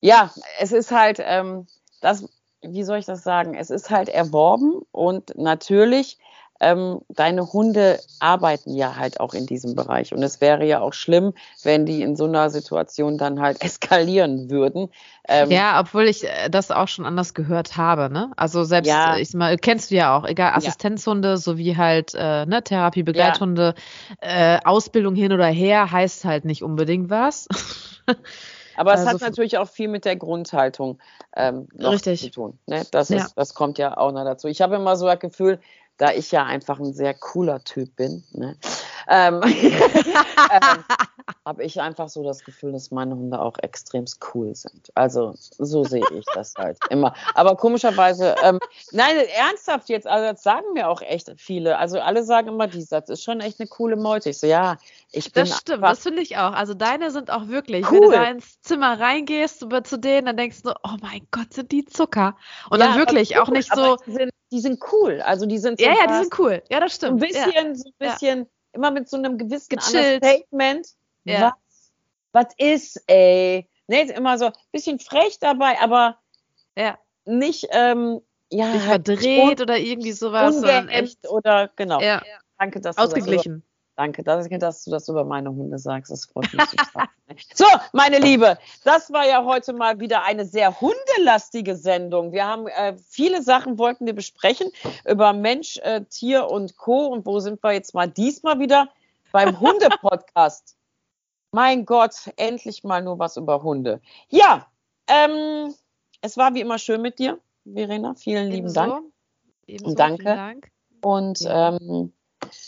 ja, 0.00 0.30
es 0.58 0.72
ist 0.72 0.90
halt, 0.90 1.18
ähm, 1.20 1.66
das, 2.00 2.28
wie 2.60 2.82
soll 2.82 2.98
ich 2.98 3.06
das 3.06 3.22
sagen? 3.22 3.54
Es 3.54 3.70
ist 3.70 3.90
halt 3.90 4.08
erworben 4.08 4.82
und 4.90 5.36
natürlich 5.36 6.18
ähm, 6.62 7.00
deine 7.08 7.52
Hunde 7.52 7.98
arbeiten 8.20 8.74
ja 8.74 8.94
halt 8.96 9.18
auch 9.18 9.34
in 9.34 9.46
diesem 9.46 9.74
Bereich. 9.74 10.14
Und 10.14 10.22
es 10.22 10.40
wäre 10.40 10.64
ja 10.64 10.80
auch 10.80 10.92
schlimm, 10.92 11.34
wenn 11.64 11.86
die 11.86 12.02
in 12.02 12.14
so 12.14 12.24
einer 12.24 12.50
Situation 12.50 13.18
dann 13.18 13.40
halt 13.40 13.60
eskalieren 13.64 14.48
würden. 14.48 14.88
Ähm, 15.28 15.50
ja, 15.50 15.80
obwohl 15.80 16.04
ich 16.04 16.24
äh, 16.24 16.48
das 16.48 16.70
auch 16.70 16.86
schon 16.86 17.04
anders 17.04 17.34
gehört 17.34 17.76
habe. 17.76 18.10
Ne? 18.10 18.30
Also 18.36 18.62
selbst, 18.62 18.88
ja. 18.88 19.16
ich 19.16 19.34
mal, 19.34 19.56
kennst 19.56 19.90
du 19.90 19.96
ja 19.96 20.16
auch, 20.16 20.24
egal, 20.24 20.52
Assistenzhunde 20.54 21.30
ja. 21.30 21.36
sowie 21.36 21.76
halt 21.76 22.14
äh, 22.14 22.46
ne, 22.46 22.62
Therapie, 22.62 23.02
Begleithunde, 23.02 23.74
ja. 24.22 24.56
äh, 24.56 24.60
Ausbildung 24.64 25.16
hin 25.16 25.32
oder 25.32 25.46
her 25.46 25.90
heißt 25.90 26.24
halt 26.24 26.44
nicht 26.44 26.62
unbedingt 26.62 27.10
was. 27.10 27.48
Aber 28.76 28.92
also, 28.92 29.04
es 29.04 29.10
hat 29.10 29.20
natürlich 29.20 29.58
auch 29.58 29.68
viel 29.68 29.88
mit 29.88 30.04
der 30.04 30.16
Grundhaltung 30.16 30.98
ähm, 31.36 31.68
zu 31.78 32.30
tun. 32.30 32.58
Ne? 32.66 32.84
Das, 32.90 33.10
ist, 33.10 33.34
das 33.36 33.54
kommt 33.54 33.78
ja 33.78 33.96
auch 33.96 34.12
noch 34.12 34.24
dazu. 34.24 34.48
Ich 34.48 34.62
habe 34.62 34.76
immer 34.76 34.96
so 34.96 35.06
das 35.06 35.18
Gefühl, 35.18 35.58
da 36.02 36.12
ich 36.12 36.32
ja 36.32 36.44
einfach 36.44 36.80
ein 36.80 36.94
sehr 36.94 37.14
cooler 37.14 37.62
Typ 37.62 37.94
bin, 37.94 38.24
ne, 38.32 38.56
ähm, 39.08 39.40
ähm, 39.44 40.84
habe 41.46 41.64
ich 41.64 41.80
einfach 41.80 42.08
so 42.08 42.22
das 42.22 42.44
Gefühl, 42.44 42.72
dass 42.72 42.90
meine 42.90 43.14
Hunde 43.14 43.40
auch 43.40 43.58
extremst 43.58 44.20
cool 44.34 44.54
sind. 44.54 44.90
Also 44.94 45.34
so 45.36 45.84
sehe 45.84 46.04
ich 46.12 46.24
das 46.34 46.54
halt 46.56 46.78
immer. 46.90 47.14
Aber 47.34 47.56
komischerweise, 47.56 48.34
ähm, 48.42 48.58
nein, 48.92 49.16
ernsthaft 49.36 49.88
jetzt, 49.88 50.06
also 50.06 50.32
das 50.32 50.42
sagen 50.42 50.66
mir 50.74 50.88
auch 50.88 51.02
echt 51.02 51.32
viele. 51.36 51.78
Also 51.78 52.00
alle 52.00 52.24
sagen 52.24 52.48
immer, 52.48 52.66
die 52.66 52.82
Satz 52.82 53.08
ist 53.08 53.22
schon 53.22 53.40
echt 53.40 53.60
eine 53.60 53.68
coole 53.68 53.96
Meute. 53.96 54.30
Ich 54.30 54.38
so, 54.38 54.46
ja, 54.46 54.76
ich 55.10 55.32
bin. 55.32 55.44
Das 55.46 55.58
stimmt, 55.58 55.82
das 55.82 56.00
finde 56.00 56.22
ich 56.22 56.36
auch. 56.36 56.52
Also 56.52 56.74
deine 56.74 57.10
sind 57.10 57.30
auch 57.30 57.48
wirklich, 57.48 57.90
cool. 57.90 58.00
wenn 58.00 58.02
du 58.02 58.10
da 58.10 58.24
ins 58.24 58.60
Zimmer 58.62 58.98
reingehst 58.98 59.64
zu 59.84 59.96
denen, 59.98 60.26
dann 60.26 60.36
denkst 60.36 60.62
du, 60.62 60.70
oh 60.70 60.96
mein 61.00 61.26
Gott, 61.30 61.52
sind 61.52 61.72
die 61.72 61.84
Zucker. 61.84 62.36
Und 62.70 62.80
ja, 62.80 62.86
dann 62.86 62.98
wirklich 62.98 63.38
auch 63.38 63.48
nicht 63.48 63.72
so. 63.74 63.96
Die 64.06 64.12
sind, 64.12 64.30
die 64.50 64.60
sind, 64.60 64.80
cool. 64.92 65.20
Also 65.22 65.46
die 65.46 65.58
sind 65.58 65.80
so 65.80 65.86
Ja, 65.86 65.92
ja, 65.92 66.06
die 66.06 66.24
sind 66.24 66.38
cool. 66.38 66.62
Ja, 66.70 66.80
das 66.80 66.94
stimmt. 66.94 67.22
Ein 67.22 67.28
bisschen, 67.28 67.52
ja. 67.52 67.74
so 67.74 67.88
ein 67.88 67.94
bisschen. 67.98 68.38
Ja 68.40 68.46
immer 68.72 68.90
mit 68.90 69.08
so 69.08 69.16
einem 69.16 69.38
gewissen 69.38 69.76
Gechillt. 69.76 70.22
Understatement. 70.22 70.88
Ja. 71.24 71.54
Was, 72.32 72.44
was 72.46 72.54
ist, 72.58 73.02
ey? 73.06 73.68
Ne, 73.86 74.02
immer 74.12 74.38
so 74.38 74.46
ein 74.46 74.52
bisschen 74.70 74.98
frech 74.98 75.38
dabei, 75.40 75.80
aber 75.80 76.18
ja. 76.76 76.98
nicht, 77.24 77.66
ähm, 77.70 78.20
ja, 78.50 78.68
nicht 78.68 78.86
halt 78.86 79.06
verdreht 79.06 79.60
oder 79.60 79.78
irgendwie 79.78 80.12
sowas. 80.12 80.56
Ungehemmt 80.56 81.18
oder, 81.28 81.70
genau. 81.76 82.00
Ja. 82.00 82.22
Danke, 82.58 82.80
dass 82.80 82.96
Ausgeglichen. 82.96 83.64
Danke, 83.96 84.22
dass, 84.22 84.48
du 84.84 84.90
das 84.90 85.08
über 85.08 85.24
meine 85.24 85.50
Hunde 85.50 85.78
sagst. 85.78 86.10
Das 86.10 86.24
freut 86.24 86.52
mich 86.54 86.64
so, 87.54 87.66
meine 87.92 88.18
Liebe, 88.18 88.58
das 88.84 89.12
war 89.12 89.26
ja 89.26 89.44
heute 89.44 89.74
mal 89.74 90.00
wieder 90.00 90.24
eine 90.24 90.46
sehr 90.46 90.80
hundelastige 90.80 91.76
Sendung. 91.76 92.32
Wir 92.32 92.46
haben 92.46 92.66
äh, 92.68 92.96
viele 93.08 93.42
Sachen 93.42 93.78
wollten 93.78 94.06
wir 94.06 94.14
besprechen 94.14 94.70
über 95.06 95.32
Mensch, 95.32 95.76
äh, 95.78 96.04
Tier 96.04 96.48
und 96.48 96.76
Co. 96.76 97.06
Und 97.08 97.26
wo 97.26 97.38
sind 97.40 97.62
wir 97.62 97.72
jetzt 97.72 97.94
mal 97.94 98.08
diesmal 98.08 98.58
wieder 98.60 98.88
beim 99.30 99.60
Hunde-Podcast? 99.60 100.76
mein 101.52 101.84
Gott, 101.84 102.14
endlich 102.36 102.82
mal 102.82 103.02
nur 103.02 103.18
was 103.18 103.36
über 103.36 103.62
Hunde. 103.62 104.00
Ja, 104.28 104.66
ähm, 105.06 105.72
es 106.22 106.36
war 106.36 106.54
wie 106.54 106.60
immer 106.60 106.78
schön 106.78 107.02
mit 107.02 107.18
dir, 107.18 107.38
Verena. 107.64 108.14
Vielen 108.14 108.46
lieben 108.46 108.68
Ebenso. 108.68 108.80
Dank. 108.80 109.12
Ebenso, 109.66 109.94
Danke. 109.94 110.24
Dank. 110.24 110.72
Und 111.02 111.40
ähm, 111.46 112.12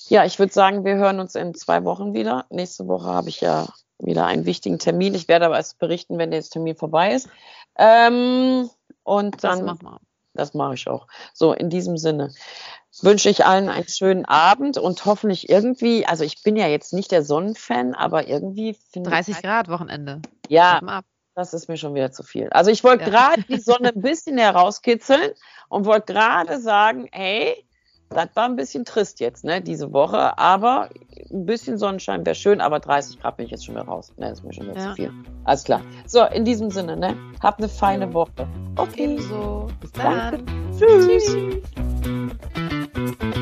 ja, 0.09 0.25
ich 0.25 0.39
würde 0.39 0.53
sagen, 0.53 0.85
wir 0.85 0.97
hören 0.97 1.21
uns 1.21 1.35
in 1.35 1.55
zwei 1.55 1.85
Wochen 1.85 2.15
wieder. 2.15 2.47
Nächste 2.51 2.87
Woche 2.89 3.07
habe 3.07 3.29
ich 3.29 3.41
ja 3.41 3.69
wieder 3.99 4.27
einen 4.27 4.45
wichtigen 4.47 4.79
Termin. 4.79 5.15
Ich 5.15 5.29
werde 5.29 5.47
aber 5.47 5.57
erst 5.57 5.79
berichten, 5.79 6.19
wenn 6.19 6.31
der 6.31 6.43
Termin 6.43 6.77
vorbei 6.77 7.15
ist. 7.15 7.29
Ähm, 7.77 8.69
und 9.03 9.45
dann. 9.45 9.67
Das, 9.67 9.79
mach 9.83 9.99
das 10.35 10.53
mache 10.53 10.75
ich 10.75 10.89
auch. 10.89 11.07
So, 11.33 11.53
in 11.53 11.71
diesem 11.71 11.97
Sinne 11.97 12.33
wünsche 13.01 13.31
ich 13.31 13.47
allen 13.47 13.69
einen 13.69 13.89
schönen 13.89 14.25
Abend 14.25 14.79
und 14.79 15.05
hoffentlich 15.05 15.49
irgendwie, 15.49 16.07
also 16.07 16.25
ich 16.25 16.43
bin 16.43 16.57
ja 16.57 16.67
jetzt 16.67 16.93
nicht 16.93 17.13
der 17.13 17.23
Sonnenfan, 17.23 17.95
aber 17.95 18.29
irgendwie 18.29 18.77
finde 18.91 19.11
30 19.11 19.43
Grad 19.43 19.69
Wochenende. 19.69 20.21
Ja, 20.49 21.03
das 21.35 21.55
ist 21.55 21.69
mir 21.69 21.77
schon 21.77 21.95
wieder 21.95 22.13
zu 22.13 22.23
viel. 22.23 22.49
Also 22.51 22.71
ich 22.71 22.85
wollte 22.85 23.05
ja. 23.05 23.11
gerade 23.11 23.43
die 23.43 23.59
Sonne 23.59 23.89
ein 23.89 24.01
bisschen 24.01 24.39
herauskitzeln 24.39 25.33
und 25.69 25.87
wollte 25.87 26.13
gerade 26.13 26.61
sagen, 26.61 27.09
hey, 27.11 27.67
das 28.15 28.29
war 28.35 28.45
ein 28.45 28.57
bisschen 28.57 28.85
trist 28.85 29.21
jetzt, 29.21 29.45
ne, 29.45 29.61
diese 29.61 29.93
Woche. 29.93 30.39
Aber 30.39 30.89
ein 31.31 31.47
bisschen 31.47 31.79
Sonnenschein 31.79 32.25
wäre 32.25 32.35
schön, 32.35 32.61
aber 32.61 32.81
30 32.81 33.21
Grad 33.21 33.37
bin 33.37 33.47
ich 33.47 33.53
jetzt 33.53 33.65
schon 33.67 33.75
wieder 33.75 33.85
raus. 33.85 34.13
Ne, 34.17 34.29
das 34.29 34.39
ist 34.39 34.45
mir 34.45 34.53
schon 34.53 34.69
wieder 34.69 34.79
ja. 34.79 34.91
zu 34.91 34.95
viel. 34.95 35.13
Alles 35.45 35.65
klar. 35.65 35.81
So, 36.07 36.25
in 36.25 36.45
diesem 36.45 36.71
Sinne, 36.71 36.97
ne, 36.97 37.17
habt 37.43 37.59
eine 37.59 37.69
feine 37.69 38.13
Woche. 38.15 38.49
Okay. 38.77 39.05
Ebenso. 39.05 39.69
Bis 39.81 39.93
dann. 39.93 40.45
Danke. 40.45 40.45
Tschüss. 40.79 41.37
Tschüss. 42.07 43.35